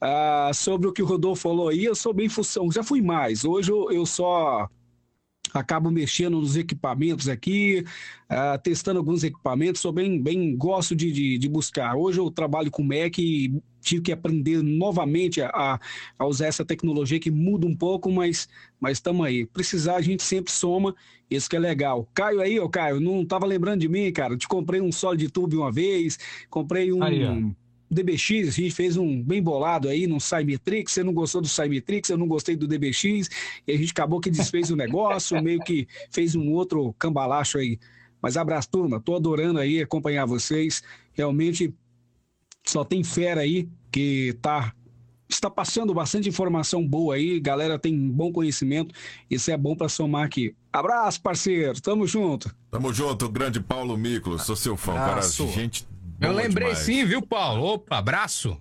[0.01, 3.45] Ah, sobre o que o Rodolfo falou aí, eu sou bem função, já fui mais.
[3.45, 4.69] Hoje eu, eu só
[5.53, 7.85] acabo mexendo nos equipamentos aqui,
[8.31, 11.95] uh, testando alguns equipamentos, sou bem, bem gosto de, de, de, buscar.
[11.97, 15.79] Hoje eu trabalho com Mac e tive que aprender novamente a,
[16.19, 18.49] a usar essa tecnologia que muda um pouco, mas
[18.91, 19.47] estamos aí.
[19.47, 20.95] Precisar, a gente sempre soma,
[21.31, 22.09] isso que é legal.
[22.15, 25.57] Caio aí, ô Caio, não estava lembrando de mim, cara, te comprei um Solid Tube
[25.57, 26.19] uma vez,
[26.49, 27.03] comprei um...
[27.03, 27.23] Aí,
[27.93, 32.09] DBX, a gente fez um bem bolado aí no Cymetrix, você não gostou do Cymetrix,
[32.09, 33.29] eu não gostei do DBX,
[33.67, 37.79] e a gente acabou que desfez o negócio, meio que fez um outro cambalacho aí.
[38.21, 40.83] Mas abraço, turma, tô adorando aí acompanhar vocês,
[41.13, 41.75] realmente
[42.65, 44.73] só tem fera aí que tá
[45.29, 48.95] está passando bastante informação boa aí, galera tem bom conhecimento,
[49.31, 50.55] isso é bom para somar aqui.
[50.71, 52.55] Abraço, parceiro, tamo junto.
[52.71, 55.45] Tamo junto, grande Paulo Miklos, sou seu fã, Abraço.
[55.47, 55.87] cara, gente
[56.23, 56.85] eu lembrei demais.
[56.85, 57.65] sim, viu, Paulo?
[57.75, 58.61] Opa, abraço.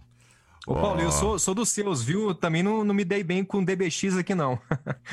[0.65, 1.03] Ô, Paulo, oh.
[1.03, 2.35] eu sou, sou dos seus, viu?
[2.35, 4.59] Também não, não me dei bem com DBX aqui, não.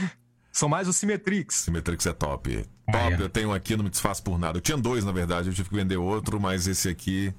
[0.52, 1.54] sou mais o Simetrix.
[1.54, 2.64] Simetrix é top.
[2.90, 4.58] Top, eu tenho aqui, não me desfaço por nada.
[4.58, 7.32] Eu tinha dois, na verdade, eu tive que vender outro, mas esse aqui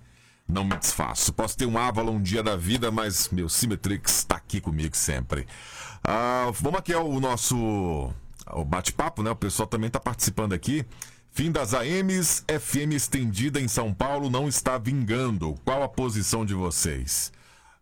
[0.47, 1.31] não me desfaço.
[1.33, 5.45] Posso ter um Avalon um dia da vida, mas meu Simetrix tá aqui comigo sempre.
[6.03, 8.11] Ah, vamos aqui ao nosso
[8.51, 9.29] o bate-papo, né?
[9.31, 10.85] O pessoal também tá participando aqui.
[11.31, 15.55] Fim das AMs, FM estendida em São Paulo não está vingando.
[15.63, 17.31] Qual a posição de vocês?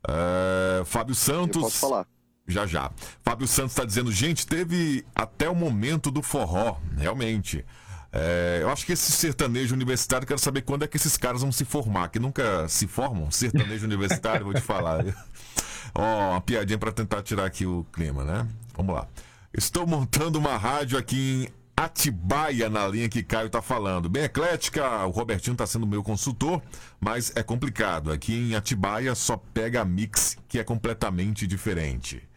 [0.07, 1.55] Uh, Fábio Santos.
[1.55, 2.07] Eu posso falar.
[2.47, 2.91] Já já.
[3.23, 7.65] Fábio Santos está dizendo, gente, teve até o momento do forró, realmente.
[8.11, 11.51] É, eu acho que esse sertanejo universitário, quero saber quando é que esses caras vão
[11.51, 13.29] se formar, que nunca se formam.
[13.29, 15.03] Sertanejo universitário, vou te falar.
[15.93, 18.47] Ó, oh, uma piadinha para tentar tirar aqui o clima, né?
[18.75, 19.07] Vamos lá.
[19.53, 24.09] Estou montando uma rádio aqui em Atibaia na linha que Caio tá falando.
[24.09, 26.59] Bem eclética, o Robertinho tá sendo meu consultor,
[26.99, 28.11] mas é complicado.
[28.11, 32.27] Aqui em Atibaia só pega a mix, que é completamente diferente.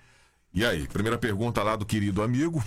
[0.53, 2.63] E aí, primeira pergunta lá do querido amigo.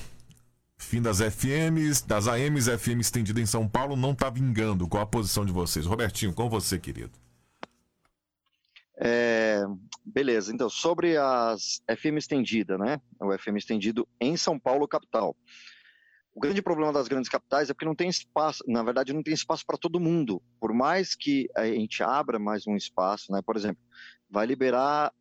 [0.75, 4.87] Fim das FMs, das AMs, FM estendida em São Paulo, não tá vingando.
[4.87, 5.85] Qual a posição de vocês?
[5.85, 7.11] Robertinho, com você, querido.
[8.97, 9.63] É,
[10.03, 12.99] beleza, então, sobre as FM estendida, né?
[13.19, 15.35] O FM estendido em São Paulo, capital.
[16.35, 19.34] O grande problema das grandes capitais é porque não tem espaço, na verdade, não tem
[19.34, 20.41] espaço para todo mundo.
[20.60, 23.41] Por mais que a gente abra mais um espaço, né?
[23.41, 23.81] Por exemplo,
[24.30, 25.14] vai liberar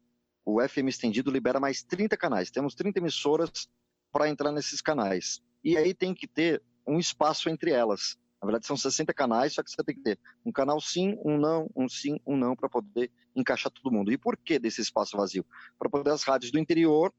[0.44, 2.50] o FM estendido libera mais 30 canais.
[2.50, 3.68] Temos 30 emissoras
[4.10, 5.42] para entrar nesses canais.
[5.62, 8.16] E aí tem que ter um espaço entre elas.
[8.40, 11.38] Na verdade, são 60 canais, só que você tem que ter um canal sim, um
[11.38, 14.10] não, um sim, um não, para poder encaixar todo mundo.
[14.10, 15.46] E por que desse espaço vazio?
[15.78, 17.12] Para poder as rádios do interior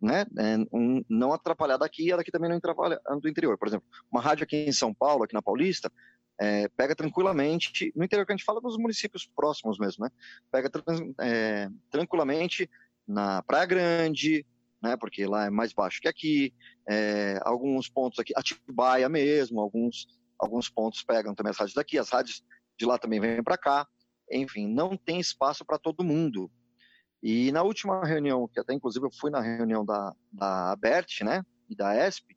[0.00, 0.56] né, é,
[1.08, 3.58] não atrapalhar daqui e daqui também não atrapalha do interior.
[3.58, 5.90] Por exemplo, uma rádio aqui em São Paulo, aqui na Paulista,
[6.40, 10.10] é, pega tranquilamente, no interior que a gente fala dos municípios próximos mesmo, né?
[10.52, 10.70] Pega
[11.20, 12.70] é, tranquilamente
[13.06, 14.46] na Praia Grande,
[14.80, 14.96] né?
[14.96, 16.54] Porque lá é mais baixo que aqui,
[16.88, 20.06] é, alguns pontos aqui, Atibaia mesmo, alguns,
[20.38, 22.44] alguns pontos pegam também as rádios daqui, as rádios
[22.78, 23.86] de lá também vêm para cá,
[24.30, 26.48] enfim, não tem espaço para todo mundo.
[27.22, 31.44] E na última reunião, que até inclusive eu fui na reunião da, da ABERT, né,
[31.68, 32.36] e da ESP,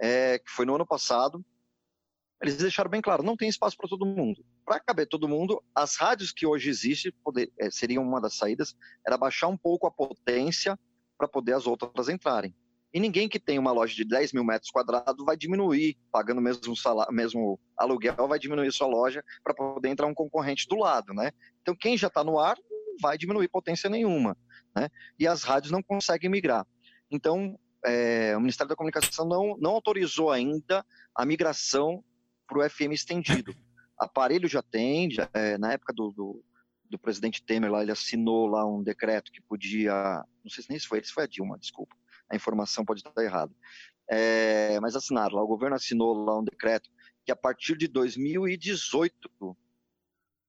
[0.00, 1.44] é, que foi no ano passado,
[2.42, 4.44] eles deixaram bem claro, não tem espaço para todo mundo.
[4.64, 8.74] Para caber todo mundo, as rádios que hoje existem poder, é, seriam uma das saídas,
[9.06, 10.78] era baixar um pouco a potência
[11.16, 12.54] para poder as outras entrarem.
[12.92, 16.76] E ninguém que tem uma loja de 10 mil metros quadrados vai diminuir, pagando mesmo,
[16.76, 21.32] salário, mesmo aluguel, vai diminuir sua loja para poder entrar um concorrente do lado, né?
[21.62, 22.56] Então, quem já está no ar
[23.00, 24.36] vai diminuir potência nenhuma,
[24.74, 24.88] né?
[25.18, 26.66] E as rádios não conseguem migrar.
[27.10, 30.84] Então, é, o Ministério da Comunicação não, não autorizou ainda
[31.14, 32.02] a migração
[32.46, 33.54] para o FM estendido.
[33.98, 36.44] Aparelho já tem, já, é, na época do, do,
[36.90, 40.78] do, presidente Temer lá, ele assinou lá um decreto que podia, não sei se nem
[40.78, 41.94] se foi se foi a Dilma, desculpa,
[42.28, 43.52] a informação pode estar errada,
[44.10, 46.90] é, mas assinaram lá, o governo assinou lá um decreto
[47.24, 49.56] que a partir de 2018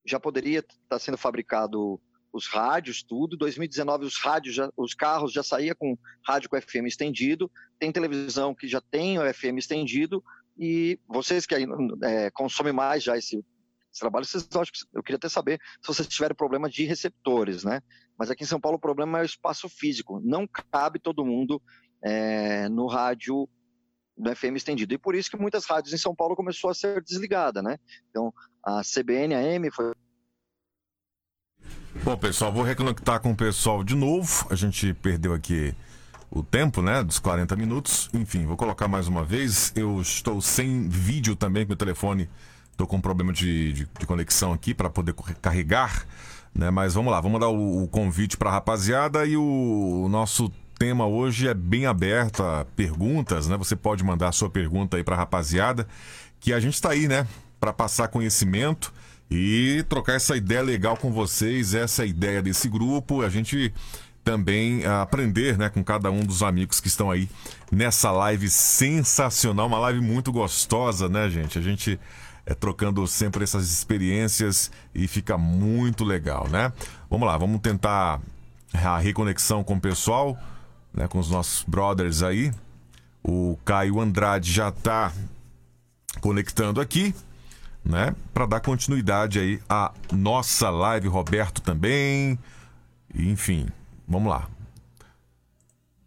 [0.05, 2.01] já poderia estar sendo fabricado
[2.35, 3.37] os rádios, tudo.
[3.37, 5.97] 2019 os rádios, já, os carros já saía com
[6.27, 7.49] rádio com FM estendido.
[7.79, 10.21] Tem televisão que já tem o FM estendido.
[10.57, 14.47] E vocês que é, consomem mais já esse, esse trabalho, vocês,
[14.93, 17.81] eu queria até saber se vocês tiverem problema de receptores, né?
[18.17, 20.21] Mas aqui em São Paulo o problema é o espaço físico.
[20.23, 21.61] Não cabe todo mundo
[22.03, 23.47] é, no rádio
[24.17, 24.93] do FM estendido.
[24.93, 27.77] E por isso que muitas rádios em São Paulo começou a ser desligada, né?
[28.09, 28.33] Então,
[28.63, 29.93] a CBN, a M foi
[32.03, 34.45] Bom, pessoal, vou reconectar com o pessoal de novo.
[34.49, 35.73] A gente perdeu aqui
[36.29, 38.09] o tempo, né, dos 40 minutos.
[38.13, 39.71] Enfim, vou colocar mais uma vez.
[39.75, 42.29] Eu estou sem vídeo também, meu telefone.
[42.71, 46.05] Estou com um problema de, de, de conexão aqui para poder carregar,
[46.53, 46.69] né?
[46.69, 50.51] Mas vamos lá, vamos dar o, o convite para a rapaziada e o, o, nosso
[50.77, 53.55] tema hoje é bem aberto a perguntas, né?
[53.57, 55.87] Você pode mandar a sua pergunta aí para a rapaziada,
[56.39, 57.25] que a gente está aí, né,
[57.59, 58.93] para passar conhecimento
[59.29, 63.73] e trocar essa ideia legal com vocês, essa ideia desse grupo, a gente
[64.23, 67.29] também aprender né, com cada um dos amigos que estão aí
[67.71, 71.59] nessa live sensacional, uma live muito gostosa, né, gente?
[71.59, 71.99] A gente
[72.45, 76.71] é trocando sempre essas experiências e fica muito legal, né?
[77.09, 78.19] Vamos lá, vamos tentar
[78.73, 80.37] a reconexão com o pessoal,
[80.93, 82.51] né, com os nossos brothers aí.
[83.23, 85.11] O Caio Andrade já está
[86.19, 87.13] conectando aqui
[87.85, 88.15] né?
[88.33, 92.37] Para dar continuidade aí à nossa live, Roberto também.
[93.13, 93.67] Enfim,
[94.07, 94.49] vamos lá.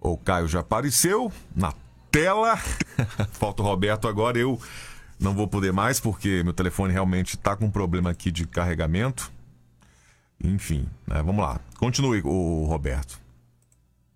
[0.01, 1.73] O Caio já apareceu na
[2.11, 2.57] tela.
[3.33, 4.39] Falta o Roberto agora.
[4.39, 4.61] Eu
[5.19, 9.31] não vou poder mais porque meu telefone realmente está com um problema aqui de carregamento.
[10.43, 11.23] Enfim, né?
[11.23, 11.61] vamos lá.
[11.79, 13.21] Continue, o Roberto.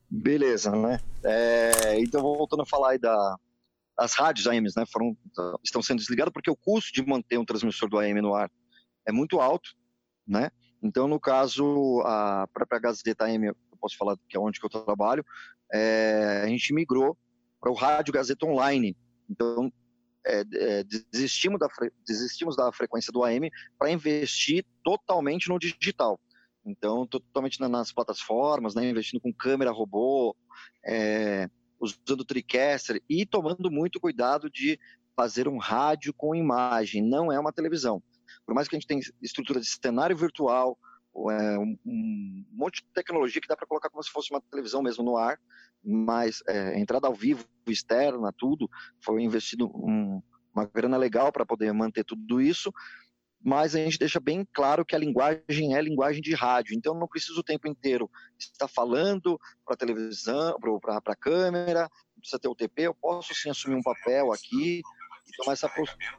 [0.08, 1.00] Beleza, né?
[1.24, 3.36] É, então, voltando a falar aí da,
[3.98, 5.16] as rádios AMs né, foram,
[5.62, 8.50] estão sendo desligadas porque o custo de manter um transmissor do AM no ar
[9.06, 9.70] é muito alto,
[10.26, 10.50] né?
[10.82, 14.70] Então, no caso, a própria Gazeta AM, eu posso falar que é onde que eu
[14.70, 15.24] trabalho,
[15.72, 17.16] é, a gente migrou
[17.60, 18.96] para o Rádio Gazeta Online.
[19.30, 19.72] Então,
[20.26, 21.68] é, é, desistimos, da,
[22.06, 26.20] desistimos da frequência do AM para investir totalmente no digital.
[26.64, 30.36] Então, totalmente nas plataformas, né, investindo com câmera robô,
[30.84, 31.48] é,
[31.82, 34.78] usando TriCaster e tomando muito cuidado de
[35.16, 38.02] fazer um rádio com imagem, não é uma televisão.
[38.46, 40.78] Por mais que a gente tenha estrutura de cenário virtual,
[41.30, 45.04] é, um, monte de tecnologia que dá para colocar como se fosse uma televisão mesmo
[45.04, 45.38] no ar,
[45.84, 50.22] mas é, entrada ao vivo, externa, tudo, foi investido um,
[50.54, 52.72] uma grana legal para poder manter tudo isso,
[53.44, 57.00] mas a gente deixa bem claro que a linguagem é linguagem de rádio, então eu
[57.00, 62.38] não preciso o tempo inteiro estar falando para a televisão, para a câmera, não precisa
[62.38, 64.80] ter o TP, eu posso sim assumir um papel aqui
[65.26, 66.16] e tomar essa postura.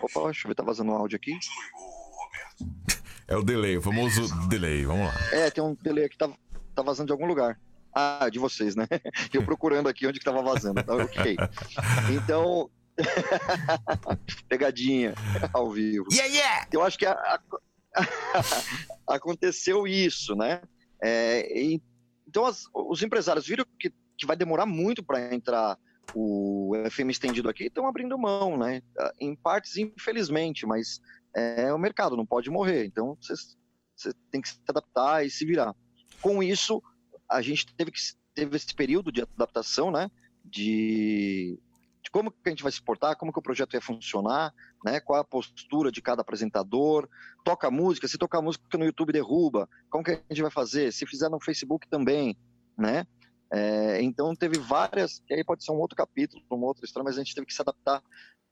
[0.00, 1.32] Opa, deixa eu ver, tá vazando um áudio aqui.
[3.26, 5.14] É o delay, o famoso delay, vamos lá.
[5.32, 6.28] É, tem um delay aqui, tá,
[6.74, 7.58] tá vazando de algum lugar.
[7.94, 8.86] Ah, de vocês, né?
[9.32, 11.36] Eu procurando aqui onde que tava vazando, tá ok.
[12.12, 12.68] Então,
[14.48, 15.14] Pegadinha
[15.52, 16.06] ao vivo.
[16.12, 16.68] Yeah, yeah!
[16.72, 17.40] Eu acho que a, a,
[19.14, 20.62] aconteceu isso, né?
[21.02, 21.82] É, e,
[22.26, 25.78] então as, os empresários viram que, que vai demorar muito para entrar
[26.14, 28.82] o FM estendido aqui, estão abrindo mão, né?
[29.18, 31.00] Em partes, infelizmente, mas
[31.34, 32.84] é o mercado, não pode morrer.
[32.86, 35.74] Então você tem que se adaptar e se virar.
[36.20, 36.82] Com isso,
[37.28, 38.00] a gente teve que
[38.34, 40.10] teve esse período de adaptação, né?
[40.44, 41.62] De de
[42.14, 44.54] como que a gente vai se portar, como que o projeto ia funcionar,
[44.84, 45.00] né?
[45.00, 47.08] Qual a postura de cada apresentador,
[47.44, 50.92] toca música, se tocar música no YouTube derruba, como que a gente vai fazer?
[50.92, 52.38] Se fizer no Facebook também,
[52.78, 53.04] né?
[53.52, 57.16] É, então teve várias, que aí pode ser um outro capítulo, uma outra história, mas
[57.16, 58.00] a gente teve que se adaptar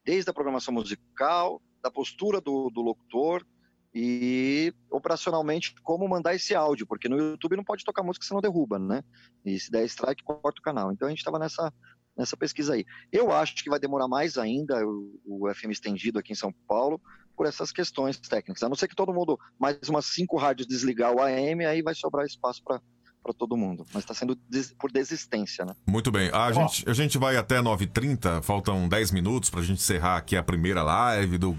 [0.05, 3.47] desde a programação musical, da postura do, do locutor
[3.94, 8.40] e operacionalmente como mandar esse áudio, porque no YouTube não pode tocar música se não
[8.40, 9.05] derruba, né?
[9.44, 10.90] E se der strike, corta o canal.
[10.90, 11.72] Então a gente estava nessa,
[12.16, 12.84] nessa pesquisa aí.
[13.10, 17.01] Eu acho que vai demorar mais ainda o, o FM estendido aqui em São Paulo
[17.36, 18.62] por essas questões técnicas.
[18.62, 21.94] A não ser que todo mundo, mais umas cinco rádios desligar o AM, aí vai
[21.94, 22.80] sobrar espaço para
[23.22, 25.74] para todo mundo, mas está sendo des por desistência, né?
[25.86, 26.28] Muito bem.
[26.32, 26.52] A, oh.
[26.52, 30.43] gente, a gente vai até 9h30, faltam 10 minutos para a gente encerrar aqui a
[30.43, 31.56] primeira live do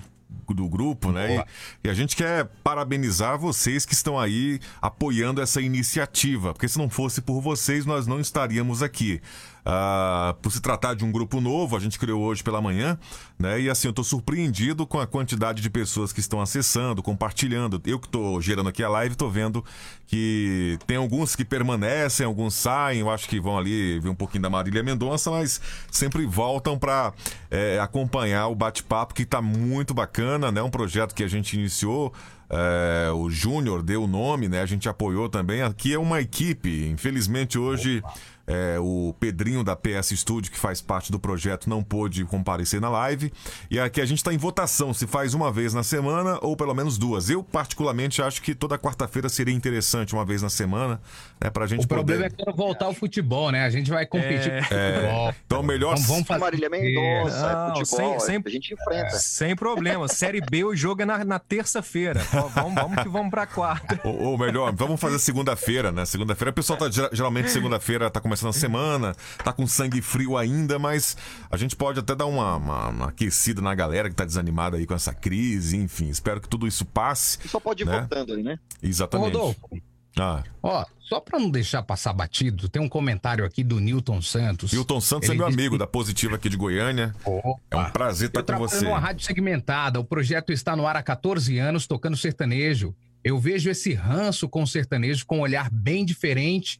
[0.53, 1.37] do grupo, né?
[1.83, 6.77] E, e, a gente quer parabenizar vocês que estão aí apoiando essa iniciativa, porque se
[6.77, 9.21] não fosse por vocês, nós não estaríamos aqui.
[9.65, 12.99] Uh, por se tratar de um grupo novo, a gente criou hoje pela manhã,
[13.39, 13.61] né?
[13.61, 17.81] E assim, eu estou surpreendido com a quantidade de pessoas que estão acessando, compartilhando.
[17.85, 19.63] Eu que estou gerando aqui a live, estou vendo
[20.05, 24.43] que tem alguns que permanecem, alguns saem, eu acho que vão ali ver um pouquinho
[24.43, 27.13] da Marília Mendonça, mas sempre voltam para
[27.49, 30.61] é, acompanhar o bate-papo que está muito bacana, né?
[30.61, 32.13] Um projeto que a gente iniciou.
[32.49, 34.61] É, o Júnior deu o nome, né?
[34.61, 35.61] A gente apoiou também.
[35.61, 36.85] Aqui é uma equipe.
[36.87, 38.13] Infelizmente hoje Opa.
[38.45, 42.89] É, o Pedrinho da PS Studio, que faz parte do projeto, não pôde comparecer na
[42.89, 43.31] live.
[43.71, 46.73] E aqui a gente está em votação se faz uma vez na semana ou pelo
[46.73, 47.29] menos duas.
[47.29, 50.99] Eu, particularmente, acho que toda quarta-feira seria interessante, uma vez na semana,
[51.41, 52.03] né, pra gente O poder...
[52.03, 53.63] problema é quando voltar o futebol, né?
[53.63, 54.57] A gente vai competir é...
[54.57, 55.29] com o futebol.
[55.29, 55.35] É...
[55.45, 55.93] Então, melhor...
[55.93, 56.39] Vamos, vamos fazer...
[56.41, 58.43] Marília Mendonça, não, futebol, sem, sem...
[58.45, 59.11] a gente enfrenta.
[59.11, 60.09] Sem problema.
[60.09, 62.19] Série B, o jogo é na, na terça-feira.
[62.53, 64.01] vamos, vamos que vamos pra quarta.
[64.03, 66.03] Ou, ou melhor, vamos fazer segunda-feira, né?
[66.03, 70.79] Segunda-feira, o pessoal tá geralmente segunda-feira tá começando a semana, tá com sangue frio ainda,
[70.79, 71.15] mas
[71.49, 74.85] a gente pode até dar uma, uma, uma aquecida na galera que tá desanimada aí
[74.85, 76.09] com essa crise, enfim.
[76.09, 77.39] Espero que tudo isso passe.
[77.45, 77.99] E só pode ir né?
[77.99, 78.57] voltando aí, né?
[78.81, 79.33] Exatamente.
[79.33, 79.69] Rodolfo,
[80.17, 80.43] ah.
[80.61, 84.71] Ó, só para não deixar passar batido, tem um comentário aqui do Newton Santos.
[84.71, 85.79] Newton Santos é Ele é meu amigo que...
[85.79, 87.15] da Positiva aqui de Goiânia.
[87.25, 87.59] Opa.
[87.71, 88.85] É um prazer estar com você.
[88.85, 89.99] uma rádio segmentada.
[89.99, 92.95] O projeto está no ar há 14 anos, tocando sertanejo.
[93.23, 96.79] Eu vejo esse ranço com o sertanejo com um olhar bem diferente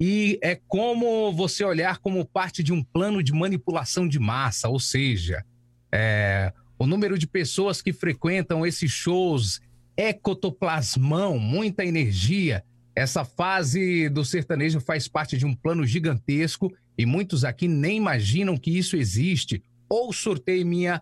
[0.00, 4.80] e é como você olhar como parte de um plano de manipulação de massa, ou
[4.80, 5.44] seja,
[5.92, 9.60] é, o número de pessoas que frequentam esses shows
[9.96, 12.64] ecotoplasmão, muita energia.
[12.94, 18.56] Essa fase do sertanejo faz parte de um plano gigantesco e muitos aqui nem imaginam
[18.56, 19.62] que isso existe.
[19.88, 21.00] Ou sortei minha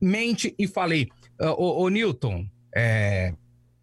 [0.00, 1.08] mente e falei,
[1.40, 3.34] ô, ô Newton, é,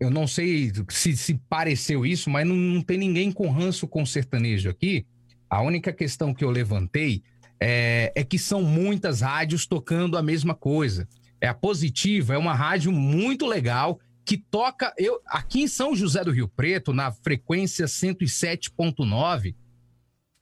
[0.01, 4.03] eu não sei se, se pareceu isso, mas não, não, tem ninguém com ranço com
[4.03, 5.05] sertanejo aqui.
[5.47, 7.21] A única questão que eu levantei
[7.59, 11.07] é, é, que são muitas rádios tocando a mesma coisa.
[11.39, 14.91] É a Positiva, é uma rádio muito legal que toca.
[14.97, 19.55] Eu aqui em São José do Rio Preto, na frequência 107.9,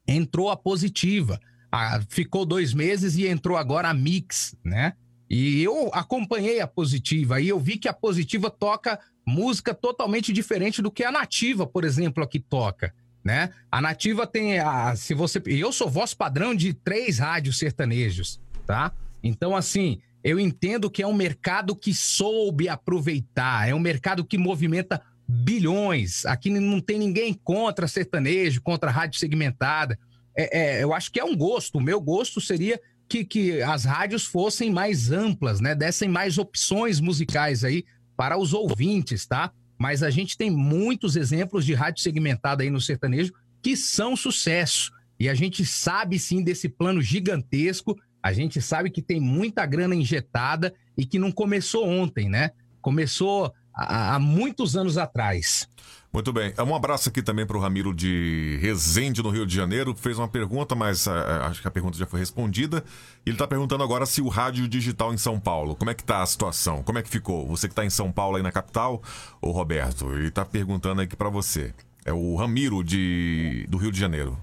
[0.07, 1.37] entrou a Positiva.
[1.69, 4.93] Ah, ficou dois meses e entrou agora a Mix, né?
[5.29, 10.81] E eu acompanhei a Positiva e eu vi que a Positiva toca música totalmente diferente
[10.81, 12.93] do que a nativa, por exemplo, aqui toca.
[13.23, 13.51] Né?
[13.71, 14.95] A nativa tem a.
[14.95, 15.41] Se você.
[15.45, 18.91] Eu sou voz padrão de três rádios sertanejos, tá?
[19.21, 24.37] Então, assim, eu entendo que é um mercado que soube aproveitar, é um mercado que
[24.37, 26.25] movimenta bilhões.
[26.25, 29.99] Aqui não tem ninguém contra sertanejo, contra rádio segmentada.
[30.35, 31.77] É, é, eu acho que é um gosto.
[31.77, 35.73] O meu gosto seria que, que as rádios fossem mais amplas, né?
[35.73, 37.83] Dessem mais opções musicais aí
[38.15, 39.51] para os ouvintes, tá?
[39.77, 44.91] Mas a gente tem muitos exemplos de rádio segmentada aí no sertanejo que são sucesso.
[45.19, 49.95] E a gente sabe sim desse plano gigantesco, a gente sabe que tem muita grana
[49.95, 52.51] injetada e que não começou ontem, né?
[52.81, 55.67] Começou há, há muitos anos atrás.
[56.11, 56.51] Muito bem.
[56.57, 60.17] Um abraço aqui também para o Ramiro de Resende, no Rio de Janeiro, que fez
[60.17, 61.11] uma pergunta, mas uh,
[61.43, 62.83] acho que a pergunta já foi respondida.
[63.23, 66.23] Ele está perguntando agora se o rádio digital em São Paulo, como é que está
[66.23, 66.81] a situação?
[66.81, 67.45] Como é que ficou?
[67.47, 69.03] Você que está em São Paulo, aí na capital,
[69.39, 71.75] o Roberto, ele está perguntando aqui para você.
[72.03, 74.35] É o Ramiro de, do Rio de Janeiro.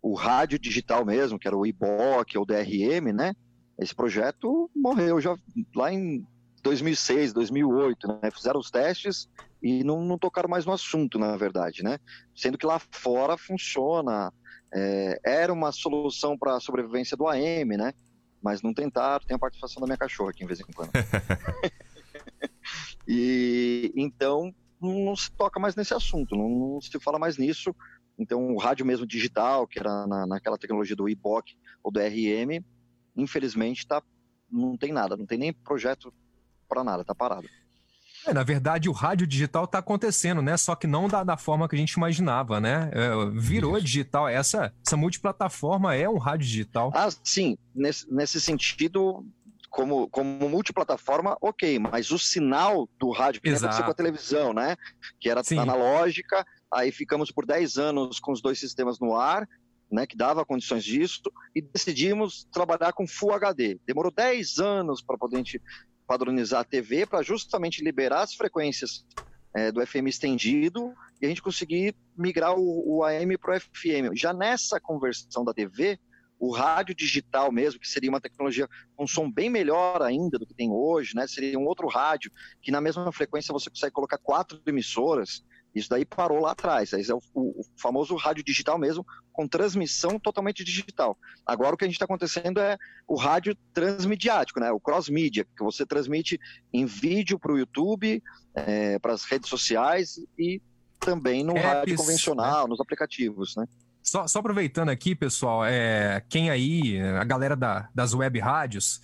[0.00, 3.34] O rádio digital mesmo, que era o IBOC ou DRM, né?
[3.76, 5.36] Esse projeto morreu já
[5.74, 6.24] lá em
[6.64, 8.30] 2006, 2008, né?
[8.30, 9.28] Fizeram os testes
[9.62, 11.98] e não, não, tocaram mais no assunto, na verdade, né?
[12.34, 14.32] Sendo que lá fora funciona,
[14.72, 17.92] é, era uma solução para a sobrevivência do AM, né?
[18.42, 20.90] Mas não tentaram, tem a participação da minha cachorra aqui, em vez em quando.
[23.06, 27.76] e então não se toca mais nesse assunto, não, não, se fala mais nisso.
[28.18, 32.64] Então o rádio mesmo digital, que era na, naquela tecnologia do IBOC ou do RM,
[33.14, 34.02] infelizmente, tá,
[34.50, 36.12] não tem nada, não tem nem projeto
[36.74, 37.48] para nada, tá parado.
[38.26, 40.56] É, na verdade, o rádio digital está acontecendo, né?
[40.56, 42.90] Só que não da, da, forma que a gente imaginava, né?
[42.92, 43.86] É, virou Isso.
[43.86, 44.26] digital.
[44.26, 46.90] Essa, essa multiplataforma é um rádio digital.
[46.94, 47.58] Ah, sim.
[47.74, 49.24] Nesse, nesse sentido,
[49.68, 54.74] como, como multiplataforma, ok, mas o sinal do rádio, que aconteceu com a televisão, né?
[55.20, 55.58] Que era Sim.
[55.58, 59.46] analógica, aí ficamos por 10 anos com os dois sistemas no ar,
[59.90, 61.22] né, que dava condições disso,
[61.54, 63.78] e decidimos trabalhar com Full HD.
[63.86, 65.60] Demorou 10 anos para poder a gente
[66.06, 69.04] padronizar a TV, para justamente liberar as frequências
[69.54, 74.14] é, do FM estendido e a gente conseguir migrar o, o AM para o FM.
[74.14, 75.98] Já nessa conversão da TV,
[76.38, 80.54] o rádio digital mesmo, que seria uma tecnologia com som bem melhor ainda do que
[80.54, 81.26] tem hoje, né?
[81.26, 85.44] Seria um outro rádio que na mesma frequência você consegue colocar quatro emissoras.
[85.74, 86.92] Isso daí parou lá atrás.
[86.92, 91.18] Esse é o, o, o famoso rádio digital mesmo, com transmissão totalmente digital.
[91.44, 92.78] Agora o que a gente está acontecendo é
[93.08, 94.70] o rádio transmediático, né?
[94.70, 96.38] O cross-media, que você transmite
[96.72, 98.22] em vídeo para o YouTube,
[98.54, 100.62] é, para as redes sociais e
[101.00, 102.70] também no Apps, rádio convencional, né?
[102.70, 103.66] nos aplicativos, né?
[104.02, 109.00] Só, só, aproveitando aqui, pessoal, é, quem aí, a galera da, das web rádios,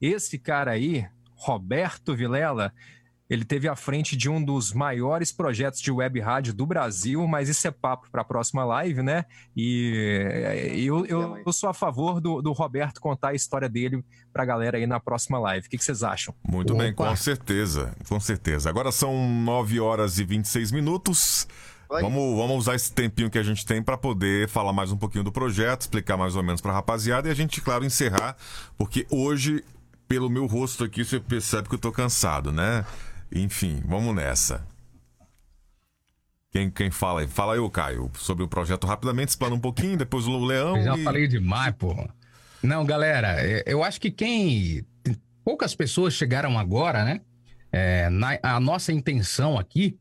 [0.00, 2.72] esse cara aí, Roberto Vilela,
[3.28, 7.48] ele teve à frente de um dos maiores projetos de web rádio do Brasil, mas
[7.48, 9.24] isso é papo para a próxima live, né?
[9.56, 14.44] E eu, eu, eu sou a favor do, do, Roberto contar a história dele para
[14.44, 15.66] a galera aí na próxima live.
[15.66, 16.34] O que, que vocês acham?
[16.48, 16.84] Muito Opa.
[16.84, 18.70] bem, com certeza, com certeza.
[18.70, 21.48] Agora são 9 horas e 26 minutos.
[21.88, 25.22] Vamos, vamos usar esse tempinho que a gente tem para poder falar mais um pouquinho
[25.22, 28.36] do projeto, explicar mais ou menos para a rapaziada e a gente, claro, encerrar,
[28.76, 29.64] porque hoje,
[30.08, 32.84] pelo meu rosto aqui, você percebe que eu tô cansado, né?
[33.32, 34.66] Enfim, vamos nessa.
[36.50, 37.26] Quem, quem fala aí?
[37.26, 40.76] Fala eu, Caio, sobre o projeto rapidamente, explana um pouquinho, depois o Leão.
[40.76, 41.04] Eu já e...
[41.04, 41.94] falei demais, pô.
[42.62, 44.84] Não, galera, é, eu acho que quem.
[45.44, 47.20] Poucas pessoas chegaram agora, né?
[47.70, 49.98] É, na, a nossa intenção aqui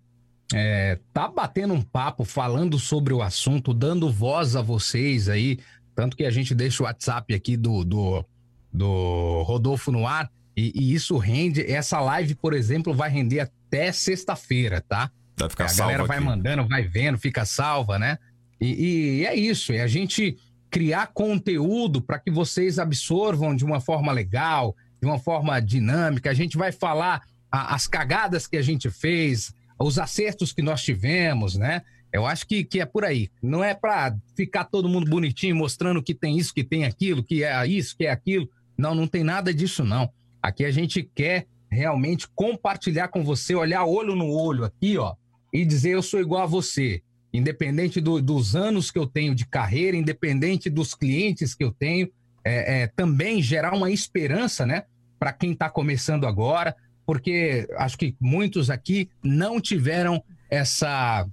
[0.54, 5.60] é, tá batendo um papo, falando sobre o assunto, dando voz a vocês aí.
[5.94, 8.26] Tanto que a gente deixa o WhatsApp aqui do, do,
[8.72, 10.32] do Rodolfo no ar.
[10.56, 11.62] E, e isso rende.
[11.70, 15.12] Essa live, por exemplo, vai render até sexta-feira, tá?
[15.38, 15.92] Vai ficar a salva.
[15.92, 16.26] galera vai aqui.
[16.26, 18.18] mandando, vai vendo, fica salva, né?
[18.60, 20.38] E, e é isso, é a gente
[20.70, 26.30] criar conteúdo para que vocês absorvam de uma forma legal, de uma forma dinâmica.
[26.30, 27.22] A gente vai falar
[27.52, 31.82] a, as cagadas que a gente fez, os acertos que nós tivemos, né?
[32.12, 33.30] Eu acho que, que é por aí.
[33.42, 37.44] Não é para ficar todo mundo bonitinho mostrando que tem isso, que tem aquilo, que
[37.44, 38.50] é isso, que é aquilo.
[38.78, 40.10] Não, não tem nada disso, não.
[40.46, 45.16] Aqui a gente quer realmente compartilhar com você, olhar olho no olho aqui, ó,
[45.52, 47.02] e dizer eu sou igual a você.
[47.34, 52.12] Independente do, dos anos que eu tenho de carreira, independente dos clientes que eu tenho,
[52.46, 54.84] é, é também gerar uma esperança, né,
[55.18, 56.76] para quem está começando agora,
[57.08, 61.28] porque acho que muitos aqui não tiveram essa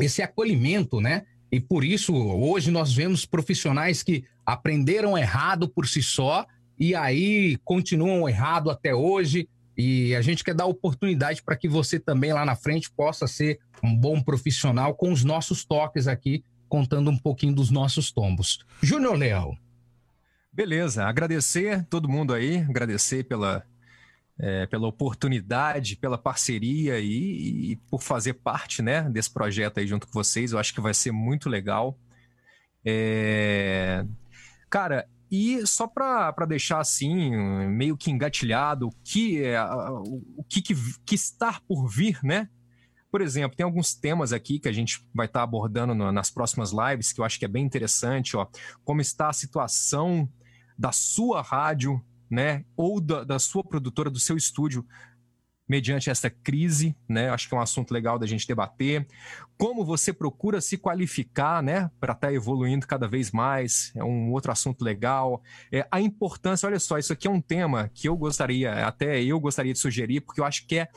[0.00, 1.24] esse acolhimento, né?
[1.50, 6.46] E por isso hoje nós vemos profissionais que aprenderam errado por si só
[6.78, 9.48] e aí continuam errado até hoje.
[9.76, 13.58] E a gente quer dar oportunidade para que você também lá na frente possa ser
[13.82, 18.64] um bom profissional com os nossos toques aqui, contando um pouquinho dos nossos tombos.
[18.82, 19.56] Júnior Leão.
[20.50, 23.62] Beleza, agradecer todo mundo aí, agradecer pela
[24.38, 30.06] é, pela oportunidade, pela parceria e, e, por fazer parte né, desse projeto aí junto
[30.06, 30.52] com vocês.
[30.52, 31.98] Eu acho que vai ser muito legal.
[32.84, 34.04] É...
[34.68, 37.30] Cara, e só para deixar assim,
[37.68, 40.74] meio que engatilhado, o que, é, o que, que,
[41.04, 42.48] que está por vir, né?
[43.10, 46.30] Por exemplo, tem alguns temas aqui que a gente vai estar tá abordando no, nas
[46.30, 48.46] próximas lives que eu acho que é bem interessante, ó.
[48.84, 50.28] Como está a situação
[50.78, 54.84] da sua rádio né, ou da, da sua produtora, do seu estúdio,
[55.68, 57.28] mediante essa crise, né?
[57.30, 59.06] Acho que é um assunto legal da gente debater.
[59.58, 64.30] Como você procura se qualificar, né, para estar tá evoluindo cada vez mais, é um
[64.30, 65.42] outro assunto legal.
[65.72, 69.40] É, a importância, olha só, isso aqui é um tema que eu gostaria, até eu
[69.40, 70.88] gostaria de sugerir, porque eu acho que é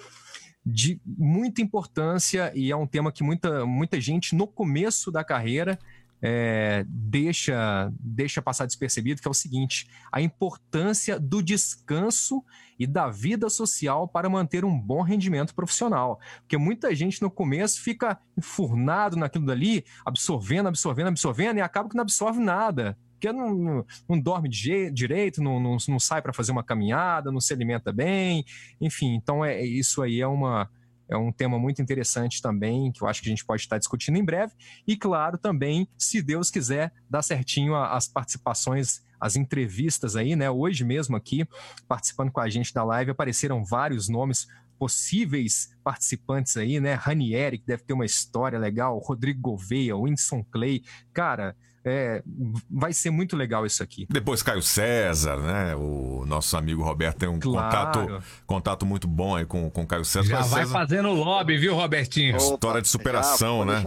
[0.65, 5.79] de muita importância e é um tema que muita, muita gente no começo da carreira
[6.21, 12.43] é, deixa, deixa passar despercebido, que é o seguinte: a importância do descanso
[12.77, 16.19] e da vida social para manter um bom rendimento profissional.
[16.41, 21.95] Porque muita gente no começo fica enfurnado naquilo dali, absorvendo, absorvendo, absorvendo, e acaba que
[21.95, 22.97] não absorve nada.
[23.13, 27.41] Porque não, não, não dorme direito, não, não, não sai para fazer uma caminhada, não
[27.41, 28.45] se alimenta bem,
[28.79, 29.13] enfim.
[29.13, 30.69] Então, é, isso aí é uma
[31.09, 34.17] é um tema muito interessante também, que eu acho que a gente pode estar discutindo
[34.17, 34.53] em breve.
[34.87, 40.49] E, claro, também, se Deus quiser, dar certinho as participações as entrevistas aí, né?
[40.49, 41.45] Hoje mesmo aqui,
[41.87, 46.93] participando com a gente da live, apareceram vários nomes possíveis participantes aí, né?
[46.93, 50.83] Ranieri, que deve ter uma história legal, Rodrigo Gouveia, Winston Clay.
[51.11, 52.21] Cara, é,
[52.69, 54.05] vai ser muito legal isso aqui.
[54.09, 55.75] Depois Caio César, né?
[55.75, 57.67] O nosso amigo Roberto tem um claro.
[57.69, 60.27] contato, contato muito bom aí com o Caio César.
[60.27, 60.73] Já vai César...
[60.73, 62.35] fazendo lobby, viu, Robertinho?
[62.35, 63.83] Opa, História de superação, né?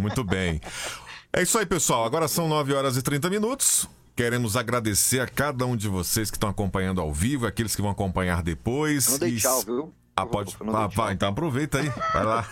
[0.00, 0.60] Muito bem.
[1.32, 2.04] É isso aí, pessoal.
[2.04, 3.88] Agora são 9 horas e 30 minutos.
[4.16, 7.90] Queremos agradecer a cada um de vocês que estão acompanhando ao vivo, aqueles que vão
[7.90, 9.08] acompanhar depois.
[9.08, 9.94] Não dei tchau, viu?
[10.16, 10.56] Ah, pode.
[10.72, 11.88] Ah, vai, então aproveita aí.
[12.12, 12.46] Vai lá.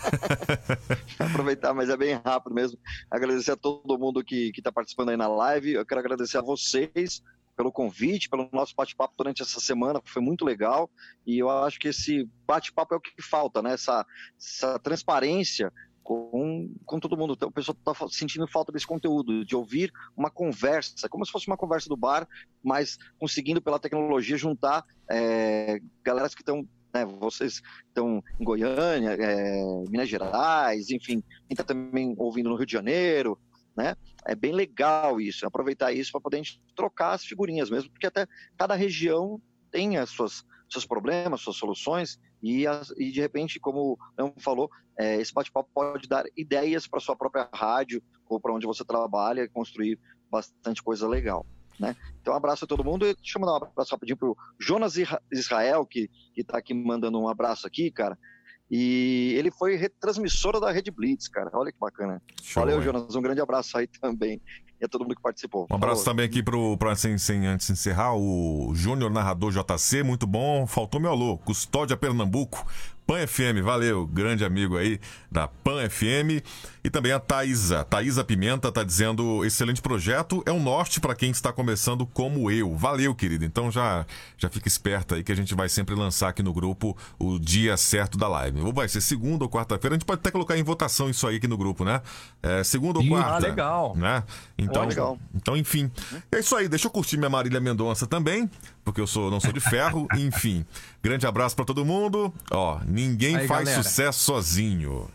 [1.17, 2.77] Aproveitar, mas é bem rápido mesmo.
[3.09, 5.73] Agradecer a todo mundo que está participando aí na live.
[5.73, 7.23] Eu quero agradecer a vocês
[7.55, 10.89] pelo convite, pelo nosso bate-papo durante essa semana, foi muito legal.
[11.25, 13.73] E eu acho que esse bate-papo é o que falta, né?
[13.73, 14.05] Essa,
[14.37, 15.71] essa transparência
[16.03, 17.33] com, com todo mundo.
[17.33, 21.47] Então, o pessoal está sentindo falta desse conteúdo, de ouvir uma conversa, como se fosse
[21.47, 22.27] uma conversa do bar,
[22.61, 29.63] mas conseguindo pela tecnologia juntar é, galeras que estão né, vocês estão em Goiânia, é,
[29.89, 33.37] Minas Gerais, enfim, quem está também ouvindo no Rio de Janeiro,
[33.75, 33.95] né?
[34.25, 36.41] É bem legal isso, aproveitar isso para poder
[36.75, 39.41] trocar as figurinhas mesmo, porque até cada região
[39.71, 44.69] tem as suas seus problemas, suas soluções, e, as, e de repente, como o falou,
[44.97, 49.47] é, esse bate-papo pode dar ideias para sua própria rádio ou para onde você trabalha,
[49.49, 49.99] construir
[50.31, 51.45] bastante coisa legal.
[51.79, 51.95] Né?
[52.21, 53.05] Então, um abraço a todo mundo.
[53.05, 54.95] E deixa eu mandar um abraço rapidinho pro Jonas
[55.31, 58.17] Israel, que, que tá aqui mandando um abraço aqui, cara.
[58.71, 61.49] E ele foi retransmissora da Rede Blitz, cara.
[61.53, 62.21] Olha que bacana.
[62.41, 63.15] Show, Valeu, Jonas.
[63.15, 64.41] Um grande abraço aí também.
[64.81, 65.67] E a todo mundo que participou.
[65.69, 66.05] Um abraço Falou.
[66.05, 70.65] também aqui pro, pro sem, sem, antes de encerrar, o Júnior Narrador JC, muito bom.
[70.65, 71.37] Faltou meu alô.
[71.37, 72.65] Custódia Pernambuco.
[73.13, 74.99] Pan FM, valeu, grande amigo aí
[75.31, 76.41] da Pan FM.
[76.83, 81.29] E também a Thaisa, Thaisa Pimenta tá dizendo, excelente projeto, é um norte para quem
[81.29, 82.75] está começando como eu.
[82.75, 83.45] Valeu, querido.
[83.45, 84.03] Então já
[84.35, 87.77] já fica esperto aí que a gente vai sempre lançar aqui no grupo o dia
[87.77, 88.61] certo da live.
[88.61, 91.35] Ou vai ser segunda ou quarta-feira, a gente pode até colocar em votação isso aí
[91.35, 92.01] aqui no grupo, né?
[92.41, 93.35] É, segunda ou quarta.
[93.35, 93.95] Ah, legal.
[93.95, 94.23] Né?
[94.57, 95.19] Então, legal.
[95.35, 95.91] então, enfim.
[96.31, 98.49] É isso aí, deixa eu curtir minha Marília Mendonça também,
[98.83, 100.65] porque eu sou não sou de ferro, enfim.
[101.01, 102.33] Grande abraço para todo mundo.
[102.51, 103.83] Ó, ninguém Aí, faz galera.
[103.83, 105.09] sucesso sozinho.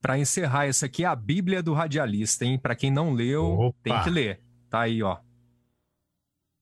[0.00, 2.58] Para encerrar, essa aqui é a Bíblia do Radialista, hein?
[2.58, 3.78] Para quem não leu, Opa.
[3.82, 4.40] tem que ler.
[4.70, 5.18] Tá aí, ó.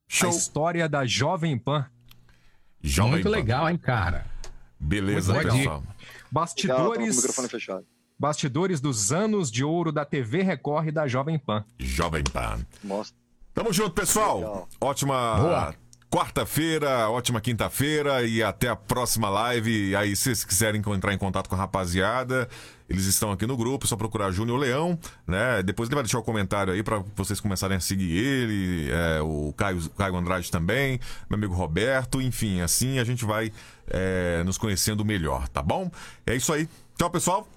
[0.08, 0.30] Show.
[0.30, 1.86] A história da Jovem Pan.
[2.80, 3.30] Jovem Muito Pan.
[3.30, 4.26] legal, hein, cara?
[4.78, 5.82] Beleza, pessoal.
[6.30, 7.38] Bastidores.
[7.40, 7.82] Legal,
[8.18, 11.64] Bastidores dos anos de ouro da TV Record e da Jovem Pan.
[11.78, 12.64] Jovem Pan.
[12.82, 13.16] Mostra.
[13.52, 14.38] Tamo junto, pessoal.
[14.38, 14.68] Legal.
[14.80, 15.74] Ótima Boa
[16.14, 19.96] quarta-feira, ótima quinta-feira e até a próxima live.
[19.96, 22.48] Aí, se vocês quiserem entrar em contato com a rapaziada,
[22.88, 24.96] eles estão aqui no grupo, é só procurar Júnior Leão,
[25.26, 25.60] né?
[25.64, 29.52] Depois ele vai deixar o comentário aí para vocês começarem a seguir ele, é, o
[29.56, 33.52] Caio, Caio Andrade também, meu amigo Roberto, enfim, assim a gente vai
[33.88, 35.90] é, nos conhecendo melhor, tá bom?
[36.24, 36.68] É isso aí.
[36.96, 37.48] Tchau, pessoal.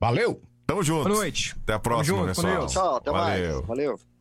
[0.00, 0.40] Valeu!
[0.66, 1.10] Tamo junto.
[1.10, 1.54] Boa noite.
[1.62, 2.66] Até a próxima, Tamo junto, pessoal.
[2.68, 3.54] Tchau, até Valeu.
[3.56, 3.66] mais.
[3.66, 4.11] Valeu.